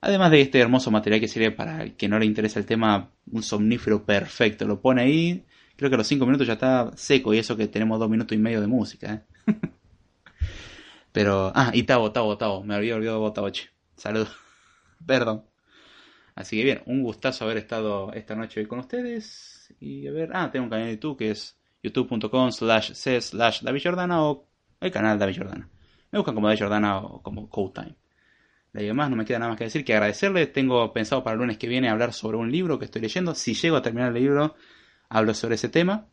Además 0.00 0.30
de 0.30 0.42
este 0.42 0.60
hermoso 0.60 0.90
material 0.90 1.20
que 1.20 1.28
sirve 1.28 1.50
para 1.50 1.82
el 1.82 1.96
que 1.96 2.08
no 2.08 2.18
le 2.18 2.26
interesa 2.26 2.58
el 2.58 2.66
tema, 2.66 3.10
un 3.30 3.42
somnífero 3.42 4.04
perfecto. 4.04 4.66
Lo 4.66 4.80
pone 4.80 5.02
ahí, 5.02 5.44
creo 5.76 5.90
que 5.90 5.94
a 5.94 5.98
los 5.98 6.06
5 6.06 6.26
minutos 6.26 6.46
ya 6.46 6.54
está 6.54 6.92
seco 6.94 7.32
y 7.32 7.38
eso 7.38 7.56
que 7.56 7.68
tenemos 7.68 7.98
2 7.98 8.10
minutos 8.10 8.36
y 8.36 8.38
medio 8.38 8.60
de 8.60 8.66
música. 8.66 9.14
¿eh? 9.46 9.54
Pero, 11.12 11.52
ah, 11.54 11.70
y 11.72 11.84
Tavo, 11.84 12.12
Tavo, 12.12 12.36
Tavo, 12.36 12.62
me 12.62 12.74
había 12.74 12.96
olvidado 12.96 13.24
de 13.24 13.30
Tavo, 13.32 13.48
Saludos. 13.96 14.36
Perdón. 15.06 15.44
Así 16.34 16.56
que 16.56 16.64
bien, 16.64 16.82
un 16.86 17.02
gustazo 17.02 17.44
haber 17.44 17.58
estado 17.58 18.12
esta 18.12 18.34
noche 18.34 18.60
hoy 18.60 18.66
con 18.66 18.80
ustedes. 18.80 19.72
Y 19.80 20.06
a 20.06 20.12
ver, 20.12 20.30
ah, 20.34 20.50
tengo 20.50 20.64
un 20.64 20.70
canal 20.70 20.86
de 20.86 20.94
YouTube 20.94 21.16
que 21.16 21.30
es 21.30 21.56
youtube.com 21.84 22.50
slash 22.50 22.92
c 22.92 23.20
slash 23.20 23.62
David 23.62 23.82
Jordana 23.84 24.24
o 24.24 24.48
el 24.80 24.90
canal 24.90 25.18
David 25.18 25.36
Jordana. 25.36 25.68
Me 26.10 26.18
buscan 26.18 26.34
como 26.34 26.48
David 26.48 26.60
Jordana 26.60 26.98
o 26.98 27.22
como 27.22 27.48
Code 27.48 27.72
Time. 27.74 27.96
De 28.72 28.92
más 28.92 29.08
no 29.08 29.14
me 29.14 29.24
queda 29.24 29.38
nada 29.38 29.50
más 29.50 29.58
que 29.58 29.64
decir 29.64 29.84
que 29.84 29.94
agradecerles. 29.94 30.52
Tengo 30.52 30.92
pensado 30.92 31.22
para 31.22 31.34
el 31.34 31.40
lunes 31.40 31.58
que 31.58 31.68
viene 31.68 31.88
hablar 31.88 32.12
sobre 32.12 32.38
un 32.38 32.50
libro 32.50 32.78
que 32.78 32.86
estoy 32.86 33.02
leyendo. 33.02 33.34
Si 33.34 33.54
llego 33.54 33.76
a 33.76 33.82
terminar 33.82 34.08
el 34.08 34.20
libro, 34.20 34.56
hablo 35.08 35.32
sobre 35.32 35.54
ese 35.54 35.68
tema. 35.68 36.08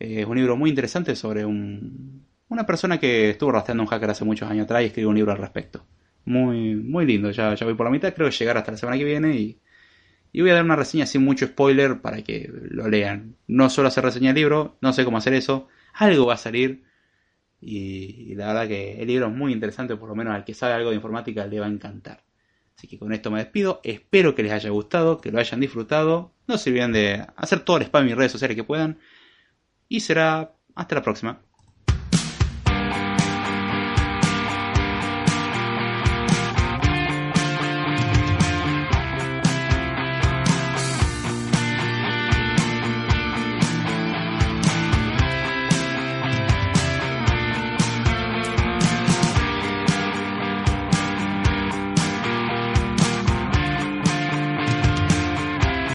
Eh, 0.00 0.22
es 0.22 0.26
un 0.26 0.36
libro 0.36 0.56
muy 0.56 0.70
interesante 0.70 1.14
sobre 1.14 1.44
un, 1.44 2.26
una 2.48 2.66
persona 2.66 2.98
que 2.98 3.30
estuvo 3.30 3.52
rastreando 3.52 3.84
un 3.84 3.88
hacker 3.88 4.10
hace 4.10 4.24
muchos 4.24 4.50
años 4.50 4.64
atrás 4.64 4.82
y 4.82 4.86
escribió 4.86 5.10
un 5.10 5.14
libro 5.14 5.30
al 5.30 5.38
respecto. 5.38 5.86
Muy, 6.24 6.74
muy 6.74 7.06
lindo. 7.06 7.30
Ya, 7.30 7.54
ya 7.54 7.64
voy 7.66 7.74
por 7.74 7.86
la 7.86 7.92
mitad, 7.92 8.12
creo 8.12 8.28
que 8.28 8.36
llegar 8.36 8.56
hasta 8.56 8.72
la 8.72 8.78
semana 8.78 8.98
que 8.98 9.04
viene 9.04 9.36
y, 9.36 9.60
y 10.32 10.40
voy 10.40 10.50
a 10.50 10.54
dar 10.54 10.64
una 10.64 10.76
reseña 10.76 11.04
sin 11.06 11.24
mucho 11.24 11.46
spoiler 11.46 12.00
para 12.00 12.22
que 12.22 12.50
lo 12.52 12.88
lean. 12.88 13.36
No 13.46 13.68
solo 13.68 13.88
hacer 13.88 14.04
reseña 14.04 14.28
del 14.28 14.36
libro, 14.36 14.78
no 14.80 14.92
sé 14.94 15.04
cómo 15.04 15.18
hacer 15.18 15.34
eso. 15.34 15.68
Algo 15.92 16.26
va 16.26 16.34
a 16.34 16.38
salir. 16.38 16.84
Y, 17.60 18.34
la 18.34 18.48
verdad 18.48 18.66
que 18.66 19.00
el 19.00 19.06
libro 19.06 19.26
es 19.26 19.32
muy 19.32 19.52
interesante, 19.52 19.94
por 19.94 20.08
lo 20.08 20.14
menos 20.14 20.34
al 20.34 20.44
que 20.44 20.54
sabe 20.54 20.72
algo 20.72 20.90
de 20.90 20.96
informática 20.96 21.46
le 21.46 21.60
va 21.60 21.66
a 21.66 21.68
encantar. 21.68 22.24
Así 22.76 22.88
que 22.88 22.98
con 22.98 23.12
esto 23.12 23.30
me 23.30 23.38
despido. 23.38 23.80
Espero 23.84 24.34
que 24.34 24.42
les 24.42 24.52
haya 24.52 24.70
gustado, 24.70 25.20
que 25.20 25.30
lo 25.30 25.38
hayan 25.38 25.60
disfrutado. 25.60 26.32
No 26.48 26.56
se 26.56 26.70
olviden 26.70 26.92
de 26.92 27.26
hacer 27.36 27.60
todo 27.60 27.76
el 27.76 27.84
spam 27.84 28.02
en 28.02 28.06
mis 28.08 28.16
redes 28.16 28.32
sociales 28.32 28.56
que 28.56 28.64
puedan. 28.64 28.98
Y 29.88 30.00
será 30.00 30.54
hasta 30.74 30.94
la 30.94 31.02
próxima. 31.02 31.42